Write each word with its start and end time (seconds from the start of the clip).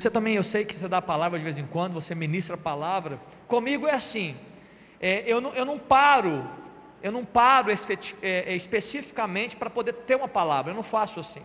Você 0.00 0.10
também, 0.10 0.36
eu 0.36 0.44
sei 0.44 0.64
que 0.64 0.76
você 0.76 0.86
dá 0.86 0.98
a 0.98 1.02
palavra 1.02 1.36
de 1.40 1.44
vez 1.44 1.58
em 1.58 1.66
quando, 1.66 1.92
você 1.92 2.14
ministra 2.14 2.54
a 2.54 2.56
palavra. 2.56 3.18
Comigo 3.48 3.84
é 3.84 3.94
assim, 3.96 4.36
é, 5.00 5.24
eu, 5.26 5.40
não, 5.40 5.52
eu 5.54 5.64
não 5.64 5.76
paro, 5.76 6.48
eu 7.02 7.10
não 7.10 7.24
paro 7.24 7.68
espe, 7.72 7.98
é, 8.22 8.52
é, 8.52 8.54
especificamente 8.54 9.56
para 9.56 9.68
poder 9.68 9.92
ter 9.92 10.14
uma 10.14 10.28
palavra, 10.28 10.70
eu 10.70 10.76
não 10.76 10.84
faço 10.84 11.18
assim. 11.18 11.42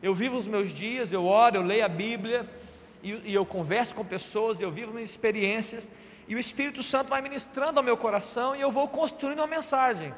Eu 0.00 0.14
vivo 0.14 0.36
os 0.36 0.46
meus 0.46 0.72
dias, 0.72 1.10
eu 1.10 1.24
oro, 1.24 1.56
eu 1.56 1.62
leio 1.62 1.84
a 1.84 1.88
Bíblia, 1.88 2.48
e, 3.02 3.22
e 3.24 3.34
eu 3.34 3.44
converso 3.44 3.92
com 3.92 4.04
pessoas, 4.04 4.60
eu 4.60 4.70
vivo 4.70 4.92
minhas 4.92 5.10
experiências, 5.10 5.90
e 6.28 6.36
o 6.36 6.38
Espírito 6.38 6.84
Santo 6.84 7.08
vai 7.08 7.20
ministrando 7.20 7.80
ao 7.80 7.84
meu 7.84 7.96
coração 7.96 8.54
e 8.54 8.60
eu 8.60 8.70
vou 8.70 8.86
construindo 8.86 9.40
uma 9.40 9.48
mensagem. 9.48 10.14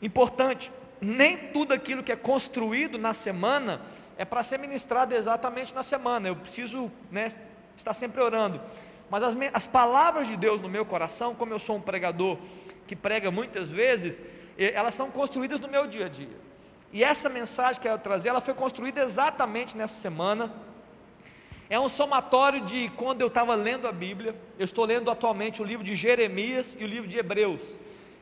Importante, 0.00 0.72
nem 0.98 1.36
tudo 1.36 1.74
aquilo 1.74 2.02
que 2.02 2.10
é 2.10 2.16
construído 2.16 2.96
na 2.96 3.12
semana 3.12 3.82
é 4.18 4.24
para 4.24 4.42
ser 4.42 4.58
ministrado 4.58 5.14
exatamente 5.14 5.74
na 5.74 5.82
semana. 5.82 6.28
Eu 6.28 6.36
preciso 6.36 6.90
né, 7.10 7.32
estar 7.76 7.94
sempre 7.94 8.20
orando. 8.20 8.60
Mas 9.10 9.22
as, 9.22 9.36
as 9.52 9.66
palavras 9.66 10.26
de 10.26 10.36
Deus 10.36 10.60
no 10.60 10.68
meu 10.68 10.84
coração, 10.84 11.34
como 11.34 11.52
eu 11.52 11.58
sou 11.58 11.76
um 11.76 11.80
pregador 11.80 12.38
que 12.86 12.96
prega 12.96 13.30
muitas 13.30 13.68
vezes, 13.68 14.18
elas 14.56 14.94
são 14.94 15.10
construídas 15.10 15.60
no 15.60 15.68
meu 15.68 15.86
dia 15.86 16.06
a 16.06 16.08
dia. 16.08 16.46
E 16.92 17.04
essa 17.04 17.28
mensagem 17.28 17.80
que 17.80 17.88
eu 17.88 17.98
trazer, 17.98 18.28
ela 18.28 18.40
foi 18.40 18.54
construída 18.54 19.02
exatamente 19.02 19.76
nessa 19.76 20.00
semana. 20.00 20.52
É 21.68 21.78
um 21.78 21.88
somatório 21.88 22.64
de 22.64 22.88
quando 22.90 23.20
eu 23.20 23.26
estava 23.26 23.54
lendo 23.54 23.86
a 23.86 23.92
Bíblia. 23.92 24.34
Eu 24.58 24.64
estou 24.64 24.84
lendo 24.86 25.10
atualmente 25.10 25.60
o 25.60 25.64
livro 25.64 25.84
de 25.84 25.94
Jeremias 25.94 26.76
e 26.78 26.84
o 26.84 26.86
livro 26.86 27.08
de 27.08 27.18
Hebreus. 27.18 27.74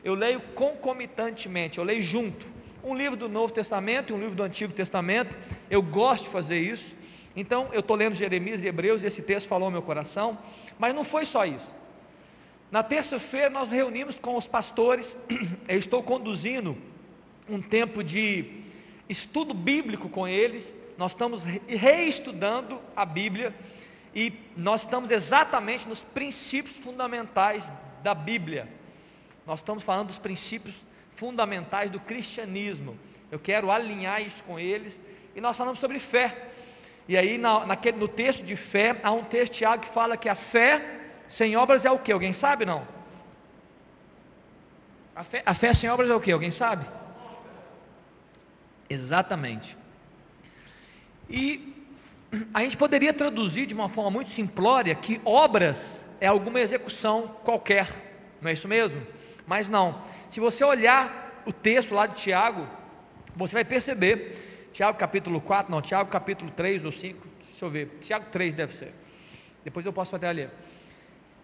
Eu 0.03 0.13
leio 0.13 0.41
concomitantemente, 0.53 1.77
eu 1.77 1.83
leio 1.83 2.01
junto 2.01 2.54
um 2.85 2.95
livro 2.95 3.17
do 3.17 3.27
Novo 3.27 3.51
Testamento 3.51 4.11
e 4.11 4.13
um 4.13 4.19
livro 4.19 4.35
do 4.35 4.43
Antigo 4.43 4.71
Testamento. 4.71 5.35
Eu 5.71 5.81
gosto 5.81 6.25
de 6.25 6.29
fazer 6.29 6.59
isso. 6.59 6.93
Então, 7.35 7.67
eu 7.73 7.79
estou 7.79 7.97
lendo 7.97 8.13
Jeremias 8.13 8.63
e 8.63 8.67
Hebreus 8.67 9.01
e 9.01 9.07
esse 9.07 9.23
texto 9.23 9.47
falou 9.47 9.65
ao 9.65 9.71
meu 9.71 9.81
coração. 9.81 10.37
Mas 10.77 10.93
não 10.93 11.03
foi 11.03 11.25
só 11.25 11.45
isso. 11.45 11.73
Na 12.71 12.83
terça-feira 12.83 13.49
nós 13.49 13.67
nos 13.67 13.75
reunimos 13.75 14.19
com 14.19 14.37
os 14.37 14.45
pastores. 14.45 15.17
Eu 15.67 15.79
estou 15.79 16.03
conduzindo 16.03 16.77
um 17.49 17.59
tempo 17.61 18.03
de 18.03 18.63
estudo 19.09 19.53
bíblico 19.53 20.07
com 20.07 20.27
eles. 20.27 20.77
Nós 20.95 21.11
estamos 21.11 21.43
reestudando 21.43 22.79
a 22.95 23.03
Bíblia 23.03 23.53
e 24.13 24.31
nós 24.55 24.81
estamos 24.81 25.09
exatamente 25.09 25.87
nos 25.87 26.03
princípios 26.03 26.77
fundamentais 26.77 27.69
da 28.03 28.13
Bíblia. 28.13 28.69
Nós 29.45 29.59
estamos 29.59 29.83
falando 29.83 30.07
dos 30.07 30.19
princípios 30.19 30.75
fundamentais 30.75 30.94
do 31.91 31.99
cristianismo. 31.99 32.97
Eu 33.31 33.39
quero 33.39 33.71
alinhar 33.71 34.21
isso 34.21 34.43
com 34.43 34.59
eles. 34.59 34.99
E 35.35 35.41
nós 35.41 35.57
falamos 35.57 35.79
sobre 35.79 35.99
fé. 35.99 36.49
E 37.07 37.17
aí, 37.17 37.37
na, 37.37 37.65
naquele, 37.65 37.97
no 37.97 38.07
texto 38.07 38.43
de 38.43 38.55
fé, 38.55 38.99
há 39.03 39.11
um 39.11 39.23
texto, 39.23 39.53
Tiago, 39.53 39.83
que 39.83 39.89
fala 39.89 40.17
que 40.17 40.29
a 40.29 40.35
fé 40.35 40.99
sem 41.27 41.55
obras 41.55 41.85
é 41.85 41.91
o 41.91 41.99
que? 41.99 42.11
Alguém 42.11 42.33
sabe 42.33 42.65
não? 42.65 42.87
A 45.15 45.23
fé, 45.23 45.43
a 45.45 45.53
fé 45.53 45.73
sem 45.73 45.89
obras 45.89 46.09
é 46.09 46.15
o 46.15 46.19
que? 46.19 46.31
Alguém 46.31 46.51
sabe? 46.51 46.85
Exatamente. 48.89 49.77
E 51.29 51.73
a 52.53 52.61
gente 52.61 52.77
poderia 52.77 53.13
traduzir 53.13 53.65
de 53.65 53.73
uma 53.73 53.89
forma 53.89 54.11
muito 54.11 54.29
simplória 54.29 54.93
que 54.93 55.21
obras 55.23 56.03
é 56.19 56.27
alguma 56.27 56.59
execução 56.59 57.27
qualquer, 57.43 57.87
não 58.41 58.49
é 58.49 58.53
isso 58.53 58.67
mesmo? 58.67 59.01
Mas 59.47 59.69
não. 59.69 60.01
Se 60.35 60.41
você 60.41 60.65
olhar 60.65 61.43
o 61.45 61.53
texto 61.53 61.95
lá 61.95 62.05
de 62.05 62.15
Tiago, 62.15 62.67
você 63.37 63.53
vai 63.53 63.63
perceber, 63.63 64.67
Tiago 64.73 64.97
capítulo 64.97 65.39
4, 65.39 65.71
não, 65.71 65.81
Tiago 65.81 66.09
capítulo 66.09 66.51
3 66.51 66.83
ou 66.83 66.91
5, 66.91 67.25
deixa 67.47 67.63
eu 67.63 67.69
ver, 67.69 67.97
Tiago 68.01 68.25
3 68.33 68.53
deve 68.53 68.77
ser. 68.77 68.93
Depois 69.63 69.85
eu 69.85 69.93
posso 69.93 70.13
até 70.13 70.29
ler. 70.33 70.49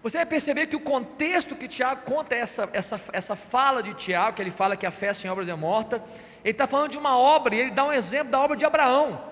Você 0.04 0.18
vai 0.18 0.26
perceber 0.26 0.68
que 0.68 0.76
o 0.76 0.80
contexto 0.82 1.56
que 1.56 1.70
Tiago 1.70 2.02
conta 2.02 2.36
essa, 2.36 2.70
essa, 2.74 3.00
essa 3.14 3.34
fala 3.34 3.82
de 3.82 3.94
Tiago, 3.94 4.36
que 4.36 4.42
ele 4.42 4.52
fala 4.52 4.76
que 4.76 4.86
a 4.86 4.92
fé 4.92 5.14
sem 5.14 5.32
obras 5.32 5.48
é 5.48 5.56
morta, 5.56 6.04
ele 6.44 6.52
está 6.52 6.68
falando 6.68 6.92
de 6.92 6.98
uma 6.98 7.18
obra, 7.18 7.56
e 7.56 7.62
ele 7.62 7.72
dá 7.72 7.86
um 7.86 7.94
exemplo 7.94 8.30
da 8.30 8.42
obra 8.42 8.58
de 8.58 8.66
Abraão. 8.66 9.24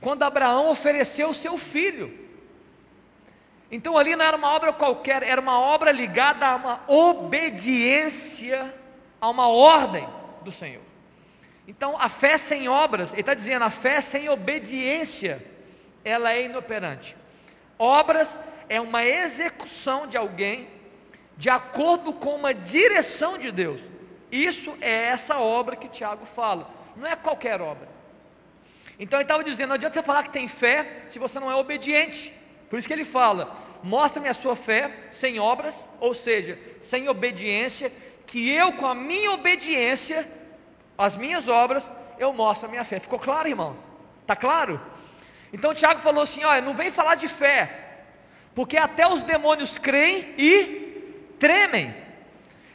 Quando 0.00 0.22
Abraão 0.22 0.70
ofereceu 0.70 1.30
o 1.30 1.34
seu 1.34 1.58
filho. 1.58 2.25
Então 3.70 3.98
ali 3.98 4.14
não 4.14 4.24
era 4.24 4.36
uma 4.36 4.48
obra 4.54 4.72
qualquer, 4.72 5.22
era 5.22 5.40
uma 5.40 5.58
obra 5.58 5.90
ligada 5.90 6.46
a 6.46 6.56
uma 6.56 6.80
obediência 6.86 8.72
a 9.20 9.28
uma 9.28 9.48
ordem 9.48 10.08
do 10.42 10.52
Senhor. 10.52 10.82
Então 11.66 11.96
a 11.98 12.08
fé 12.08 12.38
sem 12.38 12.68
obras, 12.68 13.12
ele 13.12 13.20
está 13.22 13.34
dizendo, 13.34 13.64
a 13.64 13.70
fé 13.70 14.00
sem 14.00 14.28
obediência, 14.28 15.44
ela 16.04 16.32
é 16.32 16.42
inoperante. 16.42 17.16
Obras 17.78 18.38
é 18.68 18.80
uma 18.80 19.04
execução 19.04 20.06
de 20.06 20.16
alguém 20.16 20.68
de 21.36 21.50
acordo 21.50 22.12
com 22.12 22.34
uma 22.34 22.54
direção 22.54 23.36
de 23.36 23.50
Deus. 23.50 23.80
Isso 24.30 24.76
é 24.80 25.06
essa 25.06 25.38
obra 25.38 25.76
que 25.76 25.88
Tiago 25.88 26.24
fala, 26.24 26.70
não 26.96 27.06
é 27.06 27.14
qualquer 27.16 27.60
obra. 27.60 27.88
Então 28.98 29.18
ele 29.18 29.24
estava 29.24 29.44
dizendo, 29.44 29.68
não 29.68 29.74
adianta 29.74 29.98
você 29.98 30.06
falar 30.06 30.22
que 30.22 30.30
tem 30.30 30.48
fé 30.48 31.02
se 31.08 31.18
você 31.18 31.38
não 31.38 31.50
é 31.50 31.54
obediente. 31.54 32.32
Por 32.68 32.78
isso 32.78 32.88
que 32.88 32.94
ele 32.94 33.04
fala: 33.04 33.56
mostra-me 33.82 34.28
a 34.28 34.34
sua 34.34 34.56
fé 34.56 34.90
sem 35.12 35.38
obras, 35.38 35.74
ou 36.00 36.14
seja, 36.14 36.58
sem 36.80 37.08
obediência, 37.08 37.92
que 38.26 38.50
eu 38.50 38.72
com 38.72 38.86
a 38.86 38.94
minha 38.94 39.32
obediência, 39.32 40.28
as 40.98 41.16
minhas 41.16 41.48
obras, 41.48 41.92
eu 42.18 42.32
mostro 42.32 42.66
a 42.66 42.70
minha 42.70 42.84
fé. 42.84 42.98
Ficou 42.98 43.18
claro, 43.18 43.48
irmãos? 43.48 43.78
Está 44.22 44.34
claro? 44.34 44.80
Então 45.52 45.74
Tiago 45.74 46.00
falou 46.00 46.22
assim: 46.22 46.44
olha, 46.44 46.60
não 46.60 46.74
vem 46.74 46.90
falar 46.90 47.14
de 47.14 47.28
fé, 47.28 48.04
porque 48.54 48.76
até 48.76 49.06
os 49.06 49.22
demônios 49.22 49.78
creem 49.78 50.34
e 50.36 51.32
tremem. 51.38 51.94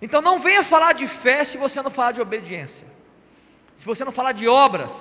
Então 0.02 0.22
não 0.22 0.40
venha 0.40 0.64
falar 0.64 0.94
de 0.94 1.08
fé 1.08 1.44
se 1.44 1.58
você 1.58 1.82
não 1.82 1.92
falar 1.92 2.14
de 2.14 2.22
obediência, 2.22 2.88
se 3.78 3.86
você 3.86 4.04
não 4.06 4.12
falar 4.12 4.32
de 4.32 4.48
obras, 4.48 4.92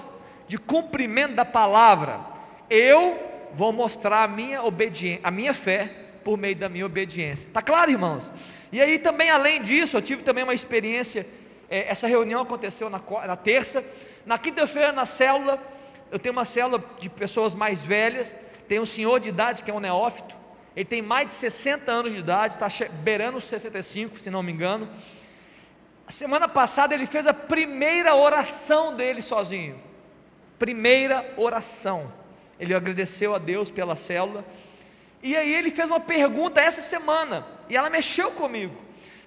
de 0.46 0.58
cumprimento 0.58 1.34
da 1.34 1.44
palavra. 1.44 2.20
Eu 2.68 3.29
vou 3.54 3.72
mostrar 3.72 4.24
a 4.24 4.28
minha 4.28 4.62
obediência, 4.62 5.20
a 5.22 5.30
minha 5.30 5.54
fé 5.54 5.90
por 6.24 6.36
meio 6.36 6.56
da 6.56 6.68
minha 6.68 6.86
obediência. 6.86 7.46
Está 7.46 7.62
claro, 7.62 7.90
irmãos? 7.90 8.30
E 8.72 8.80
aí 8.80 8.98
também, 8.98 9.30
além 9.30 9.60
disso, 9.62 9.96
eu 9.96 10.02
tive 10.02 10.22
também 10.22 10.44
uma 10.44 10.54
experiência. 10.54 11.26
É, 11.68 11.90
essa 11.90 12.06
reunião 12.06 12.42
aconteceu 12.42 12.88
na, 12.90 13.00
na 13.26 13.36
terça. 13.36 13.84
Na 14.24 14.38
quinta-feira, 14.38 14.92
na 14.92 15.06
célula, 15.06 15.58
eu 16.10 16.18
tenho 16.18 16.32
uma 16.32 16.44
célula 16.44 16.82
de 16.98 17.08
pessoas 17.08 17.54
mais 17.54 17.82
velhas. 17.82 18.34
Tem 18.68 18.78
um 18.78 18.86
senhor 18.86 19.18
de 19.18 19.28
idade 19.28 19.64
que 19.64 19.70
é 19.70 19.74
um 19.74 19.80
neófito. 19.80 20.36
Ele 20.76 20.84
tem 20.84 21.02
mais 21.02 21.28
de 21.28 21.34
60 21.34 21.90
anos 21.90 22.12
de 22.12 22.18
idade, 22.18 22.54
está 22.54 22.68
beirando 23.02 23.38
os 23.38 23.44
65, 23.44 24.18
se 24.18 24.30
não 24.30 24.42
me 24.42 24.52
engano. 24.52 24.88
A 26.06 26.12
semana 26.12 26.48
passada 26.48 26.94
ele 26.94 27.06
fez 27.06 27.26
a 27.26 27.34
primeira 27.34 28.14
oração 28.14 28.94
dele 28.94 29.20
sozinho. 29.20 29.80
Primeira 30.58 31.34
oração. 31.36 32.12
Ele 32.60 32.74
agradeceu 32.74 33.34
a 33.34 33.38
Deus 33.38 33.70
pela 33.70 33.96
célula. 33.96 34.44
E 35.22 35.36
aí 35.36 35.52
ele 35.52 35.70
fez 35.70 35.88
uma 35.88 36.00
pergunta 36.00 36.60
essa 36.60 36.80
semana, 36.80 37.46
e 37.68 37.76
ela 37.76 37.90
mexeu 37.90 38.30
comigo. 38.30 38.74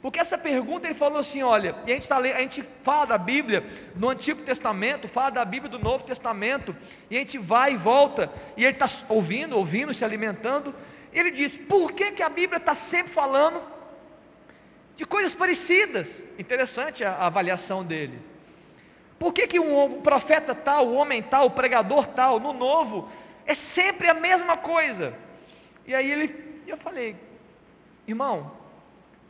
Porque 0.02 0.20
essa 0.20 0.38
pergunta 0.38 0.86
ele 0.86 0.94
falou 0.94 1.20
assim: 1.20 1.42
olha, 1.44 1.76
e 1.88 1.92
a 1.92 1.96
gente, 1.96 2.08
tá, 2.08 2.18
a 2.18 2.40
gente 2.42 2.64
fala 2.84 3.06
da 3.06 3.18
Bíblia 3.18 3.66
no 3.96 4.10
Antigo 4.10 4.42
Testamento, 4.42 5.08
fala 5.08 5.30
da 5.30 5.46
Bíblia 5.46 5.70
do 5.70 5.80
Novo 5.80 6.04
Testamento, 6.04 6.76
e 7.10 7.16
a 7.16 7.20
gente 7.20 7.38
vai 7.38 7.74
e 7.74 7.78
volta, 7.78 8.30
e 8.58 8.66
ele 8.66 8.74
está 8.74 8.90
ouvindo, 9.08 9.58
ouvindo, 9.58 9.94
se 9.94 10.04
alimentando. 10.04 10.76
Ele 11.14 11.32
diz: 11.32 11.56
por 11.56 11.94
que, 11.94 12.12
que 12.12 12.22
a 12.22 12.30
Bíblia 12.30 12.58
está 12.58 12.76
sempre 12.76 13.14
falando 13.14 13.62
de 14.98 15.06
coisas 15.06 15.34
parecidas? 15.34 16.10
Interessante 16.38 17.06
a, 17.06 17.12
a 17.12 17.28
avaliação 17.28 17.84
dele. 17.84 18.20
Por 19.18 19.32
que, 19.32 19.48
que 19.48 19.58
um 19.58 20.02
profeta 20.02 20.54
tal, 20.54 20.88
o 20.88 20.96
homem 20.96 21.24
tal, 21.24 21.46
o 21.46 21.52
pregador 21.52 22.08
tal, 22.08 22.42
no 22.42 22.52
novo, 22.52 23.08
é 23.46 23.54
sempre 23.54 24.10
a 24.10 24.14
mesma 24.14 24.58
coisa. 24.58 25.14
E 25.86 25.94
aí 25.94 26.12
ele, 26.12 26.62
eu 26.68 26.78
falei, 26.78 27.16
irmão, 28.08 28.52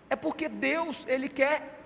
é 0.09 0.15
porque 0.15 0.47
Deus, 0.47 1.05
ele 1.07 1.27
quer 1.27 1.79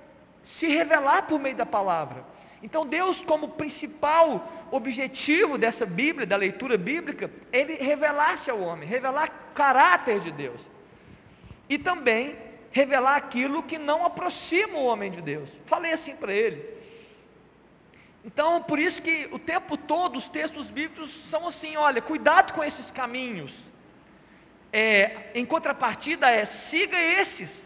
se 0.44 0.68
revelar 0.68 1.24
por 1.24 1.40
meio 1.40 1.56
da 1.56 1.66
palavra. 1.66 2.24
Então 2.62 2.86
Deus, 2.86 3.24
como 3.24 3.50
principal 3.50 4.52
objetivo 4.72 5.57
dessa 5.57 5.86
Bíblia, 5.86 6.25
da 6.25 6.36
leitura 6.36 6.78
bíblica, 6.78 7.30
ele 7.52 7.75
revelar-se 7.75 8.50
ao 8.50 8.60
homem, 8.60 8.88
revelar 8.88 9.30
o 9.30 9.54
caráter 9.54 10.19
de 10.19 10.31
Deus. 10.31 10.62
E 11.69 11.78
também 11.78 12.36
revelar 12.72 13.16
aquilo 13.16 13.63
que 13.63 13.78
não 13.78 14.06
aproxima 14.06 14.78
o 14.78 14.86
homem 14.86 15.12
de 15.12 15.22
Deus. 15.22 15.50
Falei 15.66 15.92
assim 15.94 16.16
para 16.16 16.34
ele. 16.34 16.77
Então, 18.28 18.62
por 18.62 18.78
isso 18.78 19.02
que 19.02 19.30
o 19.32 19.40
tempo 19.40 19.78
todo 19.78 20.18
os 20.18 20.28
textos 20.28 20.70
bíblicos 20.70 21.10
são 21.30 21.48
assim: 21.48 21.78
olha, 21.78 22.02
cuidado 22.02 22.54
com 22.54 22.62
esses 22.62 22.92
caminhos. 22.92 23.54
É, 24.72 25.32
em 25.34 25.46
contrapartida, 25.46 26.30
é 26.30 26.44
siga 26.44 27.00
esses. 27.00 27.66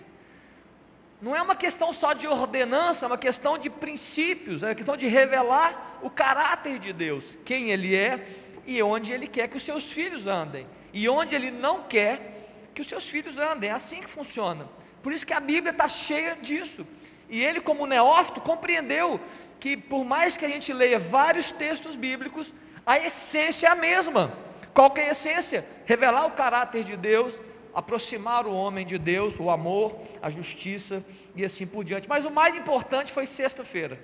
Não 1.19 1.35
é 1.35 1.41
uma 1.41 1.55
questão 1.55 1.91
só 1.91 2.13
de 2.13 2.27
ordenança, 2.27 3.05
é 3.05 3.07
uma 3.07 3.17
questão 3.17 3.57
de 3.57 3.71
princípios, 3.71 4.61
é 4.61 4.67
uma 4.67 4.75
questão 4.75 4.95
de 4.95 5.07
revelar 5.07 5.99
o 6.03 6.11
caráter 6.11 6.77
de 6.77 6.93
Deus, 6.93 7.37
quem 7.43 7.71
Ele 7.71 7.95
é 7.95 8.27
e 8.65 8.81
onde 8.83 9.11
Ele 9.11 9.27
quer 9.27 9.47
que 9.47 9.57
os 9.57 9.63
seus 9.63 9.91
filhos 9.91 10.27
andem. 10.27 10.67
e 10.93 11.09
onde 11.09 11.33
Ele 11.33 11.49
não 11.49 11.83
quer 11.83 12.69
que 12.75 12.81
os 12.81 12.87
seus 12.87 13.09
filhos 13.09 13.35
andem. 13.35 13.71
É 13.71 13.73
assim 13.73 13.99
que 13.99 14.09
funciona. 14.09 14.69
Por 15.01 15.11
isso 15.11 15.25
que 15.25 15.33
a 15.33 15.39
Bíblia 15.39 15.71
está 15.71 15.87
cheia 15.87 16.35
disso. 16.35 16.85
E 17.31 17.41
ele, 17.41 17.61
como 17.61 17.87
neófito, 17.87 18.41
compreendeu 18.41 19.17
que 19.61 19.77
por 19.77 20.03
mais 20.03 20.35
que 20.35 20.43
a 20.43 20.49
gente 20.49 20.73
leia 20.73 20.97
vários 20.97 21.51
textos 21.51 21.95
bíblicos, 21.95 22.51
a 22.83 22.97
essência 22.97 23.67
é 23.67 23.69
a 23.69 23.75
mesma. 23.75 24.33
Qual 24.73 24.89
que 24.89 24.99
é 24.99 25.09
a 25.09 25.11
essência? 25.11 25.63
Revelar 25.85 26.25
o 26.25 26.31
caráter 26.31 26.83
de 26.83 26.97
Deus, 26.97 27.39
aproximar 27.71 28.47
o 28.47 28.53
homem 28.53 28.83
de 28.83 28.97
Deus, 28.97 29.39
o 29.39 29.51
amor, 29.51 30.01
a 30.19 30.31
justiça 30.31 31.05
e 31.35 31.45
assim 31.45 31.67
por 31.67 31.83
diante. 31.83 32.09
Mas 32.09 32.25
o 32.25 32.31
mais 32.31 32.55
importante 32.55 33.11
foi 33.11 33.27
sexta-feira. 33.27 33.99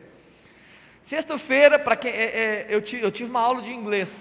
Sexta-feira, 1.03 1.79
para 1.79 1.95
quem 1.95 2.11
é, 2.11 2.23
é, 2.23 2.67
eu, 2.69 2.79
tive 2.81 3.29
uma 3.29 3.41
aula 3.41 3.63
de 3.63 3.71
inglês. 3.71 4.11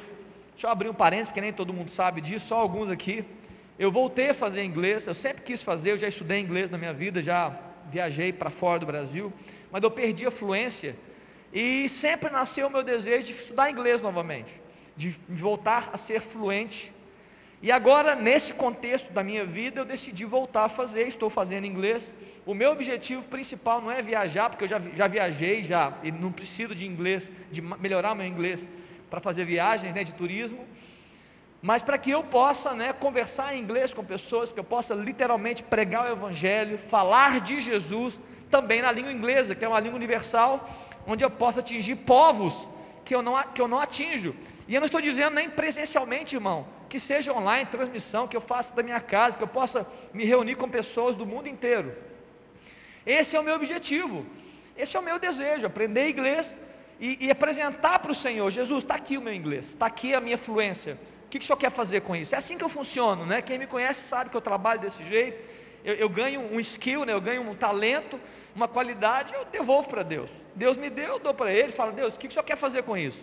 Deixa 0.53 0.69
eu 0.69 0.71
abrir 0.71 0.89
um 0.89 0.95
parênteses, 0.95 1.29
porque 1.29 1.43
nem 1.43 1.53
todo 1.53 1.71
mundo 1.71 1.91
sabe 1.91 2.23
disso, 2.23 2.47
só 2.47 2.57
alguns 2.57 2.89
aqui. 2.89 3.23
Eu 3.79 3.93
voltei 3.93 4.31
a 4.31 4.35
fazer 4.35 4.65
inglês, 4.65 5.07
eu 5.07 5.13
sempre 5.13 5.43
quis 5.43 5.63
fazer, 5.63 5.91
eu 5.91 5.99
já 5.99 6.09
estudei 6.09 6.41
inglês 6.41 6.71
na 6.71 6.79
minha 6.79 6.95
vida, 6.95 7.21
já 7.21 7.55
viajei 7.91 8.33
para 8.33 8.49
fora 8.49 8.79
do 8.79 8.87
Brasil, 8.87 9.31
mas 9.71 9.83
eu 9.83 9.91
perdi 9.91 10.25
a 10.25 10.31
fluência 10.31 10.97
e 11.59 11.89
sempre 11.89 12.29
nasceu 12.29 12.67
o 12.67 12.71
meu 12.71 12.83
desejo 12.83 13.29
de 13.29 13.33
estudar 13.33 13.71
inglês 13.71 14.03
novamente, 14.03 14.61
de 14.95 15.19
voltar 15.27 15.89
a 15.91 15.97
ser 15.97 16.21
fluente. 16.21 16.93
E 17.63 17.73
agora, 17.73 18.15
nesse 18.15 18.53
contexto 18.53 19.11
da 19.11 19.23
minha 19.23 19.47
vida, 19.47 19.81
eu 19.81 19.87
decidi 19.87 20.27
voltar 20.27 20.67
a 20.67 20.69
fazer, 20.69 21.09
estou 21.09 21.31
fazendo 21.31 21.67
inglês. 21.67 22.13
O 22.45 22.53
meu 22.53 22.73
objetivo 22.73 23.23
principal 23.23 23.81
não 23.81 23.91
é 23.91 24.03
viajar, 24.03 24.51
porque 24.51 24.65
eu 24.65 24.69
já, 24.69 24.79
já 24.95 25.07
viajei, 25.07 25.65
já, 25.65 25.95
e 26.03 26.13
não 26.13 26.31
preciso 26.31 26.75
de 26.75 26.85
inglês, 26.87 27.33
de 27.51 27.63
melhorar 27.63 28.15
meu 28.15 28.27
inglês 28.27 28.61
para 29.09 29.19
fazer 29.19 29.47
viagens 29.47 29.95
né, 29.95 30.05
de 30.05 30.13
turismo 30.13 30.63
mas 31.63 31.83
para 31.83 31.99
que 31.99 32.11
eu 32.11 32.23
possa 32.23 32.75
né, 32.75 32.93
conversar 32.93 33.57
em 33.57 33.61
inglês 33.61 33.93
com 33.93 34.05
pessoas, 34.05 34.53
que 34.53 34.61
eu 34.61 34.63
possa 34.63 34.95
literalmente 34.95 35.65
pregar 35.65 36.05
o 36.05 36.13
Evangelho, 36.13 36.79
falar 36.87 37.41
de 37.41 37.61
Jesus, 37.61 38.21
também 38.49 38.83
na 38.83 38.93
língua 38.93 39.11
inglesa, 39.11 39.53
que 39.53 39.65
é 39.65 39.69
uma 39.69 39.81
língua 39.81 39.97
universal, 39.97 40.86
onde 41.07 41.25
eu 41.25 41.31
possa 41.31 41.61
atingir 41.61 41.97
povos 41.97 42.69
que 43.05 43.15
eu 43.15 43.23
não, 43.23 43.41
que 43.55 43.61
eu 43.61 43.69
não 43.69 43.81
atinjo. 43.81 44.35
E 44.67 44.75
eu 44.75 44.81
não 44.81 44.87
estou 44.87 45.01
dizendo 45.01 45.35
nem 45.35 45.49
presencialmente, 45.49 46.35
irmão, 46.35 46.67
que 46.89 46.99
seja 46.99 47.33
online, 47.33 47.67
transmissão, 47.67 48.27
que 48.27 48.37
eu 48.37 48.41
faça 48.41 48.75
da 48.75 48.83
minha 48.83 49.01
casa, 49.01 49.37
que 49.37 49.45
eu 49.45 49.49
possa 49.49 49.87
me 50.13 50.25
reunir 50.25 50.57
com 50.57 50.69
pessoas 50.69 51.15
do 51.15 51.25
mundo 51.25 51.49
inteiro. 51.49 51.95
Esse 53.05 53.37
é 53.37 53.41
o 53.41 53.45
meu 53.45 53.55
objetivo, 53.55 54.27
esse 54.77 54.97
é 54.97 55.01
o 55.01 55.03
meu 55.03 55.19
desejo, 55.19 55.67
aprender 55.67 56.09
inglês 56.11 56.53
e, 56.99 57.27
e 57.27 57.31
apresentar 57.31 58.01
para 58.01 58.11
o 58.11 58.15
Senhor, 58.15 58.51
Jesus, 58.51 58.83
está 58.83 58.97
aqui 58.97 59.17
o 59.17 59.23
meu 59.23 59.33
inglês, 59.33 59.67
está 59.69 59.87
aqui 59.87 60.15
a 60.15 60.21
minha 60.21 60.37
fluência, 60.37 60.99
o 61.27 61.29
que, 61.29 61.41
que 61.41 61.45
o 61.45 61.47
senhor 61.47 61.57
quer 61.57 61.71
fazer 61.71 62.03
com 62.03 62.15
isso? 62.15 62.35
É 62.35 62.39
assim 62.39 62.57
que 62.57 62.63
eu 62.63 62.69
funciono, 62.69 63.27
né? 63.27 63.43
Quem 63.43 63.59
me 63.59 63.67
conhece 63.67 64.09
sabe 64.09 64.31
que 64.31 64.37
eu 64.37 64.41
trabalho 64.41 64.81
desse 64.81 65.03
jeito. 65.03 65.37
Eu, 65.85 65.95
eu 65.95 66.09
ganho 66.09 66.41
um 66.41 66.61
skill, 66.61 67.05
né? 67.05 67.13
eu 67.13 67.21
ganho 67.21 67.43
um 67.43 67.55
talento, 67.55 68.21
uma 68.57 68.67
qualidade, 68.67 69.35
eu 69.35 69.45
devolvo 69.45 69.87
para 69.89 70.03
Deus. 70.03 70.31
Deus 70.55 70.79
me 70.79 70.89
deu, 70.89 71.09
eu 71.09 71.19
dou 71.19 71.35
para 71.35 71.53
Ele, 71.53 71.71
falo, 71.71 71.93
Deus, 71.93 72.15
o 72.15 72.19
que, 72.19 72.27
que 72.27 72.33
o 72.33 72.35
senhor 72.35 72.43
quer 72.43 72.57
fazer 72.57 72.83
com 72.83 72.97
isso? 72.97 73.21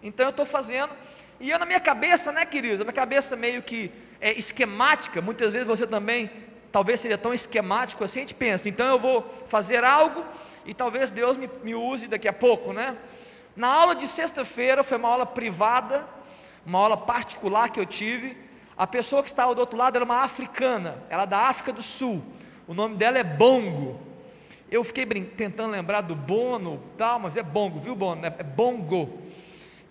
Então 0.00 0.26
eu 0.26 0.30
estou 0.30 0.46
fazendo, 0.46 0.92
e 1.40 1.50
eu 1.50 1.58
na 1.58 1.66
minha 1.66 1.80
cabeça, 1.80 2.30
né, 2.30 2.46
queridos? 2.46 2.80
A 2.80 2.84
minha 2.84 2.92
cabeça 2.92 3.34
meio 3.34 3.62
que 3.64 3.90
é 4.20 4.32
esquemática, 4.32 5.20
muitas 5.20 5.52
vezes 5.52 5.66
você 5.66 5.88
também, 5.88 6.30
talvez 6.70 7.00
seja 7.00 7.18
tão 7.18 7.34
esquemático 7.34 8.04
assim, 8.04 8.20
a 8.20 8.22
gente 8.22 8.34
pensa, 8.34 8.68
então 8.68 8.86
eu 8.86 8.98
vou 8.98 9.28
fazer 9.48 9.82
algo, 9.82 10.24
e 10.64 10.72
talvez 10.72 11.10
Deus 11.10 11.36
me, 11.36 11.50
me 11.64 11.74
use 11.74 12.06
daqui 12.06 12.28
a 12.28 12.32
pouco, 12.32 12.72
né? 12.72 12.96
Na 13.56 13.66
aula 13.66 13.94
de 13.94 14.06
sexta-feira, 14.06 14.84
foi 14.84 14.98
uma 14.98 15.08
aula 15.08 15.26
privada, 15.26 16.06
uma 16.64 16.78
aula 16.78 16.96
particular 16.96 17.70
que 17.70 17.80
eu 17.80 17.86
tive. 17.86 18.36
A 18.76 18.86
pessoa 18.86 19.22
que 19.22 19.30
estava 19.30 19.54
do 19.54 19.60
outro 19.60 19.78
lado 19.78 19.96
era 19.96 20.04
uma 20.04 20.22
africana, 20.22 21.02
ela 21.08 21.24
é 21.24 21.26
da 21.26 21.38
África 21.38 21.72
do 21.72 21.82
Sul. 21.82 22.22
O 22.68 22.74
nome 22.74 22.96
dela 22.96 23.18
é 23.18 23.24
Bongo. 23.24 24.06
Eu 24.70 24.82
fiquei 24.82 25.06
tentando 25.06 25.70
lembrar 25.70 26.00
do 26.00 26.14
Bono, 26.14 26.82
tal, 26.98 27.18
mas 27.20 27.36
é 27.36 27.42
Bongo, 27.42 27.78
viu 27.78 27.94
Bono? 27.94 28.24
É 28.24 28.42
Bongo. 28.42 29.22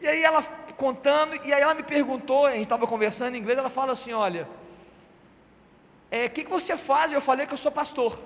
E 0.01 0.07
aí 0.07 0.23
ela 0.23 0.43
contando, 0.75 1.35
e 1.45 1.53
aí 1.53 1.61
ela 1.61 1.73
me 1.73 1.83
perguntou, 1.83 2.45
a 2.45 2.51
gente 2.51 2.63
estava 2.63 2.85
conversando 2.85 3.35
em 3.35 3.39
inglês, 3.39 3.57
ela 3.57 3.69
fala 3.69 3.93
assim, 3.93 4.11
olha, 4.11 4.47
é, 6.11 6.21
o 6.21 6.23
é, 6.25 6.29
que, 6.29 6.43
que 6.43 6.49
você 6.49 6.77
faz? 6.77 7.11
Eu 7.11 7.21
falei 7.21 7.45
que 7.45 7.53
eu 7.53 7.57
sou 7.57 7.71
pastor. 7.71 8.19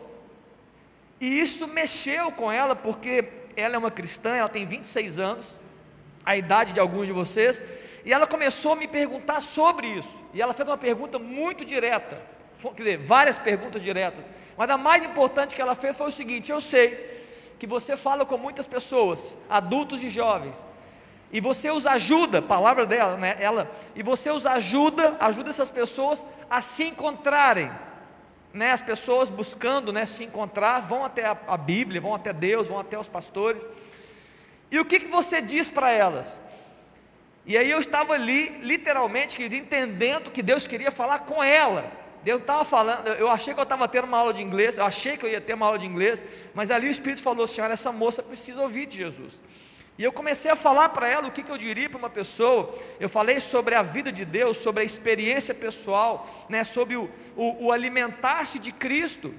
E 1.22 1.40
isso 1.40 1.68
mexeu 1.68 2.32
com 2.32 2.52
ela, 2.52 2.76
porque 2.76 3.26
ela 3.56 3.76
é 3.76 3.78
uma 3.78 3.92
cristã, 3.92 4.36
ela 4.36 4.50
tem 4.50 4.66
26 4.66 5.20
anos, 5.20 5.46
a 6.26 6.36
idade 6.36 6.74
de 6.74 6.80
alguns 6.80 7.06
de 7.06 7.12
vocês, 7.12 7.62
e 8.06 8.14
ela 8.14 8.26
começou 8.26 8.74
a 8.74 8.76
me 8.76 8.88
perguntar 8.88 9.42
sobre 9.42 9.88
isso. 9.88 10.18
E 10.34 10.42
ela 10.42 10.54
fez 10.54 10.68
uma 10.68 10.78
pergunta 10.78 11.20
muito 11.20 11.66
direta. 11.66 12.22
Quer 12.62 12.74
dizer, 12.76 12.98
várias 12.98 13.38
perguntas 13.40 13.82
diretas. 13.82 14.24
Mas 14.60 14.70
a 14.70 14.78
mais 14.78 15.02
importante 15.06 15.56
que 15.56 15.62
ela 15.62 15.74
fez 15.74 15.96
foi 15.96 16.10
o 16.10 16.12
seguinte: 16.12 16.52
eu 16.52 16.60
sei 16.60 17.24
que 17.58 17.66
você 17.66 17.96
fala 17.96 18.26
com 18.26 18.38
muitas 18.38 18.68
pessoas, 18.68 19.38
adultos 19.50 20.04
e 20.04 20.10
jovens, 20.10 20.62
e 21.32 21.40
você 21.40 21.72
os 21.72 21.88
ajuda, 21.88 22.42
palavra 22.42 22.86
dela, 22.86 23.16
né? 23.16 23.38
Ela, 23.40 23.72
e 23.96 24.04
você 24.04 24.30
os 24.30 24.46
ajuda, 24.46 25.16
ajuda 25.18 25.50
essas 25.50 25.72
pessoas 25.72 26.26
a 26.50 26.60
se 26.60 26.84
encontrarem. 26.84 27.72
Né, 28.52 28.72
as 28.72 28.82
pessoas 28.82 29.30
buscando 29.30 29.94
né, 29.94 30.08
se 30.08 30.24
encontrar, 30.24 30.80
vão 30.80 31.06
até 31.06 31.24
a, 31.24 31.38
a 31.48 31.56
Bíblia, 31.56 32.02
vão 32.02 32.16
até 32.16 32.34
Deus, 32.34 32.68
vão 32.68 32.80
até 32.80 32.98
os 32.98 33.08
pastores. 33.08 33.62
E 34.72 34.80
o 34.80 34.84
que, 34.86 35.00
que 35.00 35.08
você 35.08 35.40
diz 35.40 35.70
para 35.70 35.92
elas? 35.92 36.28
E 37.46 37.56
aí 37.56 37.70
eu 37.70 37.80
estava 37.80 38.14
ali, 38.14 38.50
literalmente, 38.64 39.42
entendendo 39.44 40.32
que 40.32 40.42
Deus 40.42 40.66
queria 40.66 40.92
falar 40.92 41.20
com 41.20 41.44
ela. 41.44 41.99
Deus 42.24 42.42
estava 42.42 42.66
falando, 42.66 43.08
eu 43.08 43.30
achei 43.30 43.54
que 43.54 43.60
eu 43.60 43.64
estava 43.64 43.88
tendo 43.88 44.06
uma 44.06 44.18
aula 44.18 44.34
de 44.34 44.42
inglês, 44.42 44.78
eu 44.78 44.86
achei 44.86 45.16
que 45.16 45.26
eu 45.26 45.30
ia 45.30 45.40
ter 45.40 45.54
uma 45.54 45.66
aula 45.66 45.80
de 45.80 45.86
inglês, 45.86 46.24
mas 46.54 46.70
ali 46.70 46.88
o 46.88 46.92
Espírito 46.92 47.22
falou, 47.22 47.48
senhora, 47.48 47.74
essa 47.74 47.92
moça 47.92 48.22
precisa 48.22 48.62
ouvir 48.62 48.86
de 48.88 48.98
Jesus. 48.98 49.42
E 49.98 50.04
eu 50.04 50.14
comecei 50.14 50.50
a 50.50 50.56
falar 50.56 50.90
para 50.90 51.10
ela 51.10 51.28
o 51.28 51.32
que, 51.32 51.44
que 51.44 51.52
eu 51.52 51.58
diria 51.58 51.90
para 51.90 51.98
uma 51.98 52.10
pessoa. 52.10 52.74
Eu 53.02 53.10
falei 53.10 53.42
sobre 53.42 53.76
a 53.76 53.82
vida 53.82 54.14
de 54.14 54.24
Deus, 54.24 54.56
sobre 54.56 54.82
a 54.82 54.86
experiência 54.86 55.54
pessoal, 55.54 56.48
né, 56.48 56.64
sobre 56.64 56.96
o, 56.96 57.10
o, 57.36 57.66
o 57.66 57.72
alimentar-se 57.72 58.60
de 58.60 58.72
Cristo. 58.72 59.34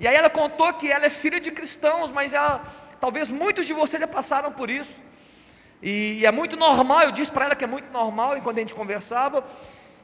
E 0.00 0.08
aí 0.08 0.16
ela 0.16 0.30
contou 0.30 0.72
que 0.72 0.90
ela 0.90 1.04
é 1.04 1.10
filha 1.10 1.38
de 1.38 1.50
cristãos, 1.50 2.10
mas 2.10 2.32
ela, 2.32 2.64
talvez 3.00 3.28
muitos 3.28 3.66
de 3.66 3.74
vocês 3.74 4.00
já 4.00 4.08
passaram 4.08 4.50
por 4.50 4.70
isso. 4.70 4.96
E 5.82 6.24
é 6.24 6.30
muito 6.30 6.56
normal, 6.56 7.02
eu 7.02 7.10
disse 7.10 7.30
para 7.30 7.46
ela 7.46 7.54
que 7.54 7.64
é 7.64 7.66
muito 7.66 7.92
normal, 7.92 8.36
enquanto 8.36 8.56
a 8.56 8.60
gente 8.60 8.74
conversava, 8.74 9.44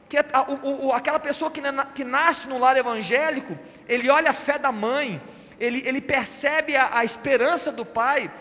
que 0.09 0.17
a, 0.17 0.41
o, 0.47 0.87
o, 0.87 0.93
aquela 0.93 1.19
pessoa 1.19 1.51
que, 1.51 1.61
que, 1.93 2.03
nasce 2.03 2.49
no 2.49 2.57
lar 2.57 2.75
evangélico, 2.75 3.57
ele 3.87 4.09
olha 4.09 4.31
a 4.31 4.33
fé 4.33 4.57
da 4.57 4.71
mãe, 4.71 5.21
ele, 5.59 5.83
ele 5.85 6.01
percebe 6.01 6.75
a, 6.75 6.89
a 6.97 7.05
esperança 7.05 7.71
do 7.71 7.85
pai, 7.85 8.31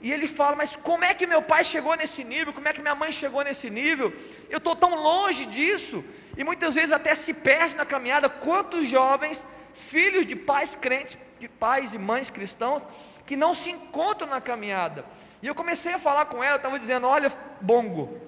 e 0.00 0.12
ele 0.12 0.28
fala, 0.28 0.54
mas 0.54 0.76
como 0.76 1.04
é 1.04 1.14
que 1.14 1.26
meu 1.26 1.40
pai 1.40 1.64
chegou 1.64 1.96
nesse 1.96 2.22
nível? 2.22 2.52
Como 2.52 2.68
é 2.68 2.72
que 2.72 2.82
minha 2.82 2.94
mãe 2.94 3.10
chegou 3.10 3.42
nesse 3.42 3.70
nível? 3.70 4.12
Eu 4.50 4.58
estou 4.58 4.76
tão 4.76 4.94
longe 4.94 5.46
disso. 5.46 6.04
E 6.36 6.44
muitas 6.44 6.74
vezes 6.74 6.92
até 6.92 7.14
se 7.14 7.32
perde 7.32 7.74
na 7.76 7.86
caminhada. 7.86 8.28
Quantos 8.28 8.86
jovens, 8.86 9.44
filhos 9.74 10.26
de 10.26 10.36
pais 10.36 10.76
crentes, 10.76 11.16
de 11.40 11.48
pais 11.48 11.94
e 11.94 11.98
mães 11.98 12.28
cristãos, 12.28 12.82
que 13.24 13.36
não 13.36 13.54
se 13.54 13.70
encontram 13.70 14.28
na 14.28 14.40
caminhada. 14.40 15.04
E 15.42 15.46
eu 15.46 15.54
comecei 15.54 15.94
a 15.94 15.98
falar 15.98 16.26
com 16.26 16.44
ela, 16.44 16.56
estava 16.56 16.78
dizendo, 16.78 17.06
olha, 17.06 17.32
bongo. 17.60 18.20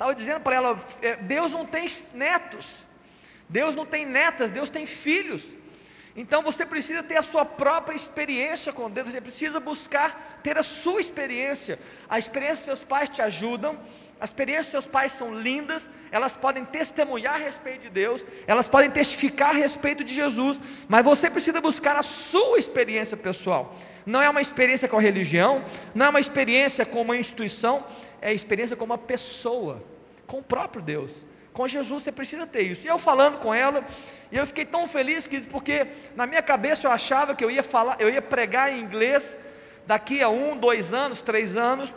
Estava 0.00 0.14
dizendo 0.14 0.40
para 0.40 0.56
ela, 0.56 0.80
é, 1.02 1.16
Deus 1.16 1.52
não 1.52 1.66
tem 1.66 1.86
netos, 2.14 2.82
Deus 3.46 3.74
não 3.74 3.84
tem 3.84 4.06
netas, 4.06 4.50
Deus 4.50 4.70
tem 4.70 4.86
filhos. 4.86 5.44
Então 6.16 6.42
você 6.42 6.64
precisa 6.64 7.02
ter 7.02 7.18
a 7.18 7.22
sua 7.22 7.44
própria 7.44 7.94
experiência 7.94 8.72
com 8.72 8.90
Deus, 8.90 9.08
você 9.10 9.20
precisa 9.20 9.60
buscar 9.60 10.40
ter 10.42 10.56
a 10.56 10.62
sua 10.62 11.02
experiência. 11.02 11.78
A 12.08 12.18
experiência 12.18 12.56
dos 12.56 12.64
seus 12.64 12.82
pais 12.82 13.10
te 13.10 13.20
ajudam, 13.20 13.78
as 14.18 14.30
experiências 14.30 14.66
dos 14.68 14.72
seus 14.72 14.86
pais 14.86 15.12
são 15.12 15.34
lindas, 15.34 15.86
elas 16.10 16.34
podem 16.34 16.64
testemunhar 16.64 17.34
a 17.34 17.44
respeito 17.44 17.82
de 17.82 17.90
Deus, 17.90 18.24
elas 18.46 18.66
podem 18.66 18.90
testificar 18.90 19.50
a 19.50 19.58
respeito 19.58 20.02
de 20.02 20.14
Jesus, 20.14 20.58
mas 20.88 21.04
você 21.04 21.28
precisa 21.28 21.60
buscar 21.60 21.96
a 21.96 22.02
sua 22.02 22.58
experiência 22.58 23.18
pessoal. 23.18 23.76
Não 24.06 24.22
é 24.22 24.30
uma 24.30 24.40
experiência 24.40 24.88
com 24.88 24.96
a 24.96 25.00
religião, 25.00 25.62
não 25.94 26.06
é 26.06 26.08
uma 26.08 26.20
experiência 26.20 26.86
com 26.86 27.02
uma 27.02 27.18
instituição, 27.18 27.84
é 28.20 28.32
experiência 28.32 28.76
com 28.76 28.84
uma 28.84 28.98
pessoa, 28.98 29.82
com 30.26 30.38
o 30.38 30.42
próprio 30.42 30.82
Deus. 30.82 31.12
Com 31.52 31.66
Jesus 31.66 32.02
você 32.02 32.12
precisa 32.12 32.46
ter 32.46 32.62
isso. 32.62 32.86
E 32.86 32.88
eu 32.88 32.98
falando 32.98 33.38
com 33.38 33.52
ela, 33.52 33.84
e 34.30 34.36
eu 34.36 34.46
fiquei 34.46 34.64
tão 34.64 34.86
feliz, 34.86 35.26
que 35.26 35.40
porque 35.40 35.86
na 36.14 36.26
minha 36.26 36.42
cabeça 36.42 36.86
eu 36.86 36.92
achava 36.92 37.34
que 37.34 37.44
eu 37.44 37.50
ia 37.50 37.62
falar, 37.62 37.96
eu 37.98 38.08
ia 38.08 38.22
pregar 38.22 38.72
em 38.72 38.80
inglês 38.80 39.36
daqui 39.86 40.22
a 40.22 40.28
um, 40.28 40.56
dois 40.56 40.92
anos, 40.92 41.22
três 41.22 41.56
anos, 41.56 41.92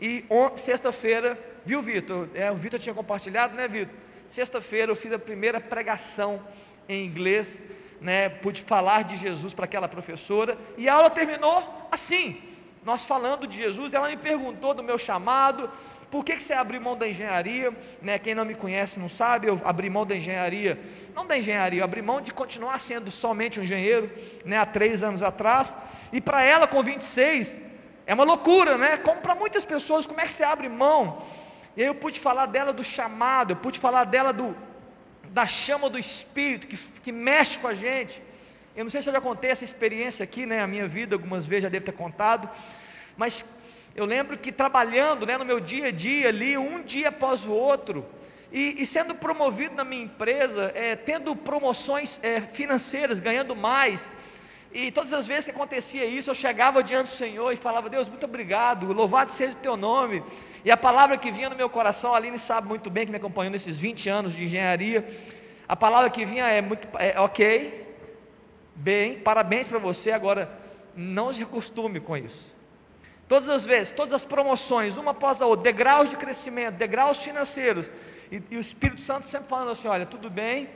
e 0.00 0.24
sexta-feira 0.56 1.38
Viu, 1.66 1.82
Vitor? 1.82 2.28
É, 2.32 2.48
o 2.48 2.54
Vitor 2.54 2.78
tinha 2.78 2.94
compartilhado, 2.94 3.56
né, 3.56 3.66
Vitor? 3.66 3.92
Sexta-feira 4.28 4.92
eu 4.92 4.94
fiz 4.94 5.12
a 5.12 5.18
primeira 5.18 5.60
pregação 5.60 6.40
em 6.88 7.04
inglês, 7.04 7.60
né? 8.00 8.28
Pude 8.28 8.62
falar 8.62 9.02
de 9.02 9.16
Jesus 9.16 9.52
para 9.52 9.64
aquela 9.64 9.88
professora 9.88 10.56
e 10.78 10.88
a 10.88 10.94
aula 10.94 11.10
terminou 11.10 11.88
assim. 11.90 12.40
Nós 12.86 13.02
falando 13.02 13.48
de 13.48 13.56
Jesus, 13.56 13.94
ela 13.94 14.08
me 14.08 14.16
perguntou 14.16 14.72
do 14.72 14.80
meu 14.80 14.96
chamado, 14.96 15.68
por 16.08 16.24
que, 16.24 16.36
que 16.36 16.42
você 16.44 16.52
abriu 16.52 16.80
mão 16.80 16.96
da 16.96 17.08
engenharia? 17.08 17.76
Né? 18.00 18.16
Quem 18.16 18.32
não 18.32 18.44
me 18.44 18.54
conhece 18.54 19.00
não 19.00 19.08
sabe, 19.08 19.48
eu 19.48 19.60
abri 19.64 19.90
mão 19.90 20.06
da 20.06 20.14
engenharia, 20.14 20.78
não 21.12 21.26
da 21.26 21.36
engenharia, 21.36 21.80
eu 21.80 21.84
abri 21.84 22.00
mão 22.00 22.20
de 22.20 22.32
continuar 22.32 22.78
sendo 22.78 23.10
somente 23.10 23.58
um 23.58 23.64
engenheiro, 23.64 24.08
né? 24.44 24.56
há 24.56 24.64
três 24.64 25.02
anos 25.02 25.20
atrás, 25.20 25.74
e 26.12 26.20
para 26.20 26.44
ela 26.44 26.68
com 26.68 26.80
26, 26.80 27.60
é 28.06 28.14
uma 28.14 28.22
loucura, 28.22 28.78
né? 28.78 28.96
Como 28.98 29.20
para 29.20 29.34
muitas 29.34 29.64
pessoas, 29.64 30.06
como 30.06 30.20
é 30.20 30.24
que 30.24 30.30
você 30.30 30.44
abre 30.44 30.68
mão? 30.68 31.24
E 31.76 31.82
aí 31.82 31.88
eu 31.88 31.94
pude 31.96 32.20
falar 32.20 32.46
dela 32.46 32.72
do 32.72 32.84
chamado, 32.84 33.50
eu 33.50 33.56
pude 33.56 33.80
falar 33.80 34.04
dela 34.04 34.32
do, 34.32 34.56
da 35.30 35.44
chama 35.44 35.90
do 35.90 35.98
Espírito 35.98 36.68
que, 36.68 36.76
que 37.02 37.10
mexe 37.10 37.58
com 37.58 37.66
a 37.66 37.74
gente. 37.74 38.22
Eu 38.76 38.84
não 38.84 38.90
sei 38.90 39.00
se 39.00 39.08
eu 39.08 39.12
já 39.14 39.22
contei 39.22 39.50
essa 39.50 39.64
experiência 39.64 40.22
aqui, 40.22 40.44
né? 40.44 40.60
A 40.60 40.66
minha 40.66 40.86
vida, 40.86 41.14
algumas 41.14 41.46
vezes 41.46 41.62
já 41.62 41.68
devo 41.70 41.86
ter 41.86 41.92
contado. 41.92 42.46
Mas 43.16 43.42
eu 43.94 44.04
lembro 44.04 44.36
que 44.36 44.52
trabalhando 44.52 45.24
né, 45.24 45.38
no 45.38 45.46
meu 45.46 45.58
dia 45.58 45.86
a 45.86 45.90
dia 45.90 46.28
ali, 46.28 46.58
um 46.58 46.82
dia 46.82 47.08
após 47.08 47.42
o 47.46 47.50
outro, 47.50 48.04
e, 48.52 48.82
e 48.82 48.84
sendo 48.84 49.14
promovido 49.14 49.74
na 49.74 49.82
minha 49.82 50.04
empresa, 50.04 50.72
é, 50.74 50.94
tendo 50.94 51.34
promoções 51.34 52.20
é, 52.22 52.42
financeiras, 52.42 53.18
ganhando 53.18 53.56
mais, 53.56 54.04
e 54.70 54.92
todas 54.92 55.14
as 55.14 55.26
vezes 55.26 55.46
que 55.46 55.52
acontecia 55.52 56.04
isso, 56.04 56.28
eu 56.28 56.34
chegava 56.34 56.82
diante 56.82 57.08
do 57.08 57.14
Senhor 57.14 57.50
e 57.50 57.56
falava, 57.56 57.88
Deus, 57.88 58.10
muito 58.10 58.26
obrigado, 58.26 58.92
louvado 58.92 59.30
seja 59.30 59.52
o 59.52 59.56
teu 59.56 59.74
nome. 59.74 60.22
E 60.62 60.70
a 60.70 60.76
palavra 60.76 61.16
que 61.16 61.32
vinha 61.32 61.48
no 61.48 61.56
meu 61.56 61.70
coração, 61.70 62.12
a 62.12 62.18
Aline 62.18 62.36
sabe 62.36 62.68
muito 62.68 62.90
bem 62.90 63.06
que 63.06 63.10
me 63.10 63.16
acompanhou 63.16 63.50
nesses 63.50 63.78
20 63.78 64.06
anos 64.10 64.34
de 64.34 64.44
engenharia. 64.44 65.08
A 65.66 65.74
palavra 65.74 66.10
que 66.10 66.26
vinha 66.26 66.46
é 66.46 66.60
muito, 66.60 66.86
é, 66.98 67.18
ok, 67.18 67.85
bem, 68.76 69.18
parabéns 69.18 69.66
para 69.66 69.78
você, 69.78 70.12
agora 70.12 70.50
não 70.94 71.32
se 71.32 71.42
acostume 71.42 71.98
com 71.98 72.16
isso. 72.16 72.54
Todas 73.28 73.48
as 73.48 73.64
vezes, 73.64 73.92
todas 73.92 74.12
as 74.12 74.24
promoções, 74.24 74.96
uma 74.96 75.10
após 75.10 75.42
a 75.42 75.46
outra, 75.46 75.64
degraus 75.64 76.08
de 76.08 76.16
crescimento, 76.16 76.76
degraus 76.76 77.18
financeiros. 77.18 77.90
E, 78.30 78.40
e 78.50 78.56
o 78.56 78.60
Espírito 78.60 79.00
Santo 79.00 79.26
sempre 79.26 79.48
falando 79.48 79.70
assim: 79.72 79.88
olha, 79.88 80.06
tudo 80.06 80.30
bem, 80.30 80.68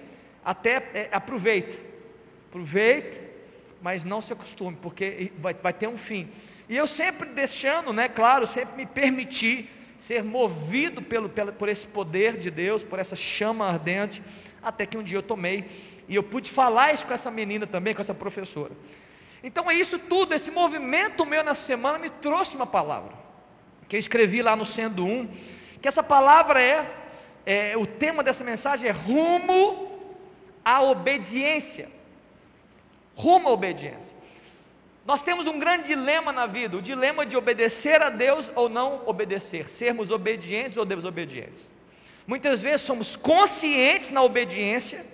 até 0.44 0.88
é, 0.94 1.08
aproveita. 1.12 1.78
Aproveita, 2.48 3.20
mas 3.80 4.02
não 4.02 4.20
se 4.20 4.32
acostume, 4.32 4.76
porque 4.80 5.30
vai, 5.38 5.54
vai 5.54 5.72
ter 5.72 5.86
um 5.86 5.96
fim. 5.96 6.28
E 6.68 6.76
eu 6.76 6.86
sempre 6.86 7.28
deixando, 7.28 7.92
né, 7.92 8.08
claro, 8.08 8.46
sempre 8.46 8.76
me 8.76 8.86
permitir 8.86 9.70
ser 10.00 10.24
movido 10.24 11.02
pelo, 11.02 11.28
pelo, 11.28 11.52
por 11.52 11.68
esse 11.68 11.86
poder 11.86 12.38
de 12.38 12.50
Deus, 12.50 12.82
por 12.82 12.98
essa 12.98 13.14
chama 13.14 13.66
ardente, 13.66 14.22
até 14.62 14.86
que 14.86 14.96
um 14.96 15.02
dia 15.02 15.18
eu 15.18 15.22
tomei, 15.22 15.99
e 16.10 16.16
eu 16.16 16.24
pude 16.24 16.50
falar 16.50 16.92
isso 16.92 17.06
com 17.06 17.14
essa 17.14 17.30
menina 17.30 17.68
também, 17.68 17.94
com 17.94 18.02
essa 18.02 18.12
professora. 18.12 18.72
Então 19.44 19.70
é 19.70 19.74
isso 19.74 19.96
tudo, 19.96 20.34
esse 20.34 20.50
movimento 20.50 21.24
meu 21.24 21.44
na 21.44 21.54
semana 21.54 22.00
me 22.00 22.10
trouxe 22.10 22.56
uma 22.56 22.66
palavra, 22.66 23.12
que 23.88 23.94
eu 23.94 24.00
escrevi 24.00 24.42
lá 24.42 24.56
no 24.56 24.66
Sendo 24.66 25.06
Um, 25.06 25.28
que 25.80 25.86
essa 25.86 26.02
palavra 26.02 26.60
é, 26.60 26.84
é 27.46 27.76
o 27.76 27.86
tema 27.86 28.24
dessa 28.24 28.42
mensagem 28.42 28.88
é 28.88 28.92
rumo 28.92 30.00
à 30.64 30.82
obediência. 30.82 31.88
Rumo 33.14 33.48
à 33.48 33.52
obediência. 33.52 34.12
Nós 35.06 35.22
temos 35.22 35.46
um 35.46 35.60
grande 35.60 35.86
dilema 35.86 36.32
na 36.32 36.44
vida, 36.44 36.76
o 36.76 36.82
dilema 36.82 37.24
de 37.24 37.36
obedecer 37.36 38.02
a 38.02 38.10
Deus 38.10 38.50
ou 38.56 38.68
não 38.68 39.02
obedecer, 39.06 39.68
sermos 39.70 40.10
obedientes 40.10 40.76
ou 40.76 40.84
desobedientes. 40.84 41.70
Muitas 42.26 42.60
vezes 42.60 42.80
somos 42.80 43.14
conscientes 43.14 44.10
na 44.10 44.24
obediência 44.24 45.06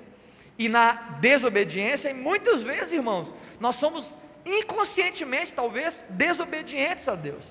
e 0.59 0.69
na 0.69 0.93
desobediência, 1.21 2.09
e 2.09 2.15
muitas 2.15 2.63
vezes, 2.63 2.93
irmãos, 2.93 3.33
nós 3.61 3.77
somos 3.77 4.13
inconscientemente, 4.45 5.53
talvez, 5.53 6.05
desobedientes 6.09 7.09
a 7.09 7.15
Deus. 7.15 7.45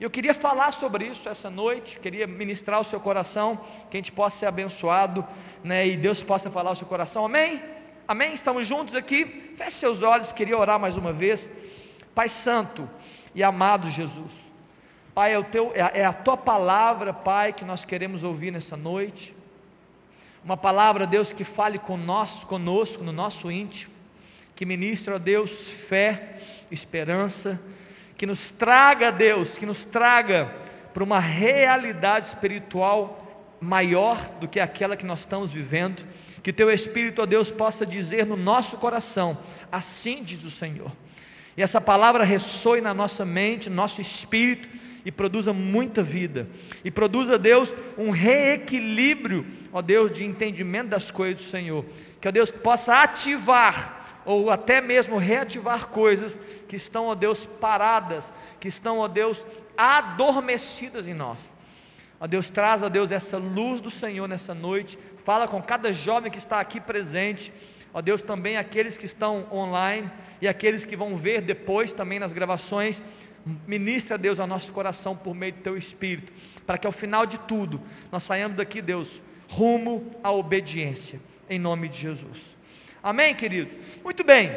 Eu 0.00 0.10
queria 0.10 0.34
falar 0.34 0.72
sobre 0.72 1.06
isso 1.06 1.28
essa 1.28 1.48
noite, 1.48 1.98
queria 1.98 2.26
ministrar 2.26 2.80
o 2.80 2.84
seu 2.84 3.00
coração, 3.00 3.60
que 3.90 3.96
a 3.96 3.98
gente 3.98 4.12
possa 4.12 4.38
ser 4.38 4.46
abençoado, 4.46 5.26
né, 5.62 5.86
e 5.86 5.96
Deus 5.96 6.22
possa 6.22 6.50
falar 6.50 6.72
o 6.72 6.76
seu 6.76 6.86
coração, 6.86 7.24
amém? 7.24 7.62
Amém? 8.06 8.34
Estamos 8.34 8.66
juntos 8.66 8.94
aqui? 8.94 9.54
Feche 9.56 9.78
seus 9.78 10.02
olhos, 10.02 10.30
queria 10.30 10.58
orar 10.58 10.78
mais 10.78 10.96
uma 10.96 11.12
vez. 11.12 11.48
Pai 12.14 12.28
Santo 12.28 12.88
e 13.34 13.42
amado 13.42 13.88
Jesus, 13.88 14.30
Pai, 15.14 15.32
é, 15.32 15.42
teu, 15.44 15.70
é, 15.74 16.00
é 16.00 16.04
a 16.04 16.12
tua 16.12 16.36
palavra, 16.36 17.12
Pai, 17.12 17.52
que 17.52 17.64
nós 17.64 17.84
queremos 17.84 18.24
ouvir 18.24 18.50
nessa 18.50 18.76
noite. 18.76 19.34
Uma 20.44 20.56
palavra, 20.56 21.06
Deus, 21.06 21.32
que 21.32 21.44
fale 21.44 21.78
conosco, 21.78 22.58
no 22.58 23.12
nosso 23.12 23.50
íntimo 23.50 23.94
que 24.54 24.64
ministra 24.64 25.16
a 25.16 25.18
Deus 25.18 25.50
fé, 25.88 26.38
esperança, 26.70 27.60
que 28.16 28.26
nos 28.26 28.50
traga, 28.50 29.10
Deus, 29.10 29.58
que 29.58 29.66
nos 29.66 29.84
traga 29.84 30.54
para 30.92 31.02
uma 31.02 31.18
realidade 31.18 32.28
espiritual 32.28 33.56
maior 33.60 34.18
do 34.40 34.46
que 34.46 34.60
aquela 34.60 34.96
que 34.96 35.04
nós 35.04 35.20
estamos 35.20 35.50
vivendo. 35.50 36.04
Que 36.42 36.52
teu 36.52 36.70
Espírito, 36.70 37.22
ó 37.22 37.26
Deus, 37.26 37.50
possa 37.50 37.84
dizer 37.84 38.26
no 38.26 38.36
nosso 38.36 38.76
coração, 38.76 39.38
assim 39.72 40.22
diz 40.22 40.44
o 40.44 40.50
Senhor. 40.50 40.92
E 41.56 41.62
essa 41.62 41.80
palavra 41.80 42.22
ressoe 42.22 42.80
na 42.80 42.92
nossa 42.92 43.24
mente, 43.24 43.70
no 43.70 43.76
nosso 43.76 44.00
espírito 44.00 44.68
e 45.04 45.12
produza 45.12 45.52
muita 45.52 46.02
vida. 46.02 46.48
E 46.84 46.90
produza, 46.90 47.38
Deus, 47.38 47.72
um 47.98 48.10
reequilíbrio, 48.10 49.46
ó 49.72 49.82
Deus, 49.82 50.10
de 50.10 50.24
entendimento 50.24 50.88
das 50.88 51.10
coisas 51.10 51.44
do 51.44 51.50
Senhor. 51.50 51.84
Que, 52.20 52.28
ó 52.28 52.30
Deus, 52.30 52.50
possa 52.50 53.02
ativar 53.02 54.22
ou 54.24 54.50
até 54.50 54.80
mesmo 54.80 55.18
reativar 55.18 55.88
coisas 55.88 56.36
que 56.66 56.76
estão, 56.76 57.06
ó 57.06 57.14
Deus, 57.14 57.46
paradas, 57.60 58.32
que 58.58 58.68
estão, 58.68 58.98
ó 58.98 59.08
Deus, 59.08 59.44
adormecidas 59.76 61.06
em 61.06 61.14
nós. 61.14 61.38
Ó 62.18 62.26
Deus, 62.26 62.48
traz, 62.48 62.82
ó 62.82 62.88
Deus, 62.88 63.10
essa 63.10 63.36
luz 63.36 63.80
do 63.80 63.90
Senhor 63.90 64.26
nessa 64.26 64.54
noite. 64.54 64.98
Fala 65.24 65.46
com 65.46 65.60
cada 65.60 65.92
jovem 65.92 66.30
que 66.30 66.38
está 66.38 66.60
aqui 66.60 66.80
presente. 66.80 67.52
Ó 67.92 68.00
Deus, 68.00 68.22
também 68.22 68.56
aqueles 68.56 68.96
que 68.96 69.06
estão 69.06 69.46
online 69.52 70.10
e 70.40 70.48
aqueles 70.48 70.84
que 70.84 70.96
vão 70.96 71.16
ver 71.16 71.42
depois 71.42 71.92
também 71.92 72.18
nas 72.18 72.32
gravações. 72.32 73.02
Ministra, 73.66 74.16
Deus, 74.16 74.40
ao 74.40 74.46
nosso 74.46 74.72
coração 74.72 75.14
por 75.14 75.34
meio 75.34 75.52
do 75.52 75.60
Teu 75.60 75.76
Espírito, 75.76 76.32
para 76.66 76.78
que 76.78 76.86
ao 76.86 76.92
final 76.92 77.26
de 77.26 77.38
tudo 77.38 77.80
nós 78.10 78.22
saímos 78.22 78.56
daqui, 78.56 78.80
Deus, 78.80 79.20
rumo 79.48 80.14
à 80.22 80.32
obediência, 80.32 81.20
em 81.48 81.58
nome 81.58 81.88
de 81.88 81.98
Jesus. 81.98 82.38
Amém, 83.02 83.34
queridos? 83.34 83.74
Muito 84.02 84.24
bem. 84.24 84.50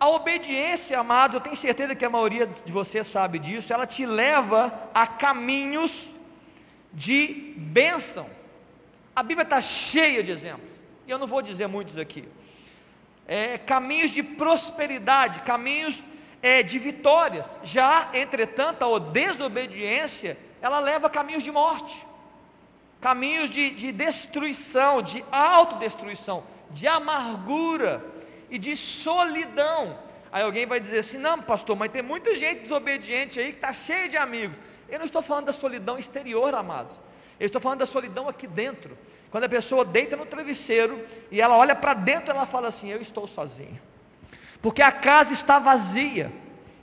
A 0.00 0.08
obediência, 0.08 0.98
amado, 0.98 1.36
eu 1.36 1.40
tenho 1.40 1.54
certeza 1.54 1.94
que 1.94 2.04
a 2.04 2.10
maioria 2.10 2.46
de 2.46 2.72
vocês 2.72 3.06
sabe 3.06 3.38
disso, 3.38 3.72
ela 3.72 3.86
te 3.86 4.06
leva 4.06 4.90
a 4.94 5.06
caminhos 5.06 6.10
de 6.92 7.54
bênção. 7.56 8.26
A 9.14 9.22
Bíblia 9.22 9.44
está 9.44 9.60
cheia 9.60 10.22
de 10.22 10.30
exemplos, 10.30 10.70
e 11.06 11.10
eu 11.10 11.18
não 11.18 11.26
vou 11.26 11.42
dizer 11.42 11.66
muitos 11.68 11.98
aqui. 11.98 12.24
É, 13.28 13.58
caminhos 13.58 14.10
de 14.10 14.22
prosperidade, 14.22 15.42
caminhos 15.42 16.02
é, 16.42 16.62
de 16.62 16.78
vitórias. 16.78 17.46
Já, 17.62 18.10
entretanto, 18.12 18.84
a 18.84 18.98
desobediência, 18.98 20.36
ela 20.60 20.80
leva 20.80 21.06
a 21.06 21.10
caminhos 21.10 21.42
de 21.42 21.52
morte, 21.52 22.04
caminhos 23.00 23.48
de, 23.48 23.70
de 23.70 23.92
destruição, 23.92 25.00
de 25.00 25.24
autodestruição 25.30 26.44
de 26.72 26.86
amargura 26.88 28.04
e 28.50 28.58
de 28.58 28.74
solidão. 28.74 29.98
Aí 30.30 30.42
alguém 30.42 30.66
vai 30.66 30.80
dizer 30.80 31.00
assim: 31.00 31.18
não, 31.18 31.40
pastor, 31.40 31.76
mas 31.76 31.92
tem 31.92 32.02
muita 32.02 32.34
gente 32.34 32.62
desobediente 32.62 33.38
aí 33.38 33.50
que 33.50 33.58
está 33.58 33.72
cheia 33.72 34.08
de 34.08 34.16
amigos. 34.16 34.56
Eu 34.88 34.98
não 34.98 35.06
estou 35.06 35.22
falando 35.22 35.46
da 35.46 35.52
solidão 35.52 35.98
exterior, 35.98 36.54
amados. 36.54 36.98
Eu 37.38 37.46
estou 37.46 37.60
falando 37.60 37.80
da 37.80 37.86
solidão 37.86 38.28
aqui 38.28 38.46
dentro. 38.46 38.96
Quando 39.30 39.44
a 39.44 39.48
pessoa 39.48 39.84
deita 39.84 40.16
no 40.16 40.26
travesseiro 40.26 41.06
e 41.30 41.40
ela 41.40 41.56
olha 41.56 41.74
para 41.74 41.94
dentro, 41.94 42.30
ela 42.30 42.46
fala 42.46 42.68
assim: 42.68 42.90
Eu 42.90 43.00
estou 43.00 43.26
sozinho. 43.26 43.80
Porque 44.62 44.80
a 44.80 44.92
casa 44.92 45.34
está 45.34 45.58
vazia. 45.58 46.32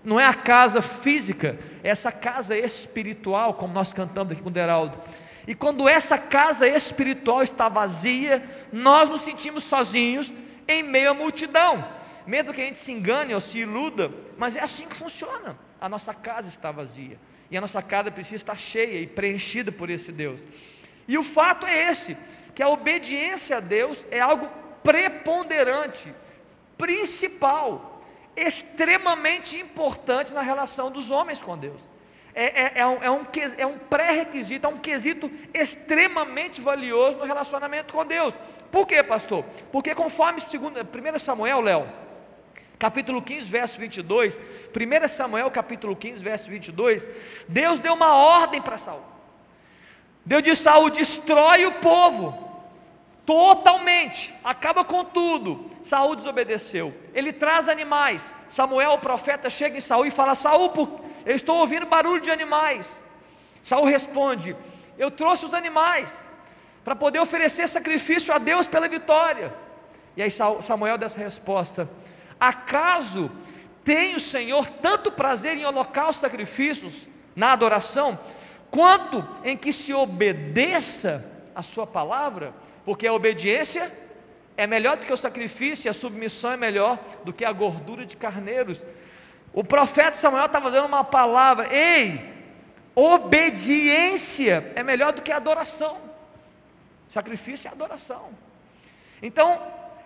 Não 0.04 0.20
é 0.20 0.26
a 0.26 0.34
casa 0.34 0.82
física, 0.82 1.60
é 1.84 1.90
essa 1.90 2.12
casa 2.12 2.58
espiritual, 2.58 3.54
como 3.54 3.74
nós 3.74 3.92
cantamos 3.92 4.32
aqui 4.32 4.42
com 4.42 4.50
o 4.50 4.52
Deraldo. 4.52 4.98
E 5.48 5.56
quando 5.56 5.90
essa 5.90 6.18
casa 6.18 6.68
espiritual 6.68 7.42
está 7.42 7.68
vazia, 7.68 8.44
nós 8.72 9.10
nos 9.10 9.22
sentimos 9.22 9.64
sozinhos 9.64 10.32
em 10.68 10.84
meio 10.84 11.12
à 11.12 11.14
multidão. 11.14 11.86
Mesmo 12.26 12.54
que 12.54 12.62
a 12.62 12.66
gente 12.66 12.78
se 12.78 12.92
engane 12.92 13.34
ou 13.34 13.42
se 13.42 13.58
iluda, 13.60 14.12
mas 14.38 14.56
é 14.56 14.62
assim 14.62 14.88
que 14.88 14.96
funciona. 14.96 15.58
A 15.82 15.90
nossa 15.90 16.14
casa 16.14 16.48
está 16.48 16.72
vazia. 16.72 17.18
E 17.50 17.58
a 17.58 17.62
nossa 17.62 17.82
casa 17.82 18.12
precisa 18.12 18.36
estar 18.36 18.60
cheia 18.60 19.02
e 19.02 19.08
preenchida 19.08 19.72
por 19.72 19.90
esse 19.90 20.12
Deus. 20.12 20.40
E 21.08 21.18
o 21.18 21.24
fato 21.24 21.66
é 21.66 21.90
esse, 21.90 22.16
que 22.54 22.62
a 22.62 22.70
obediência 22.70 23.58
a 23.58 23.60
Deus 23.60 24.06
é 24.12 24.20
algo 24.20 24.48
preponderante, 24.84 26.14
principal, 26.80 28.02
extremamente 28.36 29.56
importante 29.56 30.34
na 30.34 30.42
relação 30.42 30.90
dos 30.90 31.12
homens 31.12 31.40
com 31.40 31.56
Deus 31.56 31.80
é, 32.34 32.44
é, 32.44 32.72
é, 32.76 32.88
um, 32.88 33.04
é, 33.04 33.12
um, 33.12 33.26
é 33.58 33.66
um 33.66 33.78
pré-requisito, 33.78 34.66
é 34.66 34.70
um 34.70 34.78
quesito 34.78 35.30
extremamente 35.54 36.62
valioso 36.62 37.18
no 37.18 37.26
relacionamento 37.26 37.94
com 37.94 38.06
Deus. 38.06 38.34
Por 38.72 38.88
quê, 38.88 39.04
pastor? 39.04 39.44
Porque 39.72 39.94
conforme 39.94 40.42
1 40.42 41.20
Samuel, 41.20 41.60
Léo, 41.60 41.88
capítulo 42.78 43.22
15, 43.22 43.50
verso 43.50 43.80
22, 43.80 44.38
1 44.38 45.08
Samuel 45.10 45.52
capítulo 45.52 45.96
15, 45.98 46.24
verso 46.24 46.50
22, 46.50 47.06
Deus 47.48 47.80
deu 47.80 47.94
uma 47.94 48.16
ordem 48.16 48.62
para 48.62 48.78
Saul. 48.78 49.04
Deus 50.24 50.42
disse: 50.42 50.64
Saul, 50.64 50.90
destrói 50.90 51.66
o 51.66 51.74
povo 51.74 52.49
totalmente, 53.30 54.34
acaba 54.44 54.84
com 54.84 55.06
tudo. 55.06 55.70
Saul 55.84 56.16
desobedeceu. 56.16 56.92
Ele 57.14 57.32
traz 57.32 57.70
animais. 57.70 58.26
Samuel, 58.50 58.94
o 58.94 58.98
profeta, 58.98 59.52
chega 59.52 59.78
em 59.78 59.82
Saul 59.82 60.08
e 60.08 60.12
fala: 60.12 60.34
Saul, 60.34 61.00
eu 61.24 61.36
estou 61.36 61.58
ouvindo 61.58 61.86
barulho 61.86 62.24
de 62.24 62.32
animais. 62.32 62.90
Saul 63.64 63.86
responde: 63.86 64.58
Eu 64.98 65.12
trouxe 65.12 65.46
os 65.46 65.54
animais 65.54 66.12
para 66.84 66.96
poder 66.96 67.20
oferecer 67.20 67.68
sacrifício 67.68 68.34
a 68.34 68.40
Deus 68.40 68.66
pela 68.66 68.88
vitória. 68.88 69.54
E 70.18 70.24
aí 70.24 70.32
Samuel 70.32 70.98
dá 70.98 71.06
essa 71.06 71.20
resposta: 71.20 71.88
Acaso 72.40 73.30
tem 73.84 74.16
o 74.16 74.20
Senhor 74.20 74.68
tanto 74.82 75.12
prazer 75.12 75.56
em 75.56 75.68
holocausto 75.68 76.22
sacrifícios 76.22 77.06
na 77.36 77.52
adoração, 77.52 78.18
quanto 78.72 79.24
em 79.44 79.56
que 79.56 79.72
se 79.72 79.94
obedeça 79.94 81.24
a 81.54 81.62
sua 81.62 81.86
palavra? 81.86 82.56
Porque 82.90 83.06
a 83.06 83.14
obediência 83.14 83.96
é 84.58 84.66
melhor 84.66 84.98
do 84.98 85.06
que 85.06 85.14
o 85.14 85.16
sacrifício, 85.16 85.88
e 85.88 85.90
a 85.90 85.94
submissão 85.94 86.54
é 86.54 86.58
melhor 86.58 86.98
do 87.24 87.32
que 87.32 87.46
a 87.46 87.52
gordura 87.52 88.04
de 88.04 88.18
carneiros. 88.18 88.82
O 89.54 89.64
profeta 89.64 90.14
Samuel 90.14 90.48
estava 90.48 90.72
dando 90.72 90.88
uma 90.88 91.04
palavra, 91.04 91.72
ei, 91.72 92.34
obediência 92.96 94.74
é 94.76 94.82
melhor 94.82 95.14
do 95.14 95.22
que 95.22 95.32
adoração. 95.32 96.00
Sacrifício 97.12 97.68
é 97.68 97.72
adoração. 97.72 98.32
Então, 99.22 99.62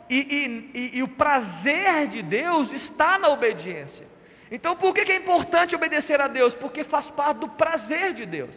e, 0.09 0.17
e, 0.17 0.77
e, 0.77 0.97
e, 0.97 1.03
o 1.03 1.07
prazer 1.07 2.09
de 2.09 2.21
Deus 2.21 2.73
está 2.73 3.17
na 3.17 3.29
obediência. 3.29 4.05
Então, 4.51 4.75
por 4.75 4.93
que, 4.93 5.05
que 5.05 5.13
é 5.13 5.15
importante 5.15 5.73
obedecer 5.73 6.19
a 6.19 6.27
Deus? 6.27 6.53
Porque 6.53 6.83
faz 6.83 7.09
parte 7.09 7.37
do 7.37 7.47
prazer 7.47 8.13
de 8.13 8.25
Deus. 8.25 8.53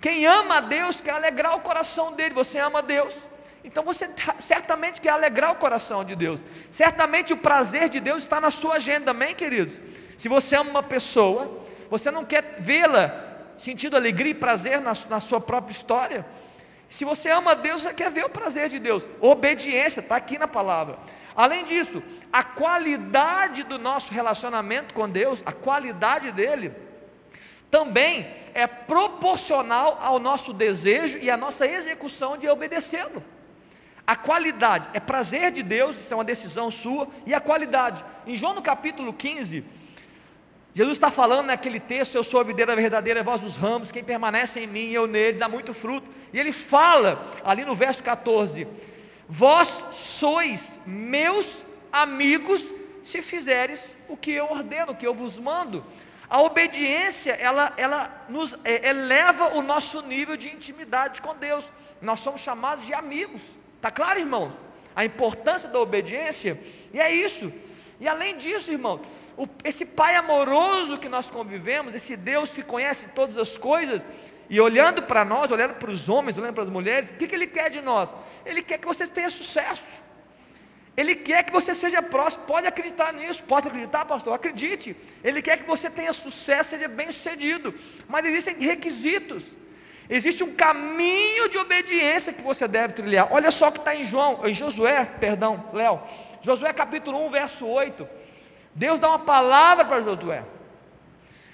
Quem 0.00 0.26
ama 0.26 0.56
a 0.56 0.60
Deus 0.60 1.00
quer 1.00 1.12
alegrar 1.12 1.56
o 1.56 1.60
coração 1.60 2.12
dele. 2.12 2.34
Você 2.34 2.58
ama 2.58 2.80
a 2.80 2.82
Deus. 2.82 3.27
Então 3.68 3.84
você 3.84 4.08
certamente 4.40 4.98
quer 4.98 5.10
alegrar 5.10 5.52
o 5.52 5.56
coração 5.56 6.02
de 6.02 6.16
Deus. 6.16 6.42
Certamente 6.72 7.34
o 7.34 7.36
prazer 7.36 7.90
de 7.90 8.00
Deus 8.00 8.22
está 8.22 8.40
na 8.40 8.50
sua 8.50 8.76
agenda, 8.76 9.10
amém, 9.10 9.34
queridos? 9.34 9.74
Se 10.16 10.26
você 10.26 10.56
ama 10.56 10.70
uma 10.70 10.82
pessoa, 10.82 11.66
você 11.90 12.10
não 12.10 12.24
quer 12.24 12.56
vê-la 12.60 13.26
sentindo 13.58 13.94
alegria 13.94 14.30
e 14.30 14.34
prazer 14.34 14.80
na, 14.80 14.94
na 15.10 15.20
sua 15.20 15.38
própria 15.38 15.72
história. 15.72 16.24
Se 16.88 17.04
você 17.04 17.28
ama 17.28 17.54
Deus, 17.54 17.82
você 17.82 17.92
quer 17.92 18.10
ver 18.10 18.24
o 18.24 18.30
prazer 18.30 18.70
de 18.70 18.78
Deus. 18.78 19.06
Obediência, 19.20 20.00
está 20.00 20.16
aqui 20.16 20.38
na 20.38 20.48
palavra. 20.48 20.98
Além 21.36 21.66
disso, 21.66 22.02
a 22.32 22.42
qualidade 22.42 23.64
do 23.64 23.78
nosso 23.78 24.10
relacionamento 24.14 24.94
com 24.94 25.06
Deus, 25.06 25.42
a 25.44 25.52
qualidade 25.52 26.32
dele, 26.32 26.72
também 27.70 28.26
é 28.54 28.66
proporcional 28.66 29.98
ao 30.00 30.18
nosso 30.18 30.54
desejo 30.54 31.18
e 31.18 31.30
à 31.30 31.36
nossa 31.36 31.66
execução 31.66 32.38
de 32.38 32.48
obedecê-lo. 32.48 33.22
A 34.08 34.16
qualidade 34.16 34.88
é 34.94 35.00
prazer 35.00 35.50
de 35.50 35.62
Deus, 35.62 35.98
isso 35.98 36.14
é 36.14 36.16
uma 36.16 36.24
decisão 36.24 36.70
sua, 36.70 37.06
e 37.26 37.34
a 37.34 37.40
qualidade. 37.42 38.02
Em 38.26 38.34
João 38.34 38.54
no 38.54 38.62
capítulo 38.62 39.12
15, 39.12 39.62
Jesus 40.74 40.96
está 40.96 41.10
falando 41.10 41.48
naquele 41.48 41.78
texto, 41.78 42.14
eu 42.14 42.24
sou 42.24 42.40
a 42.40 42.42
videira 42.42 42.74
verdadeira, 42.74 43.22
vós 43.22 43.44
os 43.44 43.54
ramos, 43.54 43.90
quem 43.90 44.02
permanece 44.02 44.60
em 44.60 44.66
mim 44.66 44.88
eu 44.92 45.06
nele, 45.06 45.36
dá 45.36 45.46
muito 45.46 45.74
fruto. 45.74 46.08
E 46.32 46.40
ele 46.40 46.52
fala, 46.52 47.22
ali 47.44 47.66
no 47.66 47.74
verso 47.74 48.02
14, 48.02 48.66
vós 49.28 49.84
sois 49.90 50.80
meus 50.86 51.62
amigos, 51.92 52.66
se 53.04 53.20
fizeres 53.20 53.84
o 54.08 54.16
que 54.16 54.30
eu 54.30 54.46
ordeno, 54.46 54.92
o 54.92 54.96
que 54.96 55.06
eu 55.06 55.12
vos 55.12 55.38
mando. 55.38 55.84
A 56.30 56.40
obediência, 56.40 57.32
ela, 57.32 57.74
ela 57.76 58.24
nos 58.26 58.56
é, 58.64 58.88
eleva 58.88 59.54
o 59.54 59.60
nosso 59.60 60.00
nível 60.00 60.34
de 60.34 60.48
intimidade 60.48 61.20
com 61.20 61.36
Deus. 61.36 61.70
Nós 62.00 62.20
somos 62.20 62.40
chamados 62.40 62.86
de 62.86 62.94
amigos. 62.94 63.57
Está 63.78 63.90
claro, 63.90 64.18
irmão? 64.18 64.52
A 64.94 65.04
importância 65.04 65.68
da 65.68 65.78
obediência. 65.78 66.60
E 66.92 67.00
é 67.00 67.10
isso. 67.10 67.52
E 68.00 68.06
além 68.06 68.36
disso, 68.36 68.70
irmão, 68.70 69.00
o, 69.36 69.46
esse 69.64 69.84
Pai 69.84 70.16
amoroso 70.16 70.98
que 70.98 71.08
nós 71.08 71.30
convivemos, 71.30 71.94
esse 71.94 72.16
Deus 72.16 72.50
que 72.50 72.62
conhece 72.62 73.06
todas 73.14 73.38
as 73.38 73.56
coisas, 73.56 74.02
e 74.50 74.60
olhando 74.60 75.02
para 75.02 75.24
nós, 75.24 75.50
olhando 75.50 75.74
para 75.74 75.90
os 75.90 76.08
homens, 76.08 76.36
olhando 76.36 76.54
para 76.54 76.64
as 76.64 76.68
mulheres, 76.68 77.10
o 77.10 77.14
que, 77.14 77.28
que 77.28 77.34
Ele 77.34 77.46
quer 77.46 77.70
de 77.70 77.80
nós? 77.80 78.10
Ele 78.44 78.62
quer 78.62 78.78
que 78.78 78.86
você 78.86 79.06
tenha 79.06 79.30
sucesso. 79.30 79.82
Ele 80.96 81.14
quer 81.14 81.44
que 81.44 81.52
você 81.52 81.74
seja 81.76 82.02
próximo. 82.02 82.42
Pode 82.44 82.66
acreditar 82.66 83.12
nisso. 83.12 83.40
Pode 83.44 83.68
acreditar, 83.68 84.04
pastor? 84.04 84.34
Acredite. 84.34 84.96
Ele 85.22 85.40
quer 85.40 85.58
que 85.58 85.64
você 85.64 85.88
tenha 85.88 86.12
sucesso, 86.12 86.70
seja 86.70 86.88
bem 86.88 87.12
sucedido. 87.12 87.72
Mas 88.08 88.26
existem 88.26 88.58
requisitos. 88.58 89.44
Existe 90.10 90.42
um 90.42 90.54
caminho 90.54 91.48
de 91.50 91.58
obediência 91.58 92.32
que 92.32 92.42
você 92.42 92.66
deve 92.66 92.94
trilhar. 92.94 93.28
Olha 93.30 93.50
só 93.50 93.68
o 93.68 93.72
que 93.72 93.78
está 93.78 93.94
em 93.94 94.04
João, 94.04 94.40
em 94.46 94.54
Josué, 94.54 95.04
perdão, 95.04 95.68
Léo. 95.72 96.00
Josué 96.40 96.72
capítulo 96.72 97.26
1, 97.26 97.30
verso 97.30 97.66
8. 97.66 98.08
Deus 98.74 98.98
dá 98.98 99.08
uma 99.08 99.18
palavra 99.18 99.84
para 99.84 100.00
Josué. 100.00 100.44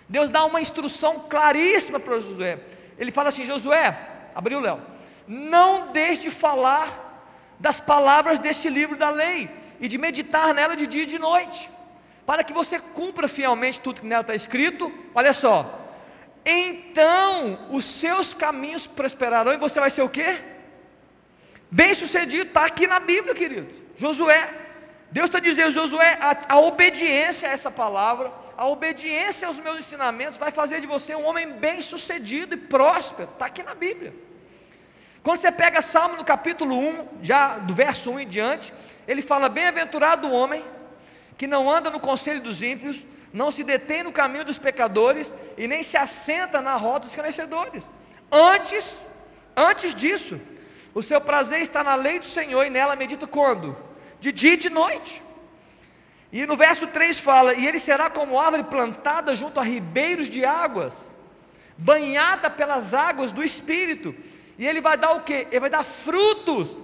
Deus 0.09 0.31
dá 0.31 0.45
uma 0.45 0.61
instrução 0.61 1.21
claríssima 1.29 1.99
para 1.99 2.21
Josué. 2.21 2.59
Ele 2.97 3.11
fala 3.11 3.31
assim: 3.31 3.45
Josué, 3.45 3.99
abriu 4.35 4.61
Léo, 4.61 4.81
não 5.27 5.91
deixe 5.91 6.23
de 6.23 6.31
falar 6.31 7.57
das 7.59 7.81
palavras 7.81 8.39
deste 8.39 8.69
livro 8.69 8.97
da 8.97 9.11
lei 9.11 9.51
e 9.81 9.89
de 9.89 9.99
meditar 9.99 10.55
nela 10.55 10.77
de 10.77 10.87
dia 10.87 11.03
e 11.05 11.07
de 11.07 11.19
noite, 11.19 11.69
para 12.27 12.45
que 12.45 12.53
você 12.53 12.79
cumpra 12.79 13.27
fielmente 13.27 13.81
tudo 13.81 14.01
que 14.01 14.07
nela 14.07 14.21
está 14.21 14.35
escrito. 14.35 14.93
Olha 15.15 15.33
só, 15.33 15.84
então 16.45 17.69
os 17.71 17.85
seus 17.85 18.35
caminhos 18.35 18.87
prosperarão 18.87 19.53
e 19.53 19.57
você 19.57 19.81
vai 19.81 19.91
ser 19.91 20.03
o 20.03 20.09
quê? 20.09 20.39
Bem 21.71 21.95
sucedido, 21.95 22.49
está 22.49 22.67
aqui 22.67 22.87
na 22.87 23.01
Bíblia, 23.01 23.35
queridos. 23.35 23.75
Josué, 23.97 24.49
Deus 25.11 25.27
está 25.27 25.39
dizendo, 25.39 25.71
Josué, 25.71 26.19
a, 26.21 26.55
a, 26.55 26.59
obediência 26.59 27.49
a 27.49 27.53
essa 27.53 27.71
palavra, 27.71 28.33
a 28.57 28.67
obediência 28.67 29.49
aos 29.49 29.59
meus 29.59 29.79
ensinamentos 29.79 30.39
vai 30.39 30.51
fazer 30.51 30.81
de 30.81 30.87
você 30.87 31.15
um 31.15 31.25
homem 31.25 31.53
bem 31.53 31.81
sucedido 31.81 32.55
e 32.55 32.59
próspero. 32.59 33.31
Está 33.33 33.47
aqui 33.47 33.63
na 33.63 33.75
Bíblia. 33.75 34.15
Quando 35.23 35.39
você 35.39 35.51
pega 35.51 35.81
Salmo 35.81 36.17
no 36.17 36.25
capítulo 36.25 36.77
1, 36.77 37.09
já 37.23 37.57
do 37.59 37.73
verso 37.73 38.11
1 38.11 38.21
em 38.21 38.29
diante, 38.29 38.73
ele 39.09 39.23
fala: 39.23 39.49
Bem-aventurado 39.49 40.29
o 40.29 40.33
homem 40.33 40.63
que 41.39 41.47
não 41.47 41.71
anda 41.71 41.91
no 41.91 41.99
conselho 41.99 42.41
dos 42.41 42.63
ímpios, 42.63 43.05
não 43.35 43.51
se 43.51 43.65
detém 43.65 44.05
no 44.05 44.13
caminho 44.13 44.45
dos 44.45 44.59
pecadores 44.59 45.35
e 45.59 45.67
nem 45.67 45.83
se 45.83 45.97
assenta 45.97 46.61
na 46.61 46.77
roda 46.77 47.01
dos 47.01 47.11
escarnecedores. 47.11 47.83
Antes, 48.31 48.97
antes 49.57 49.93
disso, 49.93 50.41
o 50.95 51.03
seu 51.03 51.21
prazer 51.21 51.61
está 51.61 51.83
na 51.83 51.97
lei 51.97 52.21
do 52.21 52.27
Senhor 52.27 52.65
e 52.65 52.71
nela 52.71 52.95
medita 52.95 53.27
quando? 53.27 53.77
De 54.21 54.31
dia 54.31 54.55
e 54.55 54.57
de 54.57 54.71
noite. 54.71 55.21
E 56.33 56.47
no 56.47 56.57
verso 56.57 56.87
3 56.87 57.19
fala: 57.19 57.55
E 57.55 57.67
ele 57.67 57.81
será 57.81 58.09
como 58.09 58.39
árvore 58.39 58.63
plantada 58.63 59.35
junto 59.35 59.59
a 59.59 59.65
ribeiros 59.65 60.31
de 60.31 60.45
águas, 60.45 60.95
banhada 61.77 62.49
pelas 62.49 62.95
águas 62.95 63.33
do 63.33 63.43
Espírito. 63.43 64.15
E 64.57 64.65
ele 64.65 64.81
vai 64.81 64.97
dar 64.97 65.11
o 65.11 65.23
que? 65.23 65.49
Ele 65.51 65.61
vai 65.61 65.71
dar 65.71 65.83
frutos 65.83 66.79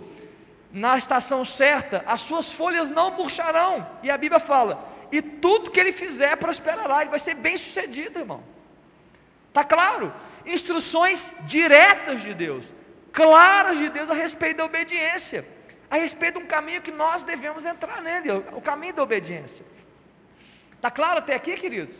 na 0.72 0.98
estação 0.98 1.44
certa, 1.44 2.02
as 2.06 2.20
suas 2.20 2.52
folhas 2.52 2.90
não 2.90 3.12
murcharão. 3.12 3.86
E 4.02 4.10
a 4.10 4.18
Bíblia 4.18 4.40
fala: 4.40 4.90
e 5.12 5.20
tudo 5.20 5.70
que 5.70 5.80
ele 5.80 5.92
fizer 5.92 6.36
prosperará, 6.36 7.00
ele 7.02 7.10
vai 7.10 7.18
ser 7.18 7.34
bem 7.34 7.56
sucedido, 7.56 8.18
irmão. 8.18 8.42
Está 9.48 9.64
claro? 9.64 10.12
Instruções 10.46 11.32
diretas 11.42 12.22
de 12.22 12.32
Deus, 12.32 12.64
claras 13.12 13.78
de 13.78 13.88
Deus 13.88 14.08
a 14.10 14.14
respeito 14.14 14.58
da 14.58 14.64
obediência, 14.64 15.46
a 15.90 15.96
respeito 15.96 16.38
de 16.38 16.44
um 16.44 16.46
caminho 16.46 16.80
que 16.80 16.92
nós 16.92 17.22
devemos 17.22 17.66
entrar 17.66 18.00
nele, 18.00 18.30
o 18.52 18.60
caminho 18.60 18.94
da 18.94 19.02
obediência. 19.02 19.64
Está 20.76 20.90
claro 20.90 21.18
até 21.18 21.34
aqui, 21.34 21.54
queridos? 21.56 21.96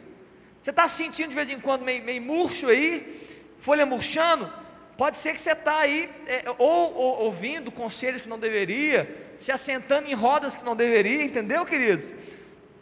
Você 0.62 0.70
está 0.70 0.87
sentindo 0.87 1.31
de 1.31 1.37
vez 1.37 1.51
em 1.51 1.59
quando 1.59 1.83
meio, 1.83 2.03
meio 2.03 2.23
murcho 2.23 2.68
aí, 2.68 3.29
folha 3.61 3.85
murchando? 3.85 4.51
Pode 4.96 5.16
ser 5.16 5.33
que 5.33 5.40
você 5.40 5.53
está 5.53 5.79
aí, 5.79 6.11
é, 6.27 6.44
ou, 6.59 6.94
ou 6.94 7.25
ouvindo 7.25 7.73
conselhos 7.73 8.23
que 8.23 8.29
não 8.29 8.38
deveria, 8.38 9.35
se 9.40 9.51
assentando 9.51 10.09
em 10.09 10.14
rodas 10.14 10.55
que 10.55 10.62
não 10.62 10.77
deveria, 10.77 11.25
entendeu, 11.25 11.64
queridos? 11.64 12.12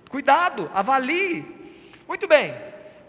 Cuidado, 0.08 0.70
avalie. 0.74 1.44
Muito 2.06 2.26
bem. 2.26 2.54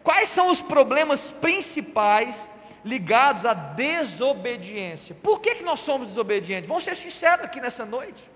Quais 0.03 0.29
são 0.29 0.49
os 0.49 0.62
problemas 0.62 1.31
principais 1.31 2.35
ligados 2.83 3.45
à 3.45 3.53
desobediência? 3.53 5.15
Por 5.15 5.39
que, 5.39 5.55
que 5.55 5.63
nós 5.63 5.79
somos 5.79 6.09
desobedientes? 6.09 6.67
Vamos 6.67 6.83
ser 6.83 6.95
sinceros 6.95 7.45
aqui 7.45 7.59
nessa 7.59 7.85
noite. 7.85 8.29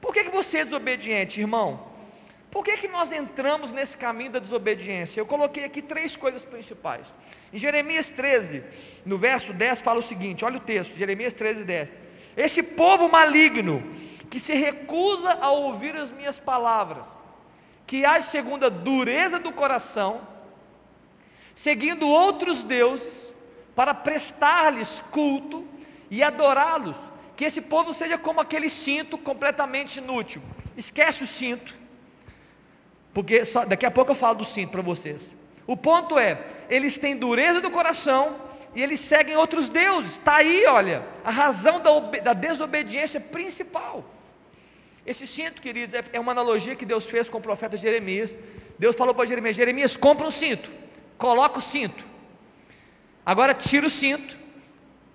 Por 0.00 0.12
que, 0.12 0.24
que 0.24 0.30
você 0.30 0.58
é 0.58 0.64
desobediente, 0.64 1.40
irmão? 1.40 1.94
Por 2.50 2.64
que, 2.64 2.76
que 2.76 2.88
nós 2.88 3.10
entramos 3.10 3.72
nesse 3.72 3.96
caminho 3.96 4.30
da 4.30 4.38
desobediência? 4.38 5.20
Eu 5.20 5.26
coloquei 5.26 5.64
aqui 5.64 5.82
três 5.82 6.14
coisas 6.14 6.44
principais. 6.44 7.04
Em 7.52 7.58
Jeremias 7.58 8.08
13, 8.10 8.62
no 9.04 9.18
verso 9.18 9.52
10, 9.52 9.80
fala 9.80 9.98
o 9.98 10.02
seguinte: 10.02 10.44
olha 10.44 10.58
o 10.58 10.60
texto, 10.60 10.96
Jeremias 10.96 11.34
13, 11.34 11.64
10. 11.64 11.88
Esse 12.36 12.62
povo 12.62 13.08
maligno 13.08 13.82
que 14.30 14.38
se 14.38 14.54
recusa 14.54 15.32
a 15.40 15.50
ouvir 15.50 15.96
as 15.96 16.12
minhas 16.12 16.38
palavras, 16.38 17.06
que 17.94 18.04
age 18.04 18.26
segundo 18.26 18.66
a 18.66 18.68
dureza 18.68 19.38
do 19.38 19.52
coração, 19.52 20.20
seguindo 21.54 22.08
outros 22.08 22.64
deuses, 22.64 23.14
para 23.72 23.94
prestar-lhes 23.94 25.00
culto 25.12 25.64
e 26.10 26.20
adorá-los. 26.20 26.96
Que 27.36 27.44
esse 27.44 27.60
povo 27.60 27.94
seja 27.94 28.18
como 28.18 28.40
aquele 28.40 28.68
cinto 28.68 29.16
completamente 29.16 29.98
inútil. 29.98 30.42
Esquece 30.76 31.22
o 31.22 31.26
cinto, 31.28 31.72
porque 33.12 33.44
só, 33.44 33.64
daqui 33.64 33.86
a 33.86 33.92
pouco 33.92 34.10
eu 34.10 34.16
falo 34.16 34.38
do 34.38 34.44
cinto 34.44 34.72
para 34.72 34.82
vocês. 34.82 35.22
O 35.64 35.76
ponto 35.76 36.18
é, 36.18 36.44
eles 36.68 36.98
têm 36.98 37.14
dureza 37.16 37.60
do 37.60 37.70
coração 37.70 38.40
e 38.74 38.82
eles 38.82 38.98
seguem 38.98 39.36
outros 39.36 39.68
deuses. 39.68 40.14
Está 40.14 40.38
aí, 40.38 40.66
olha, 40.66 41.06
a 41.24 41.30
razão 41.30 41.78
da, 41.78 42.00
da, 42.00 42.32
desobediência 42.32 43.20
principal. 43.20 44.04
Esse 45.06 45.26
cinto, 45.26 45.60
queridos, 45.60 45.94
é, 45.94 46.02
é 46.12 46.20
uma 46.20 46.32
analogia 46.32 46.74
que 46.74 46.86
Deus 46.86 47.06
fez 47.06 47.28
com 47.28 47.38
o 47.38 47.40
profeta 47.40 47.76
Jeremias. 47.76 48.34
Deus 48.78 48.96
falou 48.96 49.14
para 49.14 49.26
Jeremias: 49.26 49.56
Jeremias, 49.56 49.96
compra 49.96 50.26
um 50.26 50.30
cinto, 50.30 50.70
coloca 51.18 51.58
o 51.58 51.62
cinto. 51.62 52.04
Agora 53.24 53.54
tira 53.54 53.86
o 53.86 53.90
cinto, 53.90 54.36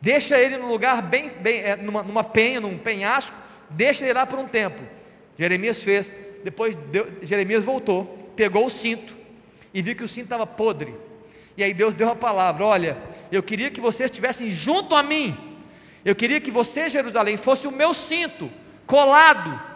deixa 0.01 0.37
ele 0.37 0.57
num 0.57 0.69
lugar 0.69 1.01
bem, 1.01 1.29
bem 1.29 1.61
é, 1.61 1.75
numa, 1.75 2.03
numa 2.03 2.23
penha, 2.23 2.59
num 2.59 2.77
penhasco, 2.77 3.35
deixa 3.69 4.03
ele 4.03 4.13
lá 4.13 4.25
por 4.25 4.39
um 4.39 4.47
tempo. 4.47 4.81
Jeremias 5.37 5.81
fez, 5.81 6.11
depois 6.43 6.77
Jeremias 7.21 7.63
voltou, 7.63 8.31
pegou 8.35 8.65
o 8.65 8.69
cinto 8.69 9.15
e 9.73 9.81
viu 9.81 9.95
que 9.95 10.03
o 10.03 10.07
cinto 10.07 10.25
estava 10.25 10.45
podre. 10.45 10.93
E 11.57 11.63
aí 11.63 11.73
Deus 11.73 11.93
deu 11.93 12.09
a 12.09 12.15
palavra: 12.15 12.63
Olha, 12.63 12.97
eu 13.31 13.41
queria 13.41 13.71
que 13.71 13.81
vocês 13.81 14.09
estivessem 14.09 14.49
junto 14.49 14.95
a 14.95 15.01
mim. 15.01 15.37
Eu 16.05 16.15
queria 16.15 16.39
que 16.39 16.49
você, 16.49 16.87
Jerusalém, 16.87 17.37
fosse 17.37 17.67
o 17.67 17.71
meu 17.71 17.93
cinto, 17.93 18.49
colado, 18.87 19.68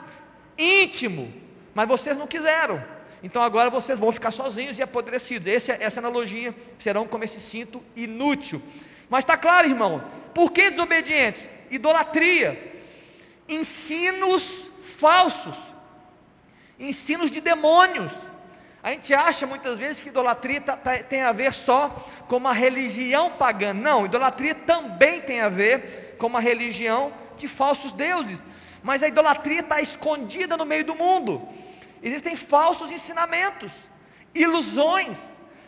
íntimo. 0.57 1.33
Mas 1.73 1.87
vocês 1.87 2.17
não 2.17 2.27
quiseram. 2.27 2.83
Então 3.23 3.41
agora 3.41 3.69
vocês 3.69 3.99
vão 3.99 4.11
ficar 4.11 4.31
sozinhos 4.31 4.77
e 4.77 4.83
apodrecidos. 4.83 5.47
Essa, 5.47 5.77
essa 5.79 5.99
analogia 5.99 6.53
serão 6.77 7.07
como 7.07 7.23
esse 7.23 7.39
cinto 7.39 7.81
inútil. 7.95 8.61
Mas 9.09 9.23
está 9.23 9.37
claro, 9.37 9.67
irmão, 9.67 10.03
por 10.33 10.51
que 10.51 10.69
desobedientes? 10.69 11.47
Idolatria, 11.71 12.81
ensinos 13.47 14.69
falsos, 14.97 15.55
ensinos 16.79 17.31
de 17.31 17.39
demônios. 17.39 18.11
A 18.81 18.91
gente 18.91 19.13
acha 19.13 19.47
muitas 19.47 19.79
vezes 19.79 20.01
que 20.01 20.09
idolatria 20.09 20.59
tá, 20.59 20.75
tá, 20.75 20.97
tem 20.97 21.21
a 21.21 21.31
ver 21.31 21.53
só 21.53 21.89
com 22.27 22.35
uma 22.35 22.51
religião 22.51 23.31
pagã. 23.31 23.73
Não, 23.73 24.05
idolatria 24.05 24.53
também 24.53 25.21
tem 25.21 25.39
a 25.39 25.47
ver 25.47 26.15
com 26.17 26.27
uma 26.27 26.41
religião 26.41 27.13
de 27.37 27.47
falsos 27.47 27.93
deuses. 27.93 28.43
Mas 28.83 29.01
a 29.01 29.07
idolatria 29.07 29.61
está 29.61 29.81
escondida 29.81 30.57
no 30.57 30.65
meio 30.65 30.83
do 30.83 30.93
mundo. 30.93 31.41
Existem 32.03 32.35
falsos 32.35 32.91
ensinamentos, 32.91 33.71
ilusões, 34.35 35.17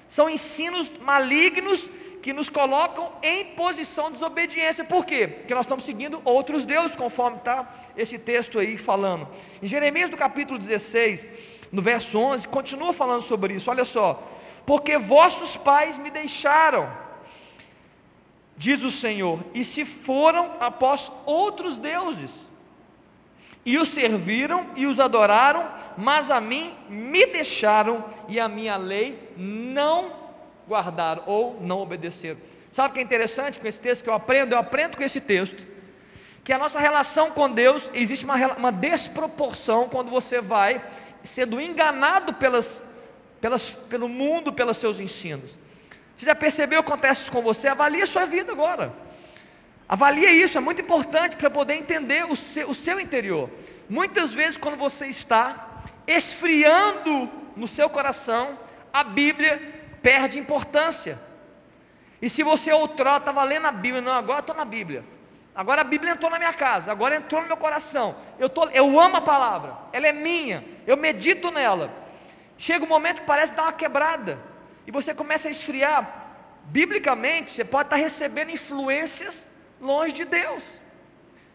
são 0.10 0.30
ensinos 0.30 0.91
malignos 0.99 1.89
que 2.21 2.34
nos 2.34 2.49
colocam 2.49 3.13
em 3.23 3.45
posição 3.56 4.08
de 4.08 4.13
desobediência. 4.13 4.84
Por 4.84 5.06
quê? 5.06 5.28
Porque 5.28 5.54
nós 5.54 5.65
estamos 5.65 5.86
seguindo 5.86 6.21
outros 6.25 6.65
deuses, 6.65 6.95
conforme 6.95 7.38
está 7.38 7.73
esse 7.95 8.17
texto 8.17 8.60
aí 8.60 8.78
falando. 8.78 9.28
Em 9.62 9.67
Jeremias 9.67 10.10
do 10.10 10.17
capítulo 10.17 10.60
16, 10.60 11.28
no 11.71 11.82
verso 11.82 12.17
11, 12.17 12.47
continua 12.49 12.93
falando 12.93 13.21
sobre 13.21 13.54
isso. 13.54 13.69
Olha 13.69 13.86
só: 13.86 14.21
Porque 14.65 14.97
vossos 14.97 15.56
pais 15.56 15.97
me 15.97 16.12
deixaram, 16.12 16.91
diz 18.58 18.82
o 18.84 18.91
Senhor, 18.91 19.39
e 19.54 19.63
se 19.63 19.86
foram 19.86 20.54
após 20.60 21.12
outros 21.25 21.78
deuses 21.78 22.44
e 23.65 23.78
os 23.78 23.89
serviram 23.89 24.67
e 24.75 24.86
os 24.86 24.99
adoraram, 24.99 25.67
mas 25.97 26.30
a 26.30 26.39
mim 26.39 26.75
me 26.88 27.25
deixaram 27.25 28.06
e 28.28 28.39
a 28.39 28.47
minha 28.47 28.78
lei 28.78 29.34
não 29.36 30.13
guardaram 30.67 31.23
ou 31.25 31.60
não 31.62 31.80
obedeceram. 31.80 32.38
Sabe 32.71 32.89
o 32.89 32.93
que 32.93 32.99
é 32.99 33.04
interessante 33.04 33.60
com 33.60 33.67
esse 33.67 33.80
texto 33.80 34.04
que 34.04 34.10
eu 34.10 34.13
aprendo? 34.13 34.54
Eu 34.54 34.60
aprendo 34.60 34.97
com 34.97 35.04
esse 35.04 35.19
texto 35.19 35.65
que 36.43 36.54
a 36.54 36.60
nossa 36.60 36.80
relação 36.80 37.32
com 37.32 37.49
Deus 37.49 37.89
existe 37.91 38.23
uma, 38.23 38.36
uma 38.56 38.71
desproporção 38.71 39.89
quando 39.89 40.12
você 40.12 40.39
vai 40.39 40.84
sendo 41.23 41.60
enganado 41.60 42.36
pelas, 42.36 42.84
pelas, 43.41 43.73
pelo 43.73 44.08
mundo, 44.08 44.54
pelos 44.54 44.78
seus 44.78 44.99
ensinos. 44.99 45.58
Você 46.15 46.28
já 46.28 46.36
percebeu 46.36 46.82
o 46.82 46.84
que 46.84 46.91
acontece 46.91 47.32
com 47.32 47.41
você? 47.41 47.67
Avalie 47.67 48.04
a 48.04 48.08
sua 48.08 48.25
vida 48.25 48.51
agora. 48.51 48.93
Avalie 49.88 50.26
isso, 50.26 50.58
é 50.58 50.62
muito 50.62 50.82
importante 50.82 51.36
para 51.36 51.50
poder 51.50 51.76
entender 51.76 52.26
o 52.26 52.36
seu, 52.36 52.69
o 52.69 52.76
seu 52.76 53.00
interior. 53.00 53.50
Muitas 53.88 54.34
vezes, 54.34 54.58
quando 54.58 54.78
você 54.78 55.06
está 55.08 55.84
esfriando 56.08 57.30
no 57.56 57.67
seu 57.67 57.89
coração, 57.89 58.58
a 58.91 59.04
Bíblia 59.04 59.84
perde 60.02 60.39
importância. 60.39 61.19
E 62.21 62.30
se 62.30 62.41
você 62.41 62.71
outrora 62.71 63.17
estava 63.17 63.43
lendo 63.43 63.67
a 63.67 63.71
Bíblia, 63.71 64.02
não, 64.02 64.13
agora 64.13 64.39
estou 64.39 64.56
na 64.56 64.65
Bíblia. 64.65 65.06
Agora 65.54 65.82
a 65.82 65.84
Bíblia 65.84 66.13
entrou 66.13 66.32
na 66.32 66.39
minha 66.39 66.52
casa, 66.52 66.91
agora 66.91 67.15
entrou 67.15 67.41
no 67.41 67.48
meu 67.48 67.56
coração. 67.56 68.15
Eu, 68.39 68.50
tô, 68.50 68.67
eu 68.69 69.00
amo 69.00 69.17
a 69.17 69.21
palavra, 69.21 69.78
ela 69.93 70.08
é 70.08 70.12
minha, 70.12 70.65
eu 70.86 70.98
medito 70.98 71.52
nela. 71.52 71.93
Chega 72.58 72.84
um 72.84 72.88
momento 72.88 73.21
que 73.21 73.28
parece 73.28 73.54
dar 73.54 73.63
uma 73.63 73.74
quebrada, 73.74 74.39
e 74.88 74.91
você 74.91 75.13
começa 75.13 75.48
a 75.48 75.52
esfriar. 75.52 76.24
Biblicamente, 76.65 77.52
você 77.52 77.63
pode 77.63 77.88
estar 77.88 77.95
recebendo 77.95 78.50
influências 78.50 79.48
longe 79.79 80.13
de 80.13 80.25
Deus. 80.25 80.63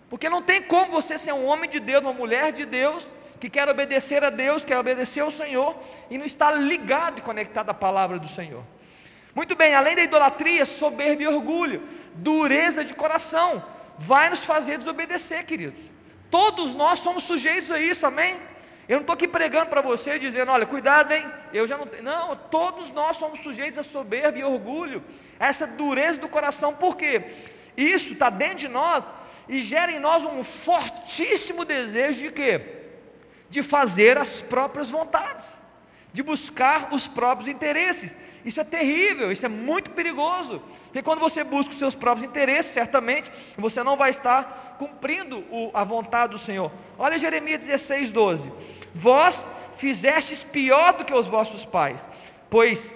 Porque 0.08 0.28
não 0.28 0.42
tem 0.42 0.60
como 0.60 0.92
você 0.92 1.16
ser 1.16 1.32
um 1.32 1.46
homem 1.46 1.70
de 1.70 1.78
Deus, 1.78 2.02
uma 2.02 2.12
mulher 2.12 2.52
de 2.52 2.64
Deus, 2.64 3.06
que 3.38 3.48
quer 3.48 3.68
obedecer 3.68 4.22
a 4.24 4.30
Deus, 4.30 4.64
quer 4.64 4.78
obedecer 4.78 5.20
ao 5.20 5.30
Senhor, 5.30 5.76
e 6.10 6.18
não 6.18 6.26
está 6.26 6.50
ligado 6.50 7.18
e 7.18 7.22
conectado 7.22 7.70
à 7.70 7.74
palavra 7.74 8.18
do 8.18 8.28
Senhor. 8.28 8.62
Muito 9.34 9.54
bem, 9.54 9.74
além 9.74 9.94
da 9.94 10.02
idolatria, 10.02 10.66
soberba 10.66 11.22
e 11.22 11.26
orgulho, 11.26 11.82
dureza 12.14 12.84
de 12.84 12.92
coração, 12.92 13.64
vai 13.96 14.28
nos 14.28 14.44
fazer 14.44 14.78
desobedecer, 14.78 15.46
queridos. 15.46 15.80
Todos 16.30 16.74
nós 16.74 16.98
somos 16.98 17.22
sujeitos 17.22 17.70
a 17.70 17.78
isso, 17.78 18.04
amém? 18.04 18.36
Eu 18.88 18.96
não 18.96 19.02
estou 19.02 19.14
aqui 19.14 19.28
pregando 19.28 19.66
para 19.66 19.80
você 19.80 20.18
dizendo, 20.18 20.50
olha, 20.50 20.66
cuidado, 20.66 21.12
hein? 21.12 21.24
Eu 21.52 21.66
já 21.66 21.78
não 21.78 21.86
tenho. 21.86 22.02
Não, 22.02 22.34
todos 22.34 22.90
nós 22.90 23.16
somos 23.16 23.40
sujeitos 23.40 23.78
a 23.78 23.84
soberba 23.84 24.36
e 24.38 24.42
orgulho, 24.42 25.02
a 25.38 25.46
essa 25.46 25.64
dureza 25.66 26.18
do 26.18 26.28
coração, 26.28 26.74
por 26.74 26.96
quê? 26.96 27.22
Isso 27.76 28.12
está 28.12 28.30
dentro 28.30 28.58
de 28.58 28.68
nós 28.68 29.04
e 29.50 29.58
gera 29.58 29.90
em 29.90 29.98
nós 29.98 30.24
um 30.24 30.44
fortíssimo 30.44 31.64
desejo 31.64 32.20
de 32.20 32.30
quê? 32.30 32.60
De 33.50 33.64
fazer 33.64 34.16
as 34.16 34.40
próprias 34.40 34.88
vontades, 34.88 35.52
de 36.12 36.22
buscar 36.22 36.94
os 36.94 37.08
próprios 37.08 37.48
interesses. 37.48 38.14
Isso 38.44 38.60
é 38.60 38.64
terrível, 38.64 39.32
isso 39.32 39.44
é 39.44 39.48
muito 39.48 39.90
perigoso. 39.90 40.62
Porque 40.84 41.02
quando 41.02 41.18
você 41.18 41.42
busca 41.42 41.72
os 41.72 41.78
seus 41.78 41.96
próprios 41.96 42.28
interesses, 42.28 42.72
certamente 42.72 43.30
você 43.58 43.82
não 43.82 43.96
vai 43.96 44.10
estar 44.10 44.76
cumprindo 44.78 45.40
o, 45.50 45.70
a 45.74 45.82
vontade 45.82 46.32
do 46.32 46.38
Senhor. 46.38 46.70
Olha 46.96 47.18
Jeremias 47.18 47.66
16, 47.66 48.12
12. 48.12 48.52
Vós 48.94 49.44
fizestes 49.76 50.44
pior 50.44 50.92
do 50.92 51.04
que 51.04 51.12
os 51.12 51.26
vossos 51.26 51.64
pais, 51.64 52.04
pois 52.48 52.92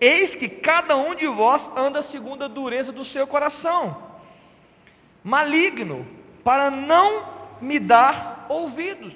eis 0.00 0.34
que 0.34 0.48
cada 0.48 0.96
um 0.96 1.14
de 1.14 1.26
vós 1.26 1.70
anda 1.76 2.00
segundo 2.00 2.44
a 2.44 2.48
dureza 2.48 2.90
do 2.90 3.04
seu 3.04 3.26
coração 3.26 4.07
maligno, 5.28 6.06
para 6.42 6.70
não 6.70 7.28
me 7.60 7.78
dar 7.78 8.46
ouvidos. 8.48 9.12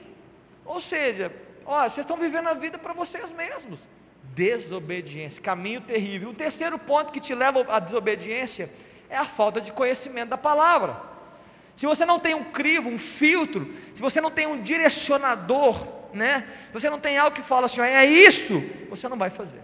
Ou 0.62 0.78
seja, 0.78 1.32
ó, 1.64 1.82
vocês 1.84 1.98
estão 2.04 2.18
vivendo 2.18 2.48
a 2.48 2.54
vida 2.54 2.76
para 2.76 2.92
vocês 2.92 3.32
mesmos. 3.32 3.78
Desobediência, 4.22 5.42
caminho 5.42 5.80
terrível. 5.80 6.28
Um 6.28 6.34
terceiro 6.34 6.78
ponto 6.78 7.12
que 7.12 7.20
te 7.20 7.34
leva 7.34 7.64
à 7.68 7.78
desobediência 7.78 8.70
é 9.08 9.16
a 9.16 9.24
falta 9.24 9.58
de 9.58 9.72
conhecimento 9.72 10.28
da 10.28 10.38
palavra. 10.38 11.00
Se 11.78 11.86
você 11.86 12.04
não 12.04 12.18
tem 12.18 12.34
um 12.34 12.44
crivo, 12.44 12.90
um 12.90 12.98
filtro, 12.98 13.74
se 13.94 14.02
você 14.02 14.20
não 14.20 14.30
tem 14.30 14.46
um 14.46 14.60
direcionador, 14.60 15.88
né? 16.12 16.46
Se 16.66 16.74
você 16.74 16.90
não 16.90 17.00
tem 17.00 17.16
algo 17.16 17.34
que 17.34 17.42
fala 17.42 17.64
assim, 17.64 17.80
é 17.80 18.04
isso, 18.04 18.62
você 18.90 19.08
não 19.08 19.16
vai 19.16 19.30
fazer. 19.30 19.60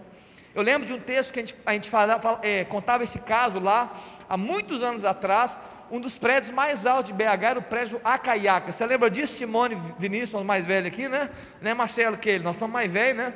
Eu 0.55 0.63
lembro 0.63 0.87
de 0.87 0.93
um 0.93 0.99
texto 0.99 1.31
que 1.31 1.39
a 1.39 1.43
gente, 1.43 1.55
a 1.63 1.73
gente 1.73 1.89
fala, 1.91 2.19
fala, 2.19 2.39
é, 2.41 2.65
contava 2.65 3.03
esse 3.03 3.19
caso 3.19 3.59
lá, 3.59 3.95
há 4.27 4.35
muitos 4.35 4.81
anos 4.81 5.05
atrás, 5.05 5.59
um 5.91 5.99
dos 5.99 6.17
prédios 6.17 6.51
mais 6.51 6.85
altos 6.85 7.05
de 7.05 7.13
BH 7.13 7.43
era 7.43 7.59
o 7.59 7.61
prédio 7.61 7.99
Acaiaca. 8.03 8.71
Você 8.71 8.85
lembra 8.85 9.09
disso, 9.09 9.35
Simone 9.35 9.77
Vinícius, 9.97 10.43
mais 10.43 10.65
velho 10.65 10.87
aqui, 10.87 11.07
né? 11.07 11.29
Né, 11.61 11.73
Marcelo, 11.73 12.17
que 12.17 12.29
ele, 12.29 12.43
nós 12.43 12.57
somos 12.57 12.73
mais 12.73 12.91
velhos, 12.91 13.17
né? 13.17 13.33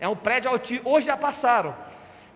É 0.00 0.08
um 0.08 0.16
prédio 0.16 0.50
altíssimo, 0.50 0.90
hoje 0.90 1.06
já 1.06 1.16
passaram. 1.16 1.74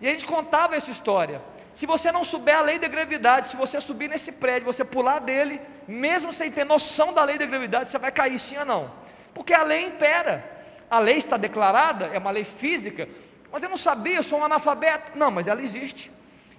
E 0.01 0.07
a 0.07 0.11
gente 0.11 0.25
contava 0.25 0.75
essa 0.75 0.89
história. 0.89 1.41
Se 1.75 1.85
você 1.85 2.11
não 2.11 2.23
souber 2.23 2.57
a 2.57 2.61
lei 2.61 2.79
da 2.79 2.87
gravidade, 2.87 3.49
se 3.49 3.55
você 3.55 3.79
subir 3.79 4.09
nesse 4.09 4.31
prédio, 4.31 4.65
você 4.65 4.83
pular 4.83 5.19
dele, 5.19 5.61
mesmo 5.87 6.31
sem 6.33 6.51
ter 6.51 6.65
noção 6.65 7.13
da 7.13 7.23
lei 7.23 7.37
da 7.37 7.45
gravidade, 7.45 7.89
você 7.89 7.97
vai 7.97 8.11
cair 8.11 8.39
sim 8.39 8.57
ou 8.57 8.65
não. 8.65 8.91
Porque 9.33 9.53
a 9.53 9.63
lei 9.63 9.85
impera. 9.85 10.57
A 10.89 10.99
lei 10.99 11.17
está 11.17 11.37
declarada, 11.37 12.09
é 12.13 12.17
uma 12.17 12.31
lei 12.31 12.43
física, 12.43 13.07
mas 13.51 13.61
eu 13.61 13.69
não 13.69 13.77
sabia, 13.77 14.17
eu 14.17 14.23
sou 14.23 14.39
um 14.39 14.43
analfabeto. 14.43 15.11
Não, 15.15 15.29
mas 15.29 15.47
ela 15.47 15.61
existe. 15.61 16.11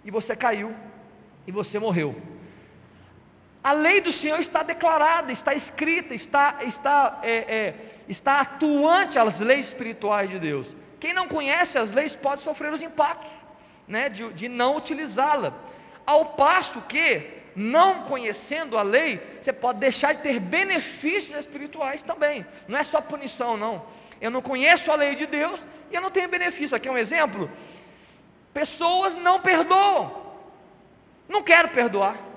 E 0.04 0.10
você 0.10 0.36
caiu, 0.36 0.74
e 1.46 1.52
você 1.52 1.78
morreu. 1.78 2.14
A 3.62 3.72
lei 3.72 4.00
do 4.00 4.10
Senhor 4.10 4.40
está 4.40 4.62
declarada, 4.62 5.30
está 5.30 5.52
escrita, 5.52 6.14
está, 6.14 6.58
está, 6.62 7.20
é, 7.22 7.30
é, 7.30 7.74
está 8.08 8.40
atuante 8.40 9.18
as 9.18 9.38
leis 9.38 9.66
espirituais 9.66 10.30
de 10.30 10.38
Deus. 10.38 10.66
Quem 10.98 11.12
não 11.12 11.28
conhece 11.28 11.78
as 11.78 11.90
leis 11.90 12.16
pode 12.16 12.40
sofrer 12.40 12.72
os 12.72 12.82
impactos 12.82 13.30
né, 13.86 14.08
de, 14.08 14.32
de 14.32 14.48
não 14.48 14.76
utilizá-la. 14.76 15.52
Ao 16.06 16.26
passo 16.26 16.80
que, 16.82 17.22
não 17.54 18.04
conhecendo 18.04 18.78
a 18.78 18.82
lei, 18.82 19.20
você 19.40 19.52
pode 19.52 19.78
deixar 19.78 20.14
de 20.14 20.22
ter 20.22 20.40
benefícios 20.40 21.38
espirituais 21.38 22.00
também. 22.00 22.46
Não 22.66 22.78
é 22.78 22.84
só 22.84 23.00
punição, 23.00 23.56
não. 23.58 23.84
Eu 24.20 24.30
não 24.30 24.40
conheço 24.40 24.90
a 24.90 24.96
lei 24.96 25.14
de 25.14 25.26
Deus 25.26 25.62
e 25.90 25.94
eu 25.94 26.00
não 26.00 26.10
tenho 26.10 26.28
benefício. 26.28 26.76
Aqui 26.76 26.88
é 26.88 26.92
um 26.92 26.98
exemplo. 26.98 27.50
Pessoas 28.54 29.16
não 29.16 29.40
perdoam. 29.40 30.30
Não 31.28 31.42
quero 31.42 31.68
perdoar. 31.68 32.29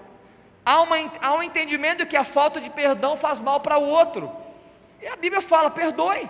Há, 0.66 0.82
uma, 0.82 0.96
há 1.22 1.34
um 1.34 1.44
entendimento 1.44 2.00
de 2.00 2.06
que 2.06 2.18
a 2.18 2.24
falta 2.24 2.62
de 2.62 2.70
perdão 2.70 3.18
faz 3.18 3.40
mal 3.40 3.60
para 3.60 3.78
o 3.78 3.84
outro. 3.84 4.32
E 5.02 5.08
a 5.08 5.16
Bíblia 5.16 5.42
fala: 5.42 5.70
perdoe. 5.70 6.30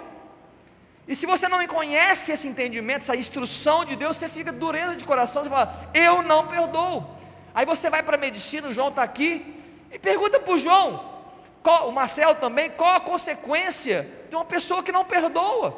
E 1.08 1.15
se 1.15 1.26
você 1.26 1.48
não 1.50 1.65
conhece 1.67 2.32
esse 2.32 2.48
entendimento, 2.48 3.02
essa 3.02 3.15
instrução 3.15 3.84
de 3.84 3.96
Deus, 3.96 4.15
você 4.15 4.30
fica 4.30 4.52
dureza 4.52 4.96
de 4.96 5.04
coração, 5.04 5.43
você 5.43 5.50
fala, 5.50 5.89
eu 5.93 6.24
não 6.24 6.48
perdoo. 6.48 7.06
Aí 7.54 7.65
você 7.65 7.89
vai 7.89 8.02
para 8.02 8.15
a 8.15 8.19
medicina, 8.19 8.69
o 8.69 8.74
João 8.74 8.88
está 8.88 9.04
aqui, 9.04 9.54
e 9.91 10.00
pergunta 10.00 10.39
para 10.39 10.54
o 10.54 10.58
João, 10.58 11.13
qual, 11.62 11.89
o 11.89 11.91
Marcelo 11.91 12.36
também, 12.36 12.69
qual 12.69 12.96
a 12.96 13.02
consequência 13.02 14.10
de 14.30 14.36
uma 14.36 14.46
pessoa 14.46 14.82
que 14.82 14.93
não 14.93 15.04
perdoa? 15.04 15.78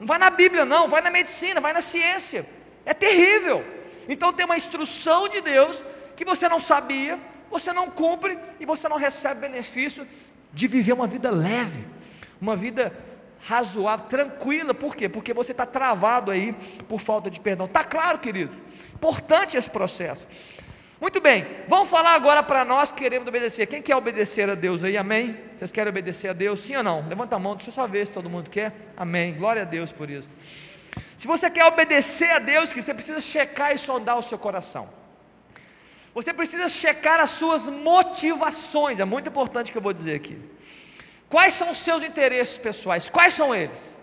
Não 0.00 0.06
vai 0.06 0.18
na 0.18 0.30
Bíblia, 0.30 0.64
não, 0.64 0.88
vai 0.88 1.02
na 1.02 1.10
medicina, 1.10 1.60
vai 1.60 1.72
na 1.72 1.82
ciência. 1.82 2.46
É 2.84 2.94
terrível. 2.94 3.64
Então 4.08 4.32
tem 4.32 4.44
uma 4.44 4.56
instrução 4.56 5.28
de 5.28 5.40
Deus 5.40 5.82
que 6.16 6.24
você 6.24 6.48
não 6.48 6.58
sabia, 6.58 7.20
você 7.52 7.72
não 7.72 7.88
cumpre 7.88 8.38
e 8.58 8.66
você 8.66 8.88
não 8.88 8.96
recebe 8.96 9.42
benefício 9.42 10.06
de 10.52 10.66
viver 10.66 10.92
uma 10.92 11.06
vida 11.06 11.30
leve, 11.30 11.86
uma 12.40 12.56
vida 12.56 12.92
razoável, 13.46 14.06
tranquila. 14.06 14.74
Por 14.74 14.96
quê? 14.96 15.08
Porque 15.08 15.32
você 15.32 15.52
está 15.52 15.66
travado 15.66 16.30
aí 16.30 16.52
por 16.88 17.00
falta 17.00 17.30
de 17.30 17.38
perdão. 17.38 17.66
Está 17.66 17.84
claro, 17.84 18.18
querido? 18.18 18.54
Importante 18.94 19.56
esse 19.56 19.70
processo. 19.70 20.26
Muito 21.00 21.20
bem, 21.20 21.44
vamos 21.66 21.88
falar 21.88 22.14
agora 22.14 22.44
para 22.44 22.64
nós 22.64 22.92
que 22.92 23.02
queremos 23.02 23.26
obedecer. 23.26 23.66
Quem 23.66 23.82
quer 23.82 23.96
obedecer 23.96 24.48
a 24.48 24.54
Deus 24.54 24.84
aí? 24.84 24.96
Amém? 24.96 25.36
Vocês 25.58 25.72
querem 25.72 25.90
obedecer 25.90 26.28
a 26.28 26.32
Deus? 26.32 26.60
Sim 26.60 26.76
ou 26.76 26.82
não? 26.84 27.06
Levanta 27.08 27.34
a 27.34 27.38
mão, 27.40 27.56
deixa 27.56 27.70
eu 27.70 27.74
só 27.74 27.88
ver 27.88 28.06
se 28.06 28.12
todo 28.12 28.30
mundo 28.30 28.48
quer. 28.48 28.72
Amém. 28.96 29.34
Glória 29.34 29.62
a 29.62 29.64
Deus 29.64 29.90
por 29.90 30.08
isso. 30.08 30.28
Se 31.18 31.26
você 31.26 31.50
quer 31.50 31.64
obedecer 31.66 32.30
a 32.30 32.38
Deus, 32.38 32.72
que 32.72 32.80
você 32.80 32.94
precisa 32.94 33.20
checar 33.20 33.74
e 33.74 33.78
sondar 33.78 34.16
o 34.16 34.22
seu 34.22 34.38
coração. 34.38 35.01
Você 36.14 36.32
precisa 36.32 36.68
checar 36.68 37.20
as 37.20 37.30
suas 37.30 37.68
motivações, 37.68 39.00
é 39.00 39.04
muito 39.04 39.28
importante 39.28 39.70
o 39.70 39.72
que 39.72 39.78
eu 39.78 39.82
vou 39.82 39.92
dizer 39.92 40.14
aqui. 40.14 40.38
Quais 41.28 41.54
são 41.54 41.70
os 41.70 41.78
seus 41.78 42.02
interesses 42.02 42.58
pessoais? 42.58 43.08
Quais 43.08 43.32
são 43.32 43.54
eles? 43.54 43.96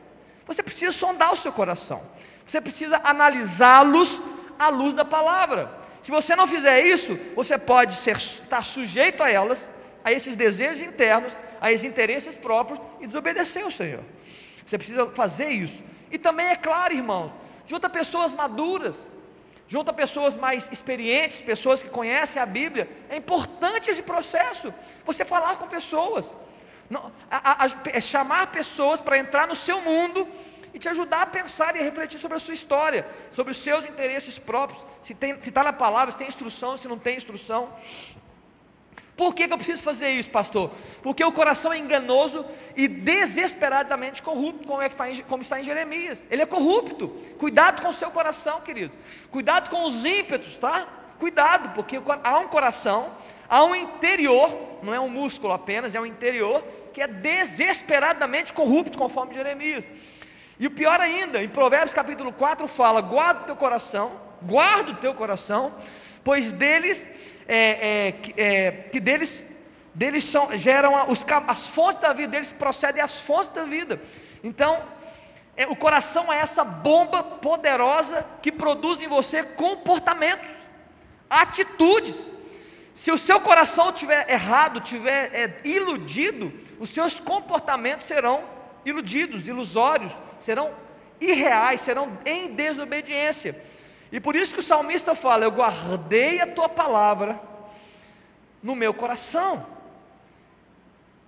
Você 0.47 0.63
precisa 0.63 0.91
sondar 0.91 1.31
o 1.31 1.37
seu 1.37 1.51
coração. 1.51 2.01
Você 2.47 2.59
precisa 2.59 2.99
analisá-los 3.03 4.19
à 4.57 4.69
luz 4.69 4.95
da 4.95 5.05
palavra. 5.05 5.71
Se 6.01 6.09
você 6.09 6.35
não 6.35 6.47
fizer 6.47 6.83
isso, 6.83 7.19
você 7.35 7.57
pode 7.57 7.95
ser, 7.95 8.17
estar 8.17 8.65
sujeito 8.65 9.21
a 9.21 9.29
elas, 9.29 9.69
a 10.03 10.11
esses 10.11 10.35
desejos 10.35 10.81
internos, 10.81 11.31
a 11.61 11.71
esses 11.71 11.85
interesses 11.85 12.35
próprios 12.35 12.79
e 12.99 13.05
desobedecer 13.05 13.63
ao 13.63 13.69
Senhor. 13.69 14.03
Você 14.65 14.77
precisa 14.77 15.05
fazer 15.11 15.49
isso. 15.49 15.79
E 16.11 16.17
também 16.17 16.47
é 16.47 16.55
claro, 16.55 16.95
irmão, 16.95 17.31
junta 17.67 17.87
pessoas 17.87 18.33
maduras, 18.33 18.97
junta 19.69 19.93
pessoas 19.93 20.35
mais 20.35 20.67
experientes, 20.71 21.41
pessoas 21.41 21.81
que 21.81 21.87
conhecem 21.87 22.41
a 22.41 22.45
Bíblia. 22.45 22.89
É 23.07 23.15
importante 23.15 23.89
esse 23.89 24.01
processo. 24.01 24.73
Você 25.05 25.23
falar 25.23 25.57
com 25.57 25.67
pessoas, 25.67 26.29
não, 26.89 27.11
a, 27.29 27.51
a, 27.51 27.65
a, 27.65 27.69
é 27.93 28.01
chamar 28.01 28.47
pessoas 28.47 28.99
para 28.99 29.19
entrar 29.19 29.47
no 29.47 29.55
seu 29.55 29.79
mundo 29.79 30.27
e 30.73 30.79
te 30.79 30.89
ajudar 30.89 31.21
a 31.21 31.25
pensar 31.27 31.75
e 31.75 31.79
a 31.79 31.83
refletir 31.83 32.19
sobre 32.19 32.37
a 32.37 32.39
sua 32.39 32.55
história, 32.55 33.07
sobre 33.31 33.51
os 33.51 33.59
seus 33.59 33.85
interesses 33.85 34.39
próprios. 34.39 34.83
Se 35.03 35.15
está 35.45 35.63
na 35.63 35.71
palavra, 35.71 36.11
se 36.11 36.17
tem 36.17 36.27
instrução, 36.27 36.75
se 36.75 36.87
não 36.87 36.97
tem 36.97 37.15
instrução. 37.15 37.71
Por 39.19 39.35
que, 39.35 39.47
que 39.47 39.53
eu 39.53 39.57
preciso 39.57 39.81
fazer 39.81 40.11
isso, 40.11 40.29
pastor? 40.29 40.71
Porque 41.03 41.21
o 41.21 41.31
coração 41.33 41.73
é 41.73 41.77
enganoso 41.77 42.45
e 42.73 42.87
desesperadamente 42.87 44.23
corrupto, 44.23 44.65
como, 44.65 44.81
é 44.81 44.87
que 44.87 44.93
está 44.93 45.11
em, 45.11 45.21
como 45.23 45.43
está 45.43 45.59
em 45.59 45.63
Jeremias. 45.65 46.23
Ele 46.31 46.41
é 46.41 46.45
corrupto. 46.45 47.09
Cuidado 47.37 47.81
com 47.81 47.89
o 47.89 47.93
seu 47.93 48.09
coração, 48.11 48.61
querido. 48.61 48.93
Cuidado 49.29 49.69
com 49.69 49.83
os 49.83 50.05
ímpetos, 50.05 50.55
tá? 50.55 50.87
Cuidado, 51.19 51.73
porque 51.75 51.99
há 52.23 52.37
um 52.37 52.47
coração, 52.47 53.11
há 53.49 53.61
um 53.61 53.75
interior, 53.75 54.57
não 54.81 54.93
é 54.93 54.99
um 55.01 55.09
músculo 55.09 55.51
apenas, 55.51 55.93
é 55.93 55.99
um 55.99 56.05
interior 56.05 56.63
que 56.93 57.01
é 57.01 57.07
desesperadamente 57.07 58.53
corrupto, 58.53 58.97
conforme 58.97 59.33
Jeremias. 59.33 59.85
E 60.57 60.65
o 60.65 60.71
pior 60.71 61.01
ainda, 61.01 61.43
em 61.43 61.49
Provérbios 61.49 61.91
capítulo 61.91 62.31
4 62.31 62.65
fala: 62.69 63.01
guarda 63.01 63.41
o 63.41 63.45
teu 63.47 63.57
coração, 63.57 64.13
guarda 64.41 64.91
o 64.91 64.95
teu 64.95 65.13
coração, 65.13 65.73
pois 66.23 66.53
deles 66.53 67.05
é, 67.51 68.13
é, 68.37 68.43
é, 68.43 68.71
que 68.91 68.99
deles, 68.99 69.45
deles 69.95 70.23
são, 70.23 70.55
geram 70.55 71.09
os, 71.09 71.25
as 71.47 71.67
fontes 71.67 71.99
da 71.99 72.13
vida, 72.13 72.27
deles 72.27 72.51
procedem 72.51 73.01
as 73.01 73.19
fontes 73.19 73.49
da 73.49 73.65
vida. 73.65 73.99
Então, 74.43 74.79
é, 75.57 75.65
o 75.65 75.75
coração 75.75 76.31
é 76.31 76.37
essa 76.37 76.63
bomba 76.63 77.23
poderosa 77.23 78.23
que 78.39 78.51
produz 78.51 79.01
em 79.01 79.07
você 79.07 79.41
comportamentos, 79.41 80.47
atitudes. 81.27 82.15
Se 82.93 83.11
o 83.11 83.17
seu 83.17 83.41
coração 83.41 83.89
estiver 83.89 84.29
errado, 84.29 84.79
estiver 84.79 85.33
é, 85.33 85.59
iludido, 85.63 86.53
os 86.79 86.91
seus 86.91 87.19
comportamentos 87.19 88.05
serão 88.05 88.43
iludidos, 88.85 89.47
ilusórios, 89.47 90.11
serão 90.39 90.71
irreais, 91.19 91.81
serão 91.81 92.15
em 92.25 92.49
desobediência. 92.49 93.59
E 94.11 94.19
por 94.19 94.35
isso 94.35 94.53
que 94.53 94.59
o 94.59 94.63
salmista 94.63 95.13
fala: 95.15 95.45
Eu 95.45 95.51
guardei 95.51 96.39
a 96.39 96.47
tua 96.47 96.67
palavra 96.67 97.39
no 98.61 98.75
meu 98.75 98.93
coração, 98.93 99.65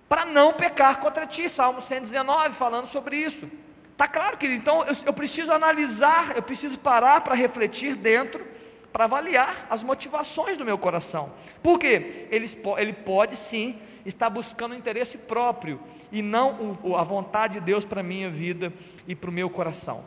para 0.08 0.24
não 0.24 0.52
pecar 0.52 1.00
contra 1.00 1.26
ti. 1.26 1.48
Salmo 1.48 1.80
119 1.80 2.54
falando 2.54 2.86
sobre 2.86 3.16
isso. 3.16 3.48
Está 3.92 4.08
claro, 4.08 4.36
que 4.36 4.46
Então 4.46 4.84
eu, 4.84 4.96
eu 5.06 5.12
preciso 5.12 5.52
analisar, 5.52 6.36
eu 6.36 6.42
preciso 6.42 6.78
parar 6.78 7.20
para 7.20 7.34
refletir 7.34 7.94
dentro, 7.94 8.44
para 8.92 9.04
avaliar 9.04 9.66
as 9.70 9.82
motivações 9.82 10.56
do 10.56 10.64
meu 10.64 10.76
coração. 10.76 11.32
Por 11.62 11.78
quê? 11.78 12.26
Ele, 12.30 12.50
ele 12.78 12.92
pode 12.92 13.36
sim 13.36 13.80
estar 14.04 14.28
buscando 14.28 14.74
interesse 14.74 15.16
próprio 15.16 15.80
e 16.10 16.20
não 16.20 16.78
o, 16.82 16.96
a 16.96 17.04
vontade 17.04 17.54
de 17.54 17.60
Deus 17.60 17.84
para 17.84 18.00
a 18.00 18.04
minha 18.04 18.28
vida 18.28 18.72
e 19.06 19.14
para 19.14 19.30
o 19.30 19.32
meu 19.32 19.48
coração. 19.48 20.04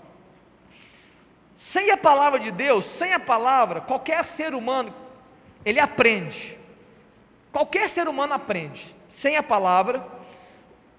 Sem 1.58 1.92
a 1.92 1.98
palavra 1.98 2.40
de 2.40 2.52
Deus, 2.52 2.86
sem 2.86 3.14
a 3.14 3.20
palavra, 3.20 3.82
qualquer 3.82 4.26
ser 4.26 4.54
humano, 4.54 4.94
ele 5.64 5.80
aprende. 5.80 6.58
Qualquer 7.52 7.90
ser 7.90 8.08
humano 8.08 8.34
aprende. 8.34 8.96
Sem 9.12 9.38
a 9.38 9.44
palavra, 9.44 10.06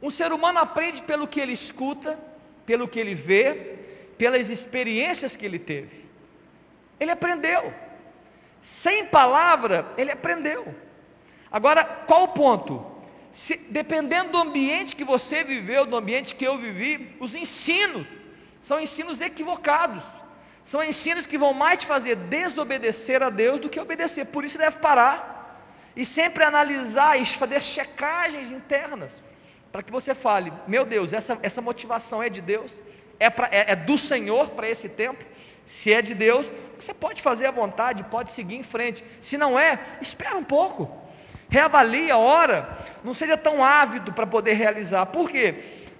um 0.02 0.10
ser 0.10 0.32
humano 0.32 0.58
aprende 0.58 1.02
pelo 1.02 1.28
que 1.28 1.40
ele 1.40 1.52
escuta, 1.52 2.18
pelo 2.64 2.88
que 2.88 2.98
ele 2.98 3.14
vê, 3.14 3.76
pelas 4.16 4.48
experiências 4.48 5.36
que 5.36 5.44
ele 5.44 5.58
teve. 5.58 6.06
Ele 6.98 7.10
aprendeu. 7.10 7.72
Sem 8.62 9.06
palavra, 9.06 9.86
ele 9.96 10.10
aprendeu. 10.10 10.74
Agora, 11.50 11.84
qual 11.84 12.24
o 12.24 12.28
ponto? 12.28 12.84
Se, 13.32 13.56
dependendo 13.56 14.32
do 14.32 14.38
ambiente 14.38 14.96
que 14.96 15.04
você 15.04 15.44
viveu, 15.44 15.84
do 15.84 15.96
ambiente 15.96 16.34
que 16.34 16.46
eu 16.46 16.56
vivi, 16.56 17.14
os 17.20 17.34
ensinos 17.34 18.08
são 18.62 18.80
ensinos 18.80 19.20
equivocados. 19.20 20.02
São 20.66 20.82
ensinos 20.82 21.26
que 21.26 21.38
vão 21.38 21.54
mais 21.54 21.78
te 21.78 21.86
fazer 21.86 22.16
desobedecer 22.16 23.22
a 23.22 23.30
Deus 23.30 23.60
do 23.60 23.68
que 23.68 23.78
obedecer. 23.78 24.26
Por 24.26 24.44
isso 24.44 24.58
deve 24.58 24.78
parar 24.80 25.64
e 25.94 26.04
sempre 26.04 26.42
analisar 26.42 27.16
e 27.16 27.24
fazer 27.24 27.62
checagens 27.62 28.50
internas. 28.50 29.22
Para 29.70 29.84
que 29.84 29.92
você 29.92 30.12
fale, 30.12 30.52
meu 30.66 30.84
Deus, 30.84 31.12
essa, 31.12 31.38
essa 31.40 31.62
motivação 31.62 32.20
é 32.20 32.28
de 32.28 32.40
Deus? 32.40 32.72
É, 33.20 33.30
pra, 33.30 33.48
é, 33.52 33.72
é 33.72 33.76
do 33.76 33.96
Senhor 33.96 34.50
para 34.50 34.68
esse 34.68 34.88
tempo? 34.88 35.24
Se 35.66 35.92
é 35.92 36.02
de 36.02 36.14
Deus, 36.14 36.50
você 36.78 36.92
pode 36.92 37.22
fazer 37.22 37.46
à 37.46 37.52
vontade, 37.52 38.02
pode 38.02 38.32
seguir 38.32 38.56
em 38.56 38.64
frente. 38.64 39.04
Se 39.20 39.38
não 39.38 39.56
é, 39.56 39.78
espera 40.02 40.36
um 40.36 40.44
pouco. 40.44 40.90
Reavalia, 41.48 42.16
ora. 42.16 42.76
Não 43.04 43.14
seja 43.14 43.36
tão 43.36 43.62
ávido 43.62 44.12
para 44.12 44.26
poder 44.26 44.54
realizar. 44.54 45.06
Por 45.06 45.30
quê? 45.30 45.54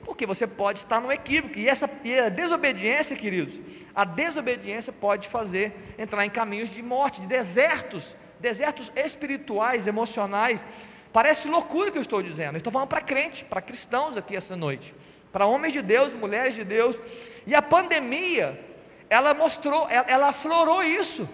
Porque 0.05 0.27
você 0.27 0.45
pode 0.45 0.79
estar 0.79 1.01
no 1.01 1.13
equívoco. 1.13 1.57
E 1.57 1.69
essa 1.69 1.89
e 2.03 2.19
a 2.19 2.29
desobediência, 2.29 3.17
queridos, 3.17 3.55
a 3.97 4.05
desobediência 4.05 4.93
pode 4.93 5.27
fazer 5.27 5.95
entrar 5.97 6.27
em 6.27 6.29
caminhos 6.29 6.69
de 6.69 6.83
morte, 6.83 7.23
de 7.23 7.27
desertos, 7.27 8.15
desertos 8.39 8.93
espirituais, 8.95 9.87
emocionais. 9.87 10.63
Parece 11.15 11.49
loucura 11.49 11.89
o 11.89 11.93
que 11.93 11.97
eu 11.97 12.03
estou 12.03 12.23
dizendo. 12.23 12.57
Eu 12.57 12.59
estou 12.59 12.71
falando 12.71 12.89
para 12.89 13.01
crente, 13.01 13.43
para 13.43 13.63
cristãos 13.63 14.15
aqui 14.15 14.37
essa 14.37 14.55
noite, 14.55 14.95
para 15.33 15.47
homens 15.47 15.73
de 15.73 15.81
Deus, 15.81 16.13
mulheres 16.13 16.55
de 16.55 16.63
Deus. 16.63 16.95
E 17.47 17.55
a 17.55 17.63
pandemia, 17.63 18.63
ela 19.09 19.33
mostrou, 19.33 19.89
ela, 19.89 20.07
ela 20.07 20.29
aflorou 20.29 20.83
isso. 20.83 21.27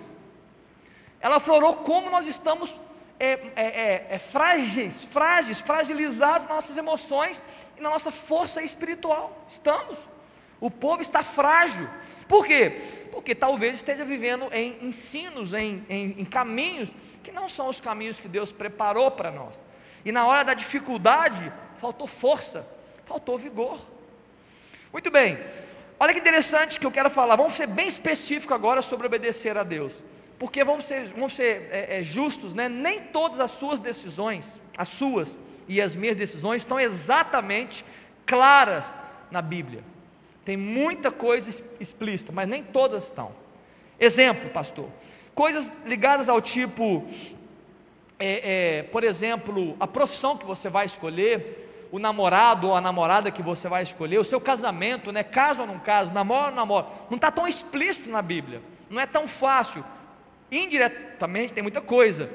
Ela 1.21 1.39
aflorou 1.39 1.79
como 1.79 2.11
nós 2.11 2.29
estamos 2.29 2.79
é, 3.19 3.27
é, 3.27 3.41
é, 3.57 4.07
é 4.11 4.19
frágeis, 4.21 5.03
frágeis, 5.03 5.61
fragilizados 5.61 6.47
nas 6.47 6.55
nossas 6.55 6.77
emoções 6.77 7.43
e 7.77 7.81
na 7.81 7.91
nossa 7.91 8.13
força 8.13 8.63
espiritual. 8.63 9.45
Estamos. 9.49 9.99
O 10.61 10.71
povo 10.71 11.03
está 11.03 11.25
frágil. 11.25 11.89
Por 12.29 12.47
quê? 12.47 13.09
Porque 13.11 13.35
talvez 13.35 13.77
esteja 13.77 14.05
vivendo 14.05 14.49
em 14.53 14.79
ensinos, 14.83 15.53
em, 15.53 15.85
em, 15.89 16.15
em 16.19 16.25
caminhos 16.25 16.91
que 17.23 17.31
não 17.31 17.49
são 17.49 17.69
os 17.69 17.81
caminhos 17.81 18.19
que 18.19 18.29
Deus 18.29 18.51
preparou 18.51 19.11
para 19.11 19.31
nós. 19.31 19.59
E 20.05 20.11
na 20.11 20.27
hora 20.27 20.43
da 20.43 20.55
dificuldade, 20.55 21.53
faltou 21.81 22.07
força, 22.07 22.67
faltou 23.07 23.39
vigor. 23.39 23.81
Muito 24.93 25.11
bem, 25.11 25.39
olha 25.99 26.13
que 26.13 26.19
interessante 26.19 26.81
que 26.81 26.87
eu 26.87 26.91
quero 26.91 27.11
falar. 27.11 27.37
Vamos 27.37 27.55
ser 27.55 27.67
bem 27.67 27.89
específico 27.89 28.53
agora 28.53 28.83
sobre 28.83 29.07
obedecer 29.07 29.57
a 29.57 29.63
Deus. 29.63 29.93
Porque 30.39 30.65
vamos 30.65 30.87
ser, 30.87 31.07
vamos 31.07 31.37
ser 31.37 31.69
é, 31.71 32.01
é, 32.01 32.03
justos, 32.03 32.53
né? 32.53 32.69
nem 32.69 33.01
todas 33.01 33.39
as 33.39 33.53
suas 33.53 33.79
decisões, 33.79 34.61
as 34.77 34.89
suas 34.89 35.39
e 35.69 35.81
as 35.81 35.95
minhas 35.95 36.17
decisões, 36.17 36.63
estão 36.63 36.81
exatamente 36.81 37.85
claras 38.27 38.93
na 39.31 39.41
Bíblia. 39.41 39.85
Tem 40.45 40.57
muita 40.57 41.11
coisa 41.11 41.51
explícita, 41.79 42.33
mas 42.33 42.49
nem 42.49 42.63
todas 42.63 43.05
estão. 43.05 43.33
Exemplo, 43.99 44.51
pastor. 44.51 44.89
Coisas 45.35 45.71
ligadas 45.87 46.29
ao 46.29 46.41
tipo, 46.41 47.07
é, 48.19 48.79
é, 48.79 48.83
por 48.85 49.05
exemplo, 49.05 49.77
a 49.79 49.87
profissão 49.87 50.37
que 50.37 50.45
você 50.45 50.69
vai 50.69 50.87
escolher, 50.87 51.89
o 51.93 51.99
namorado 51.99 52.69
ou 52.69 52.75
a 52.75 52.81
namorada 52.81 53.31
que 53.31 53.43
você 53.43 53.69
vai 53.69 53.83
escolher, 53.83 54.19
o 54.19 54.25
seu 54.25 54.41
casamento, 54.41 55.13
né? 55.13 55.23
Caso 55.23 55.61
ou 55.61 55.67
não 55.67 55.79
caso, 55.79 56.13
namoro 56.13 56.47
ou 56.47 56.51
não 56.51 56.57
namoro, 56.57 56.87
não 57.09 57.17
está 57.17 57.31
tão 57.31 57.47
explícito 57.47 58.11
na 58.11 58.23
Bíblia, 58.23 58.61
não 58.91 59.01
é 59.01 59.07
tão 59.07 59.29
fácil. 59.29 59.85
Indiretamente 60.51 61.53
tem 61.53 61.63
muita 61.63 61.81
coisa. 61.81 62.29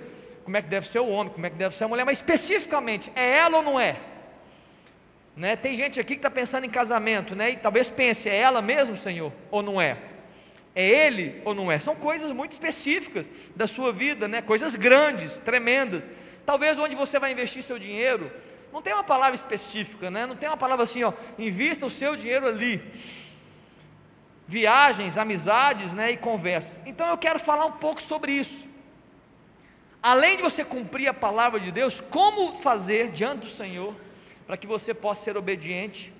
Como 0.43 0.55
é 0.55 0.61
que 0.61 0.69
deve 0.69 0.87
ser 0.87 0.99
o 0.99 1.07
homem, 1.07 1.33
como 1.33 1.45
é 1.45 1.49
que 1.49 1.57
deve 1.57 1.75
ser 1.75 1.83
a 1.83 1.87
mulher, 1.89 2.05
mas 2.05 2.19
especificamente, 2.19 3.11
é 3.15 3.37
ela 3.39 3.57
ou 3.57 3.63
não 3.63 3.79
é? 3.79 3.97
Né? 5.37 5.55
Tem 5.55 5.75
gente 5.75 5.99
aqui 5.99 6.15
que 6.15 6.19
está 6.19 6.31
pensando 6.31 6.65
em 6.65 6.69
casamento, 6.69 7.35
né? 7.35 7.51
E 7.51 7.57
talvez 7.57 7.91
pense, 7.91 8.27
é 8.27 8.35
ela 8.35 8.59
mesmo, 8.59 8.97
Senhor, 8.97 9.31
ou 9.51 9.61
não 9.61 9.79
é? 9.79 9.95
É 10.73 10.83
ele 10.83 11.43
ou 11.45 11.53
não 11.53 11.71
é? 11.71 11.77
São 11.77 11.95
coisas 11.95 12.31
muito 12.31 12.53
específicas 12.53 13.29
da 13.55 13.67
sua 13.67 13.93
vida, 13.93 14.27
né? 14.27 14.41
Coisas 14.41 14.75
grandes, 14.75 15.37
tremendas. 15.37 16.01
Talvez 16.43 16.79
onde 16.79 16.95
você 16.95 17.19
vai 17.19 17.31
investir 17.31 17.61
seu 17.61 17.77
dinheiro, 17.77 18.31
não 18.73 18.81
tem 18.81 18.93
uma 18.93 19.03
palavra 19.03 19.35
específica, 19.35 20.09
né? 20.09 20.25
Não 20.25 20.35
tem 20.35 20.49
uma 20.49 20.57
palavra 20.57 20.85
assim, 20.85 21.03
ó, 21.03 21.13
invista 21.37 21.85
o 21.85 21.89
seu 21.89 22.15
dinheiro 22.15 22.47
ali. 22.47 22.81
Viagens, 24.47 25.19
amizades, 25.19 25.93
né, 25.93 26.11
e 26.11 26.17
conversas. 26.17 26.81
Então 26.83 27.07
eu 27.07 27.17
quero 27.17 27.37
falar 27.37 27.65
um 27.65 27.73
pouco 27.73 28.01
sobre 28.01 28.31
isso. 28.31 28.65
Além 30.01 30.37
de 30.37 30.41
você 30.41 30.63
cumprir 30.63 31.07
a 31.07 31.13
palavra 31.13 31.59
de 31.59 31.71
Deus, 31.71 32.01
como 32.09 32.57
fazer 32.59 33.11
diante 33.11 33.41
do 33.41 33.49
Senhor 33.49 33.93
para 34.47 34.55
que 34.55 34.65
você 34.65 34.93
possa 34.93 35.25
ser 35.25 35.35
obediente 35.35 36.13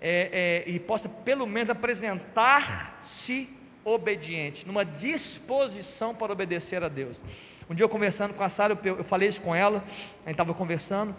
é, 0.00 0.62
é, 0.66 0.70
e 0.70 0.78
possa 0.78 1.08
pelo 1.08 1.46
menos 1.46 1.70
apresentar-se 1.70 3.48
obediente, 3.82 4.66
numa 4.66 4.84
disposição 4.84 6.14
para 6.14 6.32
obedecer 6.32 6.82
a 6.82 6.88
Deus. 6.88 7.16
Um 7.68 7.74
dia 7.74 7.84
eu 7.84 7.88
conversando 7.88 8.34
com 8.34 8.44
a 8.44 8.48
Sara, 8.48 8.78
eu, 8.84 8.98
eu 8.98 9.04
falei 9.04 9.28
isso 9.28 9.40
com 9.40 9.54
ela, 9.54 9.78
a 9.78 10.28
gente 10.28 10.32
estava 10.32 10.52
conversando. 10.52 11.16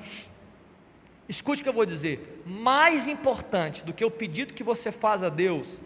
Escute 1.27 1.61
o 1.61 1.63
que 1.63 1.69
eu 1.69 1.73
vou 1.73 1.85
dizer. 1.85 2.43
Mais 2.45 3.07
importante 3.07 3.83
do 3.83 3.93
que 3.93 4.05
o 4.05 4.11
pedido 4.11 4.53
que 4.53 4.63
você 4.63 4.91
faz 4.91 5.23
a 5.23 5.29
Deus, 5.29 5.81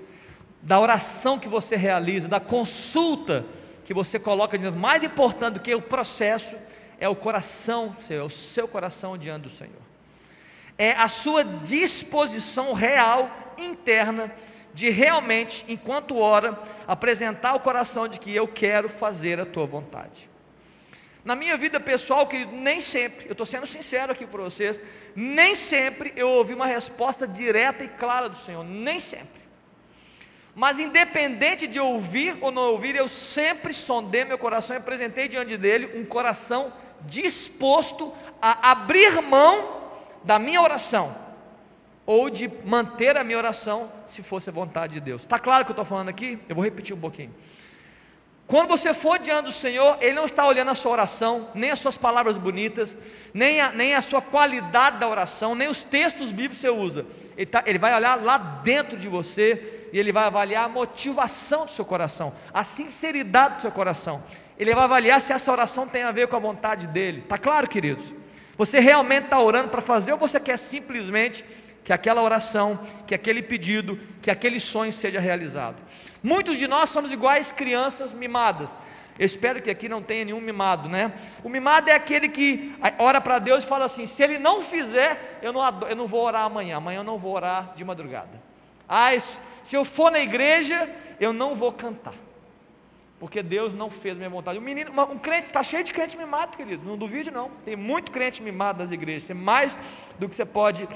da 0.62 0.80
oração 0.80 1.40
que 1.40 1.48
você 1.48 1.76
realiza, 1.76 2.28
da 2.28 2.40
consulta 2.40 3.46
que 3.86 3.94
você 3.94 4.20
coloca 4.20 4.58
diante, 4.58 4.78
mais 4.78 5.04
importante 5.04 5.56
do 5.56 5.60
que 5.62 5.74
o 5.74 5.82
processo, 5.82 6.56
é 7.00 7.10
o 7.10 7.16
coração, 7.16 7.96
é 8.10 8.22
o 8.22 8.30
seu 8.30 8.68
coração 8.68 9.18
diante 9.18 9.44
do 9.44 9.50
Senhor. 9.50 9.91
É 10.82 10.94
a 10.94 11.08
sua 11.08 11.44
disposição 11.44 12.74
real, 12.74 13.30
interna, 13.56 14.34
de 14.74 14.90
realmente, 14.90 15.64
enquanto 15.68 16.18
ora, 16.18 16.60
apresentar 16.88 17.54
o 17.54 17.60
coração 17.60 18.08
de 18.08 18.20
que 18.20 18.36
eu 18.36 18.48
quero 18.48 18.90
fazer 18.90 19.40
a 19.40 19.46
tua 19.46 19.68
vontade. 19.68 20.28
Na 21.24 21.36
minha 21.36 21.56
vida 21.56 21.80
pessoal, 21.80 22.26
que 22.26 22.46
nem 22.46 22.82
sempre, 22.82 23.28
eu 23.28 23.34
estou 23.34 23.46
sendo 23.46 23.68
sincero 23.68 24.12
aqui 24.12 24.26
para 24.26 24.42
vocês, 24.42 24.80
nem 25.16 25.54
sempre 25.54 26.14
eu 26.16 26.28
ouvi 26.28 26.56
uma 26.56 26.66
resposta 26.66 27.28
direta 27.28 27.84
e 27.84 27.88
clara 27.88 28.28
do 28.28 28.40
Senhor, 28.40 28.64
nem 28.64 29.00
sempre. 29.00 29.40
Mas 30.56 30.80
independente 30.80 31.68
de 31.68 31.80
ouvir 31.80 32.40
ou 32.42 32.50
não 32.50 32.72
ouvir, 32.72 32.96
eu 32.96 33.08
sempre 33.08 33.72
sondei 33.72 34.26
meu 34.26 34.40
coração 34.40 34.76
e 34.76 34.80
apresentei 34.80 35.28
diante 35.28 35.56
dele 35.58 35.92
um 35.94 36.04
coração 36.04 36.74
disposto 37.02 38.12
a 38.42 38.72
abrir 38.72 39.22
mão 39.22 39.81
da 40.24 40.40
minha 40.40 40.62
oração 40.62 41.16
ou 42.06 42.30
de 42.30 42.52
manter 42.66 43.16
a 43.18 43.24
minha 43.24 43.38
oração, 43.38 43.92
se 44.08 44.22
fosse 44.22 44.50
a 44.50 44.52
vontade 44.52 44.94
de 44.94 45.00
Deus. 45.00 45.22
Está 45.22 45.40
claro 45.40 45.62
o 45.62 45.66
que 45.66 45.72
eu 45.72 45.74
estou 45.74 45.86
falando 45.86 46.10
aqui? 46.10 46.40
Eu 46.50 46.56
vou 46.56 46.64
repetir 46.64 46.96
um 46.96 47.00
pouquinho. 47.00 47.34
Quando 48.48 48.70
você 48.70 48.94
for 48.94 49.18
diante 49.18 49.46
do 49.46 49.52
Senhor, 49.52 49.98
Ele 50.02 50.14
não 50.14 50.26
está 50.26 50.46
olhando 50.46 50.72
a 50.72 50.76
sua 50.76 50.92
oração, 50.92 51.48
nem 51.54 51.72
as 51.72 51.80
suas 51.80 51.96
palavras 51.96 52.38
bonitas, 52.38 52.98
nem 53.34 53.62
a, 53.62 53.72
nem 53.72 53.96
a 53.96 54.02
sua 54.02 54.22
qualidade 54.22 54.98
da 54.98 55.08
oração, 55.08 55.56
nem 55.56 55.70
os 55.70 55.84
textos 55.84 56.32
bíblicos 56.32 56.58
que 56.58 56.62
você 56.62 56.70
usa. 56.70 57.06
Ele, 57.38 57.46
tá, 57.46 57.64
ele 57.66 57.80
vai 57.80 57.96
olhar 57.96 58.22
lá 58.22 58.38
dentro 58.38 58.98
de 58.98 59.08
você 59.08 59.88
e 59.94 60.00
Ele 60.00 60.12
vai 60.12 60.26
avaliar 60.26 60.66
a 60.66 60.70
motivação 60.70 61.66
do 61.66 61.72
seu 61.72 61.86
coração, 61.86 62.34
a 62.54 62.64
sinceridade 62.64 63.56
do 63.56 63.62
seu 63.62 63.72
coração. 63.72 64.24
Ele 64.58 64.74
vai 64.74 64.84
avaliar 64.84 65.22
se 65.22 65.34
essa 65.34 65.52
oração 65.52 65.88
tem 65.88 66.04
a 66.04 66.12
ver 66.12 66.28
com 66.28 66.36
a 66.36 66.40
vontade 66.40 66.88
dEle. 66.88 67.20
Está 67.20 67.38
claro, 67.38 67.68
queridos? 67.68 68.06
Você 68.62 68.80
realmente 68.80 69.24
está 69.24 69.40
orando 69.40 69.70
para 69.70 69.82
fazer 69.82 70.12
ou 70.12 70.20
você 70.20 70.40
quer 70.40 70.56
simplesmente 70.56 71.44
que 71.84 71.92
aquela 71.92 72.22
oração, 72.22 72.80
que 73.08 73.16
aquele 73.16 73.42
pedido, 73.42 74.00
que 74.22 74.30
aquele 74.30 74.60
sonho 74.60 74.94
seja 74.94 75.20
realizado. 75.20 75.82
Muitos 76.22 76.60
de 76.60 76.68
nós 76.68 76.92
somos 76.92 77.12
iguais 77.12 77.52
crianças 77.52 78.14
mimadas. 78.14 78.70
Eu 79.18 79.26
espero 79.26 79.64
que 79.64 79.72
aqui 79.72 79.90
não 79.90 80.00
tenha 80.00 80.26
nenhum 80.26 80.40
mimado, 80.40 80.88
né? 80.88 81.12
O 81.44 81.50
mimado 81.50 81.90
é 81.90 81.94
aquele 81.96 82.30
que 82.30 82.76
ora 83.00 83.20
para 83.20 83.40
Deus 83.40 83.64
e 83.64 83.68
fala 83.68 83.86
assim: 83.86 84.06
se 84.06 84.22
ele 84.22 84.38
não 84.38 84.62
fizer, 84.62 85.40
eu 85.42 85.52
não, 85.52 85.64
eu 85.90 85.96
não 85.96 86.06
vou 86.06 86.24
orar 86.24 86.44
amanhã, 86.44 86.78
amanhã 86.78 87.00
eu 87.00 87.04
não 87.04 87.18
vou 87.18 87.34
orar 87.34 87.74
de 87.76 87.84
madrugada. 87.84 88.40
Ah, 88.88 89.10
se 89.64 89.76
eu 89.76 89.84
for 89.84 90.12
na 90.12 90.20
igreja, 90.20 90.88
eu 91.20 91.34
não 91.34 91.56
vou 91.56 91.72
cantar. 91.72 92.14
Porque 93.22 93.44
Deus 93.44 93.72
não 93.72 93.92
fez 93.92 94.18
minha 94.18 94.32
vontade. 94.32 94.58
Um 94.58 94.64
menino, 94.64 94.92
um 95.00 95.20
crente, 95.20 95.46
está 95.46 95.62
cheio 95.62 95.84
de 95.84 95.94
crente 95.94 96.18
mimado, 96.18 96.58
querido. 96.58 96.84
Não 96.84 96.98
duvide 96.98 97.30
não. 97.30 97.52
Tem 97.64 97.76
muito 97.76 98.12
crente 98.12 98.42
mimado 98.42 98.84
nas 98.84 98.92
igrejas. 98.92 99.28
Tem 99.28 99.36
mais 99.36 99.78
do 100.18 100.28
que 100.28 100.34
você 100.34 100.44
pode 100.44 100.90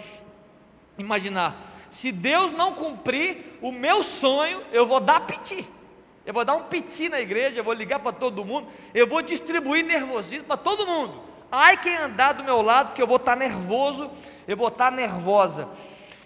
imaginar. 0.98 1.72
Se 1.92 2.12
Deus 2.12 2.52
não 2.52 2.74
cumprir 2.74 3.60
o 3.62 3.72
meu 3.72 4.02
sonho, 4.02 4.64
eu 4.72 4.88
vou 4.88 5.00
dar 5.00 5.20
piti. 5.20 5.70
Eu 6.26 6.34
vou 6.34 6.44
dar 6.44 6.56
um 6.56 6.64
piti 6.64 7.10
na 7.10 7.22
igreja, 7.22 7.60
eu 7.60 7.64
vou 7.64 7.76
ligar 7.76 8.00
para 8.00 8.12
todo 8.12 8.44
mundo, 8.44 8.70
eu 8.92 9.06
vou 9.06 9.22
distribuir 9.22 9.86
nervosismo 9.86 10.46
para 10.46 10.58
todo 10.58 10.88
mundo. 10.88 11.22
Ai 11.52 11.78
quem 11.78 11.96
andar 11.96 12.34
do 12.34 12.44
meu 12.44 12.60
lado, 12.64 12.96
que 12.96 13.04
eu 13.04 13.06
vou 13.06 13.18
estar 13.18 13.38
nervoso, 13.38 14.10
eu 14.48 14.58
vou 14.58 14.70
estar 14.70 14.92
nervosa. 14.92 15.70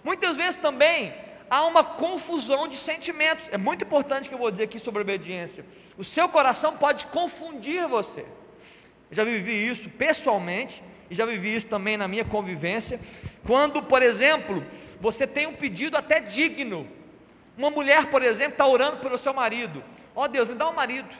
Muitas 0.02 0.38
vezes 0.38 0.56
também 0.56 1.14
há 1.50 1.66
uma 1.66 1.84
confusão 1.84 2.70
de 2.70 2.78
sentimentos. 2.78 3.50
É 3.52 3.58
muito 3.58 3.84
importante 3.84 4.30
que 4.30 4.34
eu 4.34 4.40
vou 4.40 4.50
dizer 4.50 4.64
aqui 4.64 4.80
sobre 4.80 5.02
obediência. 5.02 5.66
O 6.00 6.04
seu 6.06 6.30
coração 6.30 6.78
pode 6.78 7.08
confundir 7.08 7.86
você. 7.86 8.22
Eu 8.22 9.18
já 9.18 9.26
vivi 9.26 9.70
isso 9.70 9.90
pessoalmente 9.90 10.82
e 11.10 11.14
já 11.14 11.26
vivi 11.26 11.54
isso 11.54 11.68
também 11.68 11.98
na 11.98 12.08
minha 12.08 12.24
convivência, 12.24 13.02
quando, 13.46 13.84
por 13.84 14.02
exemplo, 14.02 14.66
você 15.02 15.28
tem 15.28 15.46
um 15.46 15.54
pedido 15.54 15.98
até 15.98 16.22
digno. 16.22 16.88
Uma 17.58 17.70
mulher, 17.70 18.06
por 18.06 18.24
exemplo, 18.24 18.54
está 18.54 18.66
orando 18.66 19.00
pelo 19.00 19.18
seu 19.18 19.34
marido. 19.34 19.84
Ó 20.16 20.24
oh, 20.24 20.28
Deus, 20.30 20.48
me 20.48 20.56
dá 20.56 20.70
um 20.70 20.74
marido. 20.74 21.14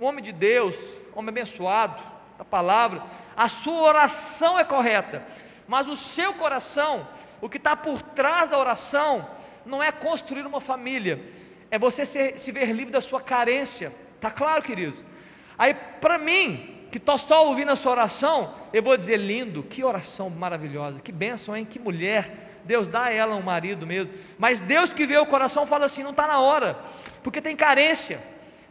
Um 0.00 0.06
homem 0.06 0.24
de 0.24 0.32
Deus, 0.32 0.74
homem 1.14 1.28
abençoado, 1.28 2.02
a 2.38 2.44
palavra. 2.44 3.02
A 3.36 3.50
sua 3.50 3.82
oração 3.82 4.58
é 4.58 4.64
correta. 4.64 5.22
Mas 5.68 5.86
o 5.86 5.94
seu 5.94 6.32
coração, 6.32 7.06
o 7.38 7.50
que 7.50 7.58
está 7.58 7.76
por 7.76 8.00
trás 8.00 8.48
da 8.48 8.58
oração, 8.58 9.28
não 9.66 9.82
é 9.82 9.92
construir 9.92 10.46
uma 10.46 10.58
família. 10.58 11.38
É 11.70 11.78
você 11.78 12.04
se, 12.04 12.34
se 12.36 12.50
ver 12.52 12.72
livre 12.72 12.92
da 12.92 13.00
sua 13.00 13.20
carência. 13.20 13.92
Está 14.16 14.30
claro, 14.30 14.62
queridos? 14.62 15.04
Aí, 15.56 15.74
para 15.74 16.18
mim, 16.18 16.86
que 16.90 16.98
estou 16.98 17.16
só 17.16 17.46
ouvindo 17.46 17.70
a 17.70 17.76
sua 17.76 17.92
oração, 17.92 18.54
eu 18.72 18.82
vou 18.82 18.96
dizer, 18.96 19.16
lindo, 19.16 19.62
que 19.62 19.84
oração 19.84 20.28
maravilhosa, 20.28 21.00
que 21.00 21.12
bênção, 21.12 21.56
hein? 21.56 21.64
Que 21.64 21.78
mulher, 21.78 22.60
Deus 22.64 22.88
dá 22.88 23.04
a 23.04 23.12
ela 23.12 23.36
um 23.36 23.42
marido 23.42 23.86
mesmo. 23.86 24.12
Mas 24.38 24.58
Deus 24.60 24.92
que 24.92 25.06
vê 25.06 25.16
o 25.16 25.26
coração 25.26 25.66
fala 25.66 25.86
assim, 25.86 26.02
não 26.02 26.10
está 26.10 26.26
na 26.26 26.40
hora, 26.40 26.78
porque 27.22 27.40
tem 27.40 27.54
carência, 27.54 28.20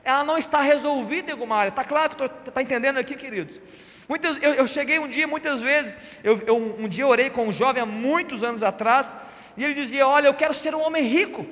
ela 0.04 0.24
não 0.24 0.38
está 0.38 0.62
resolvida 0.62 1.30
em 1.30 1.32
alguma 1.32 1.56
área, 1.56 1.70
está 1.70 1.84
claro 1.84 2.16
que 2.16 2.50
está 2.50 2.62
entendendo 2.62 2.98
aqui, 2.98 3.16
queridos? 3.16 3.60
Muitas, 4.08 4.38
eu, 4.42 4.56
eu, 4.56 4.68
cheguei 4.68 4.98
um 4.98 5.08
dia, 5.08 5.28
muitas 5.28 5.62
vezes, 5.62 5.96
eu, 6.24 6.42
eu, 6.48 6.58
um 6.58 6.88
dia 6.88 7.06
orei 7.06 7.30
com 7.30 7.48
um 7.48 7.54
jovem 7.54 7.82
há 7.82 7.86
muitos 7.86 8.44
anos 8.44 8.64
atrás, 8.64 9.14
e 9.56 9.64
ele 9.64 9.76
dizia, 9.76 10.08
olha, 10.08 10.28
eu 10.28 10.34
quero 10.34 10.54
ser 10.54 10.74
um 10.74 10.82
homem 10.82 11.04
rico, 11.04 11.46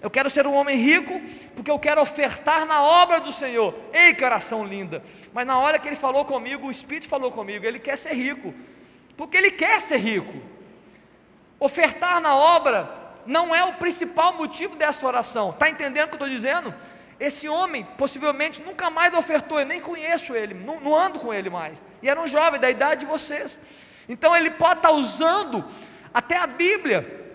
Eu 0.00 0.10
quero 0.10 0.28
ser 0.28 0.46
um 0.46 0.54
homem 0.54 0.76
rico 0.76 1.20
porque 1.54 1.70
eu 1.70 1.78
quero 1.78 2.00
ofertar 2.00 2.66
na 2.66 2.82
obra 2.82 3.20
do 3.20 3.32
Senhor. 3.32 3.74
Ei, 3.92 4.14
que 4.14 4.24
oração 4.24 4.64
linda! 4.64 5.02
Mas 5.32 5.46
na 5.46 5.58
hora 5.58 5.78
que 5.78 5.88
ele 5.88 5.96
falou 5.96 6.24
comigo, 6.24 6.66
o 6.66 6.70
Espírito 6.70 7.08
falou 7.08 7.30
comigo, 7.30 7.64
ele 7.64 7.78
quer 7.78 7.96
ser 7.96 8.12
rico. 8.12 8.54
Porque 9.16 9.36
ele 9.36 9.50
quer 9.50 9.80
ser 9.80 9.96
rico. 9.96 10.34
Ofertar 11.58 12.20
na 12.20 12.34
obra 12.34 12.90
não 13.24 13.54
é 13.54 13.64
o 13.64 13.74
principal 13.74 14.34
motivo 14.34 14.76
dessa 14.76 15.04
oração. 15.06 15.50
Está 15.50 15.68
entendendo 15.68 16.06
o 16.06 16.08
que 16.08 16.22
eu 16.22 16.26
estou 16.26 16.28
dizendo? 16.28 16.74
Esse 17.18 17.48
homem 17.48 17.86
possivelmente 17.96 18.60
nunca 18.60 18.90
mais 18.90 19.14
ofertou, 19.14 19.58
eu 19.58 19.64
nem 19.64 19.80
conheço 19.80 20.34
ele, 20.34 20.52
não, 20.52 20.78
não 20.80 20.94
ando 20.94 21.18
com 21.18 21.32
ele 21.32 21.48
mais. 21.48 21.82
E 22.02 22.08
era 22.10 22.20
um 22.20 22.26
jovem 22.26 22.60
da 22.60 22.70
idade 22.70 23.00
de 23.00 23.06
vocês. 23.06 23.58
Então 24.06 24.36
ele 24.36 24.50
pode 24.50 24.80
estar 24.80 24.90
usando 24.90 25.64
até 26.12 26.36
a 26.36 26.46
Bíblia 26.46 27.25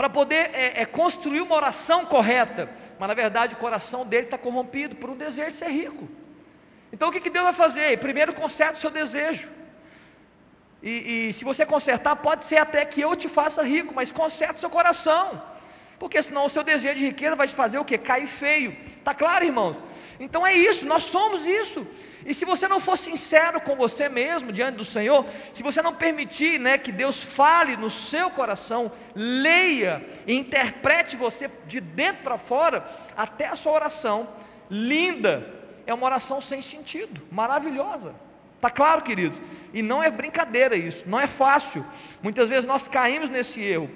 para 0.00 0.08
poder 0.08 0.50
é, 0.54 0.80
é, 0.80 0.86
construir 0.86 1.42
uma 1.42 1.54
oração 1.54 2.06
correta. 2.06 2.70
Mas 2.98 3.06
na 3.06 3.12
verdade 3.12 3.52
o 3.54 3.58
coração 3.58 4.06
dele 4.06 4.24
está 4.24 4.38
corrompido 4.38 4.96
por 4.96 5.10
um 5.10 5.14
desejo 5.14 5.50
de 5.50 5.58
ser 5.58 5.68
rico. 5.68 6.08
Então 6.90 7.10
o 7.10 7.12
que, 7.12 7.20
que 7.20 7.28
Deus 7.28 7.44
vai 7.44 7.52
fazer? 7.52 7.98
Primeiro 7.98 8.32
conserta 8.32 8.78
o 8.78 8.80
seu 8.80 8.90
desejo. 8.90 9.50
E, 10.82 11.28
e, 11.28 11.32
se 11.34 11.44
você 11.44 11.66
consertar, 11.66 12.16
pode 12.16 12.44
ser 12.46 12.56
até 12.56 12.82
que 12.86 12.98
eu 12.98 13.14
te 13.14 13.28
faça 13.28 13.62
rico, 13.62 13.92
mas 13.94 14.10
conserte 14.10 14.54
o 14.54 14.60
seu 14.60 14.70
coração. 14.70 15.42
Porque 15.98 16.22
senão 16.22 16.46
o 16.46 16.48
seu 16.48 16.62
desejo 16.62 16.94
de 16.94 17.04
riqueza 17.04 17.36
vai 17.36 17.46
te 17.46 17.54
fazer 17.54 17.78
o 17.78 17.84
que? 17.84 17.98
Cair 17.98 18.26
feio. 18.26 18.74
Está 18.96 19.12
claro, 19.12 19.44
irmãos? 19.44 19.76
Então 20.20 20.46
é 20.46 20.52
isso, 20.52 20.86
nós 20.86 21.04
somos 21.04 21.46
isso. 21.46 21.86
E 22.26 22.34
se 22.34 22.44
você 22.44 22.68
não 22.68 22.78
for 22.78 22.98
sincero 22.98 23.58
com 23.58 23.74
você 23.74 24.06
mesmo 24.06 24.52
diante 24.52 24.76
do 24.76 24.84
Senhor, 24.84 25.24
se 25.54 25.62
você 25.62 25.80
não 25.80 25.94
permitir 25.94 26.60
né, 26.60 26.76
que 26.76 26.92
Deus 26.92 27.22
fale 27.22 27.74
no 27.78 27.88
seu 27.88 28.28
coração, 28.30 28.92
leia 29.14 30.06
e 30.26 30.34
interprete 30.34 31.16
você 31.16 31.50
de 31.66 31.80
dentro 31.80 32.22
para 32.22 32.36
fora, 32.36 32.86
até 33.16 33.46
a 33.46 33.56
sua 33.56 33.72
oração, 33.72 34.28
linda, 34.70 35.48
é 35.86 35.94
uma 35.94 36.04
oração 36.04 36.38
sem 36.42 36.60
sentido, 36.60 37.22
maravilhosa. 37.32 38.14
Está 38.56 38.68
claro, 38.68 39.00
queridos? 39.00 39.40
E 39.72 39.80
não 39.80 40.02
é 40.02 40.10
brincadeira 40.10 40.76
isso, 40.76 41.04
não 41.06 41.18
é 41.18 41.26
fácil. 41.26 41.82
Muitas 42.22 42.46
vezes 42.46 42.66
nós 42.66 42.86
caímos 42.86 43.30
nesse 43.30 43.62
erro. 43.62 43.90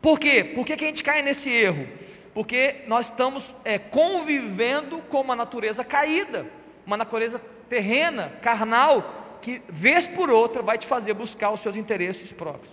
Por 0.00 0.18
quê? 0.18 0.42
Por 0.42 0.64
que, 0.64 0.78
que 0.78 0.84
a 0.84 0.88
gente 0.88 1.04
cai 1.04 1.20
nesse 1.20 1.50
erro? 1.50 1.86
Porque 2.34 2.82
nós 2.86 3.06
estamos 3.06 3.54
é, 3.64 3.78
convivendo 3.78 4.98
com 5.02 5.20
uma 5.20 5.36
natureza 5.36 5.84
caída, 5.84 6.46
uma 6.86 6.96
natureza 6.96 7.40
terrena, 7.68 8.32
carnal, 8.40 9.38
que 9.42 9.60
vez 9.68 10.08
por 10.08 10.30
outra 10.30 10.62
vai 10.62 10.78
te 10.78 10.86
fazer 10.86 11.12
buscar 11.14 11.50
os 11.50 11.60
seus 11.60 11.76
interesses 11.76 12.32
próprios. 12.32 12.72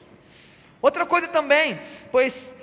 Outra 0.81 1.05
coisa 1.05 1.27
também, 1.27 1.79
pois 2.11 2.53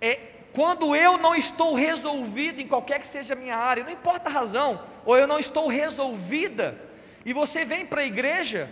é, 0.00 0.18
quando 0.52 0.94
eu 0.94 1.16
não 1.16 1.34
estou 1.34 1.74
resolvido 1.74 2.60
em 2.60 2.66
qualquer 2.66 3.00
que 3.00 3.06
seja 3.06 3.34
a 3.34 3.36
minha 3.36 3.56
área, 3.56 3.84
não 3.84 3.92
importa 3.92 4.28
a 4.28 4.32
razão, 4.32 4.82
ou 5.04 5.16
eu 5.16 5.26
não 5.26 5.38
estou 5.38 5.68
resolvida, 5.68 6.78
e 7.24 7.32
você 7.32 7.64
vem 7.64 7.86
para 7.86 8.02
a 8.02 8.04
igreja, 8.04 8.70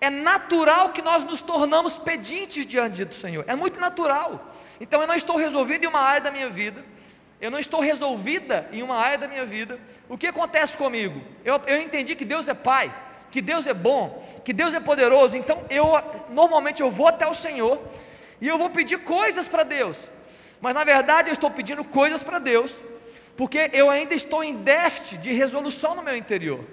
é 0.00 0.10
natural 0.10 0.90
que 0.90 1.02
nós 1.02 1.24
nos 1.24 1.42
tornamos 1.42 1.98
pedintes 1.98 2.66
diante 2.66 3.04
do 3.04 3.14
Senhor, 3.14 3.44
é 3.46 3.54
muito 3.54 3.78
natural. 3.78 4.53
Então 4.80 5.00
eu 5.00 5.06
não 5.06 5.14
estou 5.14 5.36
resolvido 5.36 5.84
em 5.84 5.88
uma 5.88 6.00
área 6.00 6.22
da 6.22 6.30
minha 6.30 6.50
vida, 6.50 6.84
eu 7.40 7.50
não 7.50 7.58
estou 7.58 7.80
resolvida 7.80 8.68
em 8.72 8.82
uma 8.82 8.96
área 8.96 9.18
da 9.18 9.28
minha 9.28 9.44
vida. 9.44 9.78
O 10.08 10.16
que 10.16 10.26
acontece 10.26 10.76
comigo? 10.76 11.20
Eu, 11.44 11.60
eu 11.66 11.80
entendi 11.80 12.14
que 12.14 12.24
Deus 12.24 12.48
é 12.48 12.54
Pai, 12.54 12.94
que 13.30 13.42
Deus 13.42 13.66
é 13.66 13.74
bom, 13.74 14.26
que 14.44 14.52
Deus 14.52 14.72
é 14.74 14.80
poderoso. 14.80 15.36
Então 15.36 15.64
eu 15.68 15.92
normalmente 16.30 16.80
eu 16.80 16.90
vou 16.90 17.08
até 17.08 17.26
o 17.26 17.34
Senhor 17.34 17.80
e 18.40 18.48
eu 18.48 18.58
vou 18.58 18.70
pedir 18.70 18.98
coisas 18.98 19.48
para 19.48 19.62
Deus. 19.62 19.96
Mas 20.60 20.74
na 20.74 20.84
verdade 20.84 21.28
eu 21.28 21.32
estou 21.32 21.50
pedindo 21.50 21.84
coisas 21.84 22.22
para 22.22 22.38
Deus, 22.38 22.74
porque 23.36 23.70
eu 23.72 23.90
ainda 23.90 24.14
estou 24.14 24.42
em 24.42 24.56
déficit 24.56 25.18
de 25.18 25.32
resolução 25.32 25.94
no 25.94 26.02
meu 26.02 26.16
interior. 26.16 26.64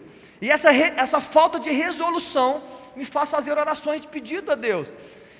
E 0.41 0.49
essa, 0.49 0.71
essa 0.71 1.19
falta 1.19 1.59
de 1.59 1.69
resolução 1.69 2.63
me 2.95 3.05
faz 3.05 3.29
fazer 3.29 3.57
orações 3.57 4.01
de 4.01 4.07
pedido 4.07 4.51
a 4.51 4.55
Deus. 4.55 4.91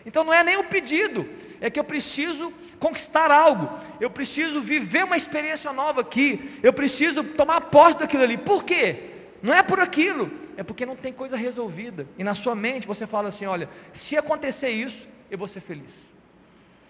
Então 0.05 0.23
não 0.23 0.33
é 0.33 0.43
nem 0.43 0.57
o 0.57 0.63
pedido, 0.63 1.27
é 1.61 1.69
que 1.69 1.79
eu 1.79 1.83
preciso 1.83 2.51
conquistar 2.79 3.29
algo, 3.31 3.69
eu 3.99 4.09
preciso 4.09 4.59
viver 4.59 5.05
uma 5.05 5.15
experiência 5.15 5.71
nova 5.71 6.01
aqui, 6.01 6.59
eu 6.63 6.73
preciso 6.73 7.23
tomar 7.23 7.61
posse 7.61 7.99
daquilo 7.99 8.23
ali. 8.23 8.37
Por 8.37 8.63
quê? 8.63 9.11
Não 9.43 9.53
é 9.53 9.61
por 9.61 9.79
aquilo, 9.79 10.31
é 10.57 10.63
porque 10.63 10.85
não 10.85 10.95
tem 10.95 11.13
coisa 11.13 11.37
resolvida. 11.37 12.07
E 12.17 12.23
na 12.23 12.33
sua 12.33 12.55
mente 12.55 12.87
você 12.87 13.05
fala 13.05 13.29
assim: 13.29 13.45
olha, 13.45 13.69
se 13.93 14.17
acontecer 14.17 14.69
isso, 14.69 15.07
eu 15.29 15.37
vou 15.37 15.47
ser 15.47 15.61
feliz. 15.61 15.91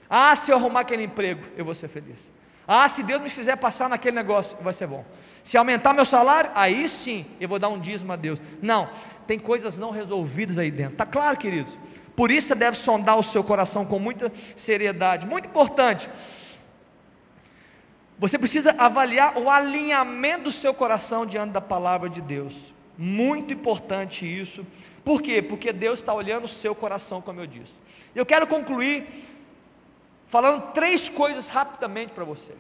Ah, 0.10 0.36
se 0.36 0.52
eu 0.52 0.56
arrumar 0.56 0.82
aquele 0.82 1.04
emprego, 1.04 1.44
eu 1.58 1.66
vou 1.66 1.76
ser 1.76 1.90
feliz. 1.90 2.20
Ah, 2.68 2.88
se 2.88 3.04
Deus 3.04 3.22
me 3.22 3.30
fizer 3.30 3.58
passar 3.58 3.90
naquele 3.90 4.16
negócio, 4.16 4.58
vai 4.62 4.74
ser 4.74 4.88
bom. 4.88 5.06
Se 5.44 5.58
aumentar 5.58 5.94
meu 5.94 6.06
salário, 6.06 6.52
aí 6.56 6.88
sim 6.88 7.26
eu 7.40 7.50
vou 7.50 7.60
dar 7.60 7.70
um 7.70 7.80
dízimo 7.80 8.14
a 8.14 8.16
Deus. 8.16 8.42
Não, 8.62 8.90
tem 9.28 9.38
coisas 9.38 9.78
não 9.78 9.92
resolvidas 9.92 10.58
aí 10.58 10.72
dentro. 10.72 10.94
Está 10.94 11.06
claro, 11.06 11.38
queridos? 11.38 11.78
Por 12.22 12.30
isso 12.30 12.50
você 12.50 12.54
deve 12.54 12.78
sondar 12.78 13.18
o 13.18 13.24
seu 13.24 13.44
coração 13.44 13.84
com 13.84 13.98
muita 13.98 14.32
seriedade. 14.56 15.26
Muito 15.26 15.48
importante. 15.48 16.08
Você 18.20 18.38
precisa 18.38 18.76
avaliar 18.78 19.40
o 19.40 19.50
alinhamento 19.50 20.44
do 20.44 20.52
seu 20.52 20.72
coração 20.72 21.26
diante 21.26 21.50
da 21.50 21.62
palavra 21.62 22.08
de 22.08 22.22
Deus. 22.22 22.54
Muito 22.96 23.52
importante 23.52 24.24
isso. 24.24 24.64
Por 25.04 25.20
quê? 25.20 25.42
Porque 25.42 25.74
Deus 25.74 25.98
está 25.98 26.14
olhando 26.14 26.46
o 26.46 26.48
seu 26.48 26.76
coração, 26.76 27.24
como 27.24 27.40
eu 27.40 27.48
disse. 27.48 27.74
Eu 28.14 28.24
quero 28.24 28.46
concluir 28.46 29.08
falando 30.28 30.74
três 30.74 31.10
coisas 31.10 31.48
rapidamente 31.48 32.14
para 32.14 32.24
você. 32.24 32.54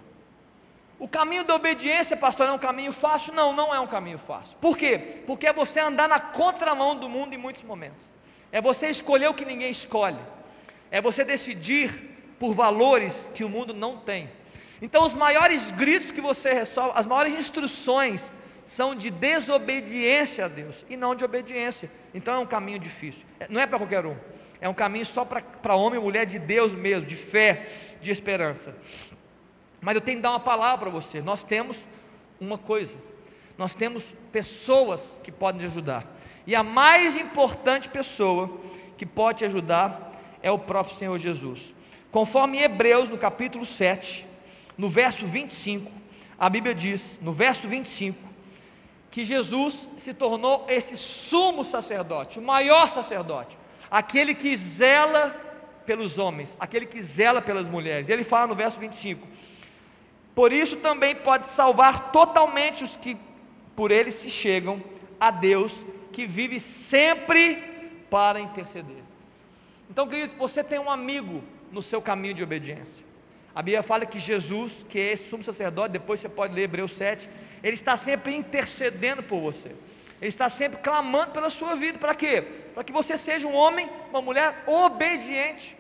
O 0.97 1.07
caminho 1.07 1.43
da 1.43 1.53
obediência, 1.53 2.18
pastor, 2.18 2.47
é 2.47 2.51
um 2.51 2.57
caminho 2.57 2.91
fácil? 2.91 3.32
Não, 3.32 3.53
não 3.53 3.72
é 3.72 3.80
um 3.80 3.86
caminho 3.86 4.18
fácil. 4.18 4.57
Por 4.59 4.76
quê? 4.76 5.22
Porque 5.28 5.45
é 5.45 5.53
você 5.53 5.80
andar 5.80 6.09
na 6.09 6.20
contramão 6.20 6.95
do 6.95 7.07
mundo 7.07 7.36
em 7.36 7.38
muitos 7.38 7.62
momentos. 7.62 8.11
É 8.52 8.62
você 8.62 8.88
escolher 8.88 9.30
o 9.30 9.34
que 9.34 9.45
ninguém 9.45 9.72
escolhe. 9.72 10.20
É 10.89 11.02
você 11.02 11.24
decidir 11.24 12.12
por 12.39 12.54
valores 12.54 13.30
que 13.34 13.43
o 13.43 13.49
mundo 13.49 13.74
não 13.74 13.97
tem. 13.97 14.30
Então, 14.82 15.06
os 15.06 15.14
maiores 15.14 15.70
gritos 15.70 16.12
que 16.12 16.20
você 16.20 16.54
resolve, 16.54 16.93
as 16.95 17.06
maiores 17.06 17.34
instruções 17.34 18.32
são 18.66 18.95
de 18.95 19.10
desobediência 19.12 20.45
a 20.45 20.47
Deus 20.47 20.84
e 20.89 20.97
não 20.97 21.14
de 21.14 21.24
obediência. 21.24 21.89
Então, 22.14 22.34
é 22.34 22.39
um 22.39 22.45
caminho 22.45 22.80
difícil. 22.80 23.24
É, 23.39 23.47
não 23.47 23.62
é 23.62 23.68
para 23.68 23.78
qualquer 23.78 24.06
um. 24.06 24.16
É 24.60 24.68
um 24.68 24.74
caminho 24.74 25.06
só 25.06 25.24
para 25.24 25.76
homem 25.76 25.99
e 25.99 26.04
mulher 26.04 26.26
de 26.26 26.39
Deus 26.39 26.74
mesmo, 26.74 27.06
de 27.06 27.16
fé, 27.16 27.70
de 28.02 28.12
esperança. 28.12 28.76
Mas 29.80 29.95
eu 29.95 30.02
tenho 30.02 30.18
que 30.18 30.24
dar 30.24 30.32
uma 30.32 30.39
palavra 30.39 30.78
para 30.78 30.89
você. 30.89 31.22
Nós 31.22 31.43
temos 31.43 31.86
uma 32.39 32.58
coisa. 32.58 32.95
Nós 33.58 33.74
temos 33.74 34.14
pessoas 34.32 35.16
que 35.24 35.32
podem 35.32 35.62
nos 35.62 35.72
ajudar. 35.72 36.06
E 36.46 36.56
a 36.56 36.64
mais 36.64 37.16
importante 37.16 37.89
pessoa 37.89 38.50
que 38.98 39.06
pode 39.06 39.39
te 39.39 39.46
ajudar 39.46 40.20
é 40.42 40.52
o 40.52 40.60
próprio 40.60 40.96
Senhor 40.96 41.18
Jesus. 41.18 41.74
Conforme 42.12 42.60
Hebreus, 42.60 43.10
no 43.10 43.18
capítulo 43.18 43.66
7, 43.66 44.26
no 44.78 44.89
verso 44.89 45.26
25, 45.26 45.92
a 46.38 46.50
Bíblia 46.50 46.74
diz, 46.74 47.20
no 47.22 47.32
verso 47.32 47.68
25, 47.68 48.18
que 49.12 49.24
Jesus 49.24 49.88
se 49.98 50.14
tornou 50.14 50.66
esse 50.68 50.98
sumo 50.98 51.64
sacerdote, 51.64 52.39
o 52.39 52.42
maior 52.42 52.89
sacerdote, 52.89 53.58
aquele 53.89 54.34
que 54.34 54.56
zela 54.56 55.36
pelos 55.86 56.18
homens, 56.18 56.56
aquele 56.60 56.86
que 56.86 57.02
zela 57.02 57.42
pelas 57.42 57.68
mulheres. 57.68 58.10
Ele 58.10 58.24
fala 58.24 58.48
no 58.48 58.56
verso 58.56 58.80
25: 58.80 59.28
Por 60.34 60.54
isso 60.54 60.78
também 60.78 61.14
pode 61.14 61.48
salvar 61.48 62.12
totalmente 62.12 62.84
os 62.84 62.96
que 62.96 63.18
por 63.76 63.92
ele 63.92 64.12
se 64.12 64.30
chegam 64.30 64.82
a 65.20 65.30
Deus 65.30 65.84
que 66.12 66.26
vive 66.26 66.59
sempre 66.59 67.55
para 68.09 68.39
interceder. 68.39 69.03
Então, 69.89 70.07
queridos, 70.07 70.36
você 70.38 70.64
tem 70.64 70.80
um 70.80 70.89
amigo 70.89 71.43
no 71.72 71.82
seu 71.82 72.01
caminho 72.01 72.34
de 72.34 72.43
obediência. 72.43 73.03
A 73.53 73.62
Bíblia 73.62 73.84
fala 73.84 74.05
que 74.05 74.20
Jesus, 74.20 74.86
que 74.88 74.99
é 74.99 75.14
esse 75.14 75.30
sumo 75.30 75.43
sacerdote, 75.43 75.91
depois 75.91 76.20
você 76.20 76.30
pode 76.30 76.53
ler 76.53 76.64
Hebreus 76.64 76.93
7, 76.93 77.30
ele 77.62 77.74
está 77.74 77.97
sempre 77.97 78.34
intercedendo 78.34 79.22
por 79.22 79.39
você. 79.39 79.70
Ele 80.22 80.30
está 80.30 80.49
sempre 80.49 80.80
clamando 80.82 81.32
pela 81.32 81.49
sua 81.49 81.76
vida. 81.76 81.97
Para 81.97 82.16
quê? 82.16 82.41
Para 82.74 82.84
que 82.84 82.93
você 82.93 83.18
seja 83.18 83.47
um 83.47 83.53
homem, 83.53 83.89
uma 84.09 84.22
mulher 84.22 84.64
obediente, 84.68 85.76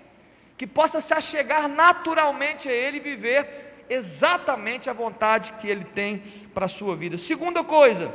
que 0.57 0.67
possa 0.67 0.99
se 0.99 1.13
achegar 1.13 1.67
naturalmente 1.69 2.67
a 2.67 2.73
Ele 2.73 2.97
e 2.97 2.99
viver 2.99 3.85
exatamente 3.89 4.89
a 4.89 4.93
vontade 4.93 5.53
que 5.53 5.67
Ele 5.67 5.83
tem 5.83 6.19
para 6.53 6.65
a 6.65 6.69
sua 6.69 6.95
vida. 6.95 7.17
Segunda 7.17 7.63
coisa, 7.63 8.13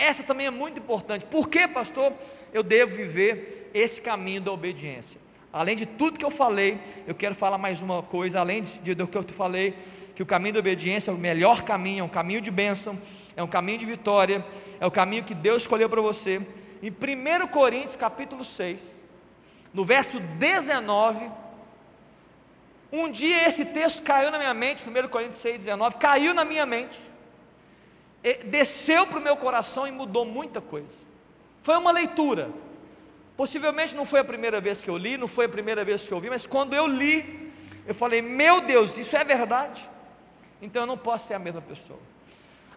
essa 0.00 0.22
também 0.22 0.46
é 0.46 0.50
muito 0.50 0.78
importante. 0.78 1.26
Por 1.26 1.48
que, 1.48 1.68
pastor, 1.68 2.12
eu 2.52 2.62
devo 2.62 2.96
viver 2.96 3.70
esse 3.74 4.00
caminho 4.00 4.40
da 4.40 4.50
obediência? 4.50 5.20
Além 5.52 5.76
de 5.76 5.84
tudo 5.84 6.18
que 6.18 6.24
eu 6.24 6.30
falei, 6.30 6.80
eu 7.06 7.14
quero 7.14 7.34
falar 7.34 7.58
mais 7.58 7.82
uma 7.82 8.02
coisa, 8.02 8.40
além 8.40 8.62
de, 8.62 8.94
do 8.94 9.06
que 9.06 9.18
eu 9.18 9.22
falei, 9.24 9.76
que 10.14 10.22
o 10.22 10.26
caminho 10.26 10.54
da 10.54 10.60
obediência 10.60 11.10
é 11.10 11.14
o 11.14 11.18
melhor 11.18 11.62
caminho, 11.62 12.00
é 12.00 12.04
um 12.04 12.08
caminho 12.08 12.40
de 12.40 12.50
bênção, 12.50 12.98
é 13.36 13.42
um 13.42 13.48
caminho 13.48 13.78
de 13.78 13.86
vitória, 13.86 14.44
é 14.78 14.86
o 14.86 14.90
caminho 14.90 15.24
que 15.24 15.34
Deus 15.34 15.62
escolheu 15.62 15.88
para 15.88 16.00
você. 16.00 16.40
Em 16.82 16.90
1 16.90 17.46
Coríntios 17.48 17.96
capítulo 17.96 18.44
6, 18.44 18.80
no 19.74 19.84
verso 19.84 20.18
19, 20.18 21.30
Um 22.92 23.10
dia 23.10 23.46
esse 23.46 23.64
texto 23.64 24.02
caiu 24.02 24.30
na 24.30 24.38
minha 24.38 24.52
mente, 24.52 24.82
1 24.88 25.08
Coríntios 25.08 25.40
6, 25.40 25.58
19, 25.58 25.96
caiu 25.96 26.34
na 26.34 26.44
minha 26.44 26.66
mente, 26.66 27.00
desceu 28.44 29.06
para 29.06 29.18
o 29.18 29.22
meu 29.22 29.36
coração 29.36 29.86
e 29.86 29.90
mudou 29.90 30.24
muita 30.24 30.60
coisa. 30.60 30.96
Foi 31.62 31.76
uma 31.76 31.90
leitura. 31.90 32.50
Possivelmente 33.36 33.94
não 33.94 34.04
foi 34.04 34.20
a 34.20 34.24
primeira 34.24 34.60
vez 34.60 34.82
que 34.82 34.90
eu 34.90 34.96
li, 34.96 35.16
não 35.16 35.28
foi 35.28 35.46
a 35.46 35.48
primeira 35.48 35.84
vez 35.84 36.06
que 36.06 36.12
eu 36.12 36.20
vi, 36.20 36.28
mas 36.28 36.46
quando 36.46 36.74
eu 36.74 36.86
li, 36.86 37.52
eu 37.86 37.94
falei: 37.94 38.20
Meu 38.20 38.60
Deus, 38.60 38.98
isso 38.98 39.16
é 39.16 39.24
verdade. 39.24 39.88
Então 40.60 40.82
eu 40.82 40.86
não 40.86 40.98
posso 40.98 41.28
ser 41.28 41.34
a 41.34 41.38
mesma 41.38 41.62
pessoa. 41.62 41.98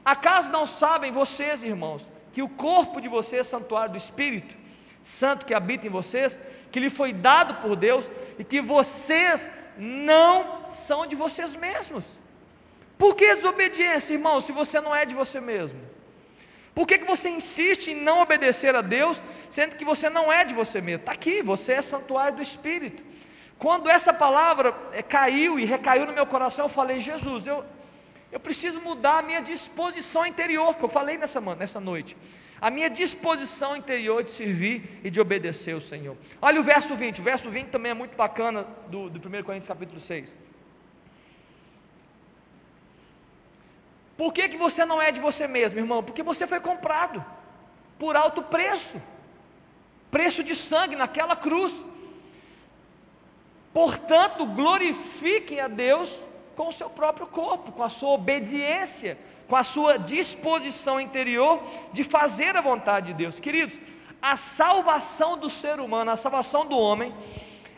Acaso 0.06 0.50
não 0.50 0.66
sabem 0.66 1.12
vocês, 1.12 1.64
irmãos, 1.64 2.06
que 2.32 2.42
o 2.42 2.50
corpo 2.50 3.02
de 3.02 3.08
vocês 3.08 3.42
é 3.42 3.50
santuário 3.50 3.92
do 3.92 3.98
Espírito 3.98 4.64
Santo 5.04 5.46
que 5.46 5.54
habita 5.54 5.86
em 5.86 5.90
vocês, 5.90 6.38
que 6.72 6.80
lhe 6.80 6.90
foi 6.90 7.12
dado 7.12 7.56
por 7.56 7.76
Deus 7.76 8.10
e 8.40 8.44
que 8.44 8.62
vocês 8.62 9.50
não 9.78 10.72
são 10.72 11.06
de 11.06 11.16
vocês 11.16 11.56
mesmos? 11.56 12.06
Por 13.04 13.18
que 13.18 13.36
desobediência, 13.36 14.14
irmão, 14.14 14.40
se 14.40 14.54
você 14.54 14.80
não 14.80 14.96
é 14.96 15.06
de 15.06 15.14
você 15.14 15.42
mesmo? 15.42 15.78
Por 16.74 16.88
que, 16.88 16.98
que 16.98 17.04
você 17.04 17.28
insiste 17.28 17.90
em 17.92 17.96
não 17.96 18.22
obedecer 18.22 18.74
a 18.78 18.82
Deus, 18.82 19.22
sendo 19.50 19.76
que 19.76 19.84
você 19.84 20.10
não 20.10 20.32
é 20.32 20.46
de 20.46 20.54
você 20.54 20.80
mesmo? 20.80 21.02
Está 21.02 21.12
aqui, 21.12 21.42
você 21.42 21.74
é 21.74 21.82
santuário 21.82 22.38
do 22.38 22.42
Espírito. 22.42 23.04
Quando 23.60 23.90
essa 23.90 24.14
palavra 24.14 24.74
é, 24.94 25.04
caiu 25.04 25.60
e 25.60 25.66
recaiu 25.66 26.06
no 26.06 26.14
meu 26.14 26.26
coração, 26.26 26.64
eu 26.64 26.70
falei, 26.70 27.02
Jesus, 27.02 27.46
eu, 27.46 27.66
eu 28.32 28.40
preciso 28.40 28.80
mudar 28.80 29.18
a 29.18 29.22
minha 29.22 29.42
disposição 29.42 30.26
interior, 30.26 30.74
que 30.74 30.86
eu 30.86 30.90
falei 30.90 31.18
nessa, 31.18 31.42
nessa 31.42 31.82
noite. 31.82 32.16
A 32.62 32.70
minha 32.70 32.90
disposição 32.90 33.76
interior 33.76 34.24
de 34.24 34.32
servir 34.32 35.02
e 35.04 35.10
de 35.10 35.20
obedecer 35.20 35.74
ao 35.74 35.82
Senhor. 35.82 36.16
Olha 36.42 36.62
o 36.62 36.64
verso 36.64 36.96
20, 36.96 37.20
o 37.20 37.24
verso 37.24 37.50
20 37.50 37.68
também 37.68 37.92
é 37.92 37.94
muito 37.94 38.16
bacana 38.16 38.66
do, 38.88 39.10
do 39.10 39.20
1 39.20 39.44
Coríntios 39.44 39.68
capítulo 39.68 40.00
6. 40.00 40.43
Por 44.24 44.32
que, 44.32 44.48
que 44.48 44.56
você 44.56 44.86
não 44.86 45.02
é 45.02 45.12
de 45.12 45.20
você 45.20 45.50
mesmo, 45.50 45.80
irmão? 45.80 46.02
Porque 46.02 46.24
você 46.24 46.48
foi 46.48 46.62
comprado 46.62 47.24
por 48.00 48.16
alto 48.16 48.42
preço 48.42 49.02
preço 50.10 50.42
de 50.42 50.56
sangue 50.56 50.96
naquela 50.96 51.36
cruz. 51.36 51.74
Portanto, 53.74 54.46
glorifiquem 54.46 55.60
a 55.60 55.68
Deus 55.68 56.18
com 56.56 56.70
o 56.70 56.72
seu 56.72 56.90
próprio 56.90 57.28
corpo, 57.28 57.74
com 57.74 57.84
a 57.84 57.90
sua 57.90 58.12
obediência, 58.12 59.18
com 59.46 59.58
a 59.58 59.64
sua 59.66 60.00
disposição 60.00 61.02
interior 61.02 61.62
de 61.92 62.06
fazer 62.06 62.56
a 62.56 62.62
vontade 62.62 63.08
de 63.08 63.16
Deus. 63.16 63.42
Queridos, 63.42 63.78
a 64.22 64.38
salvação 64.38 65.38
do 65.38 65.50
ser 65.50 65.82
humano, 65.82 66.12
a 66.12 66.16
salvação 66.16 66.66
do 66.66 66.78
homem, 66.80 67.14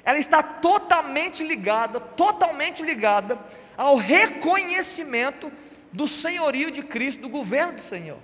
ela 0.04 0.20
está 0.20 0.44
totalmente 0.44 1.44
ligada, 1.44 2.00
totalmente 2.00 2.84
ligada 2.84 3.40
ao 3.76 3.96
reconhecimento 3.96 5.52
do 5.96 6.08
senhorio 6.08 6.70
de 6.70 6.84
Cristo, 6.84 7.22
do 7.22 7.30
governo 7.30 7.74
do 7.74 7.82
Senhor. 7.82 8.20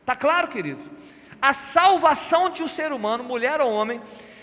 Está 0.00 0.14
claro, 0.14 0.48
queridos? 0.48 0.84
A 1.40 1.54
salvação 1.54 2.50
de 2.50 2.62
um 2.62 2.68
ser 2.68 2.92
humano, 2.92 3.24
mulher 3.24 3.60
ou 3.60 3.72
homem, 3.72 4.00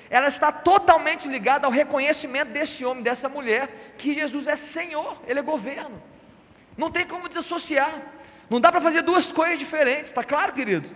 ela 0.10 0.28
está 0.28 0.52
totalmente 0.52 1.28
ligada 1.28 1.68
ao 1.68 1.72
reconhecimento 1.72 2.52
desse 2.52 2.84
homem, 2.84 3.04
dessa 3.04 3.30
mulher, 3.30 3.94
que 3.98 4.14
Jesus 4.14 4.48
é 4.48 4.56
Senhor, 4.56 5.18
Ele 5.28 5.40
é 5.40 5.44
governo. 5.44 6.02
Não 6.76 6.90
tem 6.90 7.06
como 7.06 7.30
desassociar. 7.30 8.02
Não 8.50 8.60
dá 8.60 8.72
para 8.72 8.82
fazer 8.82 9.02
duas 9.04 9.32
coisas 9.32 9.60
diferentes, 9.60 10.06
está 10.12 10.24
claro, 10.24 10.54
queridos? 10.54 10.92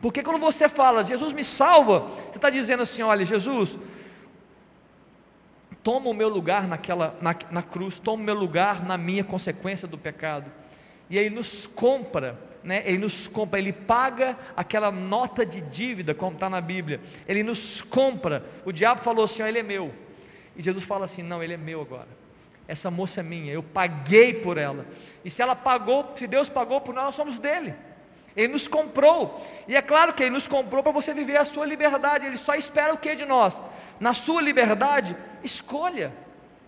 Porque 0.00 0.22
quando 0.22 0.40
você 0.40 0.68
fala, 0.68 1.04
Jesus 1.04 1.32
me 1.32 1.44
salva, 1.44 2.00
você 2.30 2.38
está 2.38 2.50
dizendo 2.50 2.82
assim: 2.82 3.02
olha, 3.02 3.24
Jesus, 3.24 3.76
toma 5.82 6.08
o 6.08 6.14
meu 6.14 6.28
lugar 6.28 6.66
naquela, 6.66 7.16
na, 7.20 7.34
na 7.50 7.62
cruz, 7.62 8.00
toma 8.00 8.22
o 8.22 8.24
meu 8.24 8.34
lugar 8.34 8.84
na 8.84 8.96
minha 8.96 9.22
consequência 9.22 9.86
do 9.86 9.98
pecado 9.98 10.61
e 11.08 11.18
ele 11.18 11.30
nos 11.30 11.66
compra, 11.66 12.38
né? 12.62 12.82
ele 12.86 12.98
nos 12.98 13.26
compra, 13.26 13.58
ele 13.58 13.72
paga 13.72 14.36
aquela 14.56 14.90
nota 14.90 15.44
de 15.44 15.60
dívida, 15.60 16.14
como 16.14 16.34
está 16.34 16.48
na 16.48 16.60
Bíblia, 16.60 17.00
ele 17.26 17.42
nos 17.42 17.82
compra. 17.82 18.44
O 18.64 18.72
diabo 18.72 19.02
falou 19.02 19.24
assim: 19.24 19.42
ó, 19.42 19.46
ele 19.46 19.58
é 19.58 19.62
meu. 19.62 19.92
E 20.56 20.62
Jesus 20.62 20.84
fala 20.84 21.04
assim: 21.04 21.22
não, 21.22 21.42
ele 21.42 21.54
é 21.54 21.56
meu 21.56 21.80
agora. 21.80 22.08
Essa 22.66 22.90
moça 22.90 23.20
é 23.20 23.22
minha, 23.22 23.52
eu 23.52 23.62
paguei 23.62 24.34
por 24.34 24.56
ela. 24.56 24.86
E 25.24 25.30
se 25.30 25.42
ela 25.42 25.54
pagou, 25.54 26.12
se 26.16 26.26
Deus 26.26 26.48
pagou 26.48 26.80
por 26.80 26.94
nós, 26.94 27.04
nós 27.04 27.14
somos 27.14 27.38
dele. 27.38 27.74
Ele 28.36 28.52
nos 28.52 28.66
comprou. 28.66 29.44
E 29.68 29.76
é 29.76 29.82
claro 29.82 30.14
que 30.14 30.22
ele 30.22 30.30
nos 30.30 30.48
comprou 30.48 30.82
para 30.82 30.92
você 30.92 31.12
viver 31.12 31.36
a 31.36 31.44
sua 31.44 31.66
liberdade. 31.66 32.26
Ele 32.26 32.38
só 32.38 32.54
espera 32.54 32.94
o 32.94 32.98
que 32.98 33.14
de 33.14 33.26
nós? 33.26 33.60
Na 34.00 34.14
sua 34.14 34.40
liberdade, 34.40 35.16
escolha 35.44 36.12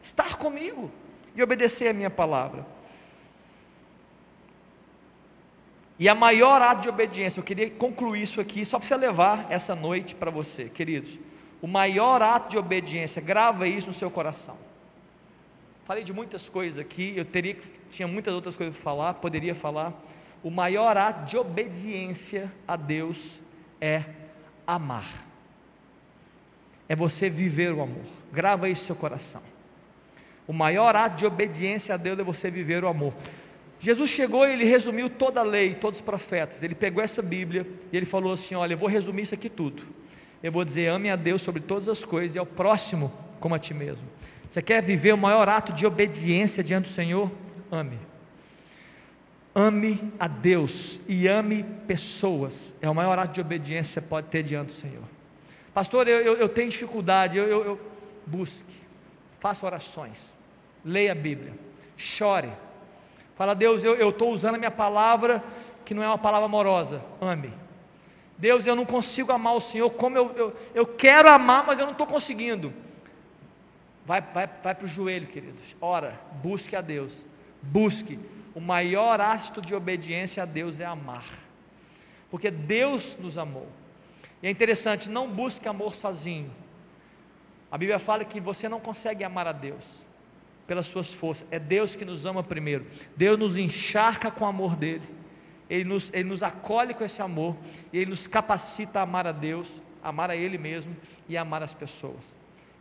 estar 0.02 0.36
comigo 0.36 0.90
e 1.34 1.42
obedecer 1.42 1.88
a 1.88 1.92
minha 1.92 2.10
palavra. 2.10 2.66
E 5.98 6.08
a 6.08 6.14
maior 6.14 6.60
ato 6.60 6.82
de 6.82 6.88
obediência, 6.88 7.38
eu 7.38 7.44
queria 7.44 7.70
concluir 7.70 8.22
isso 8.22 8.40
aqui, 8.40 8.64
só 8.64 8.78
para 8.78 8.88
você 8.88 8.96
levar 8.96 9.46
essa 9.48 9.74
noite 9.74 10.14
para 10.14 10.30
você, 10.30 10.64
queridos. 10.64 11.18
O 11.62 11.66
maior 11.66 12.20
ato 12.20 12.50
de 12.50 12.58
obediência, 12.58 13.22
grava 13.22 13.68
isso 13.68 13.86
no 13.86 13.92
seu 13.92 14.10
coração. 14.10 14.56
Falei 15.84 16.02
de 16.02 16.12
muitas 16.12 16.48
coisas 16.48 16.80
aqui, 16.80 17.12
eu 17.16 17.24
teria, 17.24 17.56
tinha 17.90 18.08
muitas 18.08 18.34
outras 18.34 18.56
coisas 18.56 18.74
para 18.74 18.82
falar, 18.82 19.14
poderia 19.14 19.54
falar. 19.54 19.92
O 20.42 20.50
maior 20.50 20.96
ato 20.96 21.26
de 21.26 21.36
obediência 21.36 22.50
a 22.66 22.74
Deus 22.74 23.40
é 23.80 24.04
amar. 24.66 25.24
É 26.88 26.96
você 26.96 27.30
viver 27.30 27.72
o 27.72 27.80
amor. 27.82 28.04
Grava 28.32 28.68
isso 28.68 28.82
no 28.82 28.86
seu 28.88 28.96
coração. 28.96 29.42
O 30.46 30.52
maior 30.52 30.94
ato 30.96 31.16
de 31.16 31.26
obediência 31.26 31.94
a 31.94 31.98
Deus 31.98 32.18
é 32.18 32.22
você 32.22 32.50
viver 32.50 32.82
o 32.84 32.88
amor. 32.88 33.14
Jesus 33.84 34.08
chegou 34.08 34.48
e 34.48 34.52
ele 34.54 34.64
resumiu 34.64 35.10
toda 35.10 35.40
a 35.40 35.42
lei, 35.42 35.74
todos 35.74 36.00
os 36.00 36.04
profetas. 36.04 36.62
Ele 36.62 36.74
pegou 36.74 37.04
essa 37.04 37.20
Bíblia 37.20 37.66
e 37.92 37.96
ele 37.98 38.06
falou 38.06 38.32
assim: 38.32 38.54
Olha, 38.54 38.72
eu 38.72 38.78
vou 38.78 38.88
resumir 38.88 39.24
isso 39.24 39.34
aqui 39.34 39.50
tudo. 39.50 39.82
Eu 40.42 40.50
vou 40.50 40.64
dizer: 40.64 40.86
ame 40.86 41.10
a 41.10 41.16
Deus 41.16 41.42
sobre 41.42 41.60
todas 41.60 41.86
as 41.86 42.02
coisas 42.02 42.34
e 42.34 42.38
ao 42.38 42.46
próximo 42.46 43.12
como 43.38 43.54
a 43.54 43.58
ti 43.58 43.74
mesmo. 43.74 44.02
Você 44.48 44.62
quer 44.62 44.82
viver 44.82 45.12
o 45.12 45.18
maior 45.18 45.50
ato 45.50 45.70
de 45.70 45.84
obediência 45.84 46.64
diante 46.64 46.84
do 46.84 46.92
Senhor? 46.92 47.30
Ame. 47.70 47.98
Ame 49.54 50.10
a 50.18 50.26
Deus 50.26 50.98
e 51.06 51.28
ame 51.28 51.62
pessoas. 51.86 52.74
É 52.80 52.88
o 52.88 52.94
maior 52.94 53.18
ato 53.18 53.34
de 53.34 53.40
obediência 53.42 54.00
que 54.00 54.00
você 54.00 54.00
pode 54.00 54.28
ter 54.28 54.42
diante 54.42 54.68
do 54.68 54.72
Senhor. 54.72 55.04
Pastor, 55.74 56.08
eu, 56.08 56.20
eu, 56.20 56.36
eu 56.38 56.48
tenho 56.48 56.70
dificuldade. 56.70 57.36
Eu, 57.36 57.44
eu, 57.46 57.64
eu 57.66 57.80
busque, 58.26 58.74
faça 59.40 59.66
orações, 59.66 60.18
leia 60.82 61.12
a 61.12 61.14
Bíblia, 61.14 61.52
chore 61.98 62.48
Fala, 63.34 63.54
Deus, 63.54 63.82
eu 63.82 64.10
estou 64.10 64.30
usando 64.30 64.54
a 64.54 64.58
minha 64.58 64.70
palavra, 64.70 65.42
que 65.84 65.92
não 65.92 66.02
é 66.02 66.06
uma 66.06 66.18
palavra 66.18 66.46
amorosa. 66.46 67.02
Ame. 67.20 67.52
Deus, 68.38 68.66
eu 68.66 68.76
não 68.76 68.84
consigo 68.84 69.32
amar 69.32 69.54
o 69.54 69.60
Senhor 69.60 69.90
como 69.90 70.16
eu, 70.16 70.32
eu, 70.36 70.56
eu 70.74 70.86
quero 70.86 71.28
amar, 71.28 71.64
mas 71.66 71.78
eu 71.78 71.84
não 71.84 71.92
estou 71.92 72.06
conseguindo. 72.06 72.72
Vai, 74.06 74.20
vai, 74.20 74.48
vai 74.62 74.74
para 74.74 74.84
o 74.84 74.88
joelho, 74.88 75.26
queridos. 75.26 75.74
Ora, 75.80 76.20
busque 76.42 76.76
a 76.76 76.80
Deus. 76.80 77.26
Busque. 77.62 78.18
O 78.54 78.60
maior 78.60 79.20
ato 79.20 79.60
de 79.60 79.74
obediência 79.74 80.42
a 80.42 80.46
Deus 80.46 80.78
é 80.78 80.84
amar. 80.84 81.24
Porque 82.30 82.50
Deus 82.50 83.16
nos 83.20 83.36
amou. 83.36 83.68
E 84.42 84.46
é 84.46 84.50
interessante, 84.50 85.08
não 85.08 85.28
busque 85.28 85.66
amor 85.66 85.94
sozinho. 85.94 86.50
A 87.70 87.78
Bíblia 87.78 87.98
fala 87.98 88.24
que 88.24 88.40
você 88.40 88.68
não 88.68 88.78
consegue 88.78 89.24
amar 89.24 89.48
a 89.48 89.52
Deus 89.52 90.04
pelas 90.66 90.86
suas 90.86 91.12
forças. 91.12 91.46
É 91.50 91.58
Deus 91.58 91.94
que 91.94 92.04
nos 92.04 92.26
ama 92.26 92.42
primeiro. 92.42 92.86
Deus 93.16 93.38
nos 93.38 93.56
encharca 93.56 94.30
com 94.30 94.44
o 94.44 94.48
amor 94.48 94.76
dele. 94.76 95.02
Ele 95.68 95.84
nos, 95.84 96.10
ele 96.12 96.28
nos 96.28 96.42
acolhe 96.42 96.94
com 96.94 97.04
esse 97.04 97.20
amor. 97.22 97.56
E 97.92 97.98
ele 97.98 98.10
nos 98.10 98.26
capacita 98.26 99.00
a 99.00 99.02
amar 99.02 99.26
a 99.26 99.32
Deus, 99.32 99.80
amar 100.02 100.30
a 100.30 100.36
Ele 100.36 100.58
mesmo 100.58 100.96
e 101.28 101.36
amar 101.36 101.62
as 101.62 101.74
pessoas. 101.74 102.24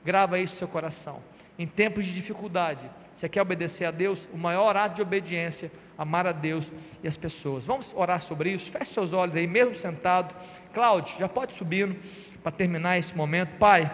Grava 0.04 0.40
isso 0.40 0.56
no 0.56 0.60
seu 0.60 0.68
coração. 0.68 1.22
Em 1.58 1.68
tempos 1.68 2.06
de 2.06 2.14
dificuldade, 2.14 2.90
você 3.14 3.30
quer 3.30 3.42
obedecer 3.42 3.86
a 3.86 3.92
Deus? 3.92 4.28
O 4.34 4.38
maior 4.38 4.76
ato 4.76 4.96
de 4.96 5.02
obediência, 5.02 5.72
amar 5.98 6.26
a 6.26 6.32
Deus 6.32 6.72
e 7.04 7.08
as 7.08 7.16
pessoas. 7.16 7.66
Vamos 7.66 7.94
orar 7.94 8.22
sobre 8.22 8.52
isso? 8.52 8.72
Feche 8.72 8.92
seus 8.92 9.14
olhos 9.14 9.36
aí, 9.36 9.48
mesmo 9.48 9.76
sentado. 9.76 10.36
Cláudio, 10.74 11.18
já 11.20 11.30
pode 11.30 11.54
subindo 11.54 11.96
para 12.42 12.52
terminar 12.52 12.98
esse 12.98 13.16
momento. 13.16 13.58
Pai, 13.58 13.92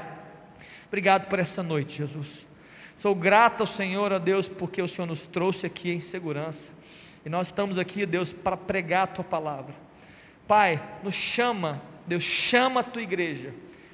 obrigado 0.87 1.27
por 1.27 1.37
essa 1.37 1.61
noite, 1.61 1.97
Jesus. 1.97 2.48
Sou 2.99 3.15
grato 3.15 3.61
ao 3.61 3.67
Senhor, 3.67 4.11
a 4.11 4.17
Deus, 4.17 4.49
porque 4.49 4.81
o 4.81 4.87
Senhor 4.87 5.07
nos 5.07 5.25
trouxe 5.25 5.65
aqui 5.65 5.89
em 5.89 6.01
segurança. 6.01 6.67
E 7.25 7.29
nós 7.29 7.47
estamos 7.47 7.77
aqui, 7.77 8.05
Deus, 8.05 8.33
para 8.33 8.57
pregar 8.57 9.03
a 9.03 9.07
tua 9.07 9.23
palavra. 9.23 9.73
Pai, 10.45 10.83
nos 11.01 11.15
chama, 11.15 11.81
Deus, 12.05 12.25
chama 12.25 12.81
a 12.81 12.83
tua 12.83 13.01
igreja 13.01 13.53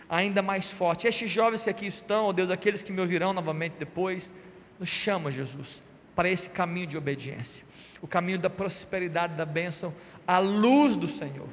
ainda 0.10 0.42
mais 0.42 0.72
forte. 0.72 1.06
Estes 1.06 1.30
jovens 1.30 1.64
que 1.64 1.70
aqui 1.70 1.86
estão, 1.86 2.26
ó 2.26 2.34
Deus, 2.34 2.50
aqueles 2.50 2.82
que 2.82 2.92
me 2.92 3.00
ouvirão 3.00 3.32
novamente 3.32 3.76
depois, 3.78 4.34
nos 4.80 4.90
chama, 4.90 5.32
Jesus, 5.32 5.84
para 6.16 6.28
esse 6.28 6.50
caminho 6.50 6.88
de 6.88 6.98
obediência, 6.98 7.64
o 8.02 8.08
caminho 8.08 8.40
da 8.40 8.50
prosperidade, 8.50 9.36
da 9.36 9.46
bênção, 9.46 9.94
à 10.26 10.40
luz 10.40 10.96
do 10.96 11.08
Senhor. 11.08 11.50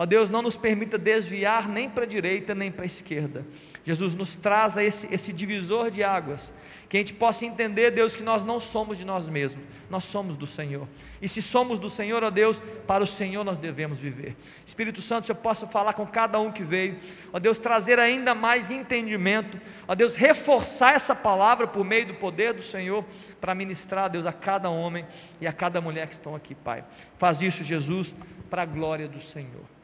Ó 0.00 0.06
Deus, 0.06 0.30
não 0.30 0.42
nos 0.42 0.56
permita 0.56 0.96
desviar 0.96 1.68
nem 1.68 1.90
para 1.90 2.04
a 2.04 2.06
direita 2.06 2.54
nem 2.54 2.70
para 2.70 2.84
a 2.84 2.86
esquerda. 2.86 3.44
Jesus 3.84 4.14
nos 4.14 4.36
traz 4.36 4.76
esse, 4.76 5.08
esse 5.10 5.32
divisor 5.32 5.90
de 5.90 6.04
águas, 6.04 6.52
que 6.88 6.96
a 6.96 7.00
gente 7.00 7.12
possa 7.12 7.44
entender, 7.44 7.90
Deus, 7.90 8.16
que 8.16 8.22
nós 8.22 8.42
não 8.42 8.58
somos 8.58 8.96
de 8.96 9.04
nós 9.04 9.28
mesmos, 9.28 9.62
nós 9.90 10.04
somos 10.04 10.38
do 10.38 10.46
Senhor. 10.46 10.88
E 11.20 11.28
se 11.28 11.42
somos 11.42 11.78
do 11.78 11.90
Senhor, 11.90 12.24
ó 12.24 12.30
Deus, 12.30 12.62
para 12.86 13.04
o 13.04 13.06
Senhor 13.06 13.44
nós 13.44 13.58
devemos 13.58 13.98
viver. 13.98 14.34
Espírito 14.66 15.02
Santo, 15.02 15.26
se 15.26 15.32
eu 15.32 15.36
possa 15.36 15.66
falar 15.66 15.92
com 15.92 16.06
cada 16.06 16.40
um 16.40 16.50
que 16.50 16.62
veio, 16.62 16.98
ó 17.30 17.38
Deus, 17.38 17.58
trazer 17.58 17.98
ainda 17.98 18.34
mais 18.34 18.70
entendimento, 18.70 19.60
ó 19.86 19.94
Deus, 19.94 20.14
reforçar 20.14 20.94
essa 20.94 21.14
palavra 21.14 21.66
por 21.66 21.84
meio 21.84 22.06
do 22.06 22.14
poder 22.14 22.54
do 22.54 22.62
Senhor, 22.62 23.04
para 23.38 23.54
ministrar, 23.54 24.08
Deus, 24.08 24.24
a 24.24 24.32
cada 24.32 24.70
homem 24.70 25.06
e 25.40 25.46
a 25.46 25.52
cada 25.52 25.82
mulher 25.82 26.06
que 26.06 26.14
estão 26.14 26.34
aqui, 26.34 26.54
Pai. 26.54 26.84
Faz 27.18 27.42
isso, 27.42 27.62
Jesus, 27.62 28.14
para 28.48 28.62
a 28.62 28.66
glória 28.66 29.06
do 29.06 29.20
Senhor. 29.20 29.77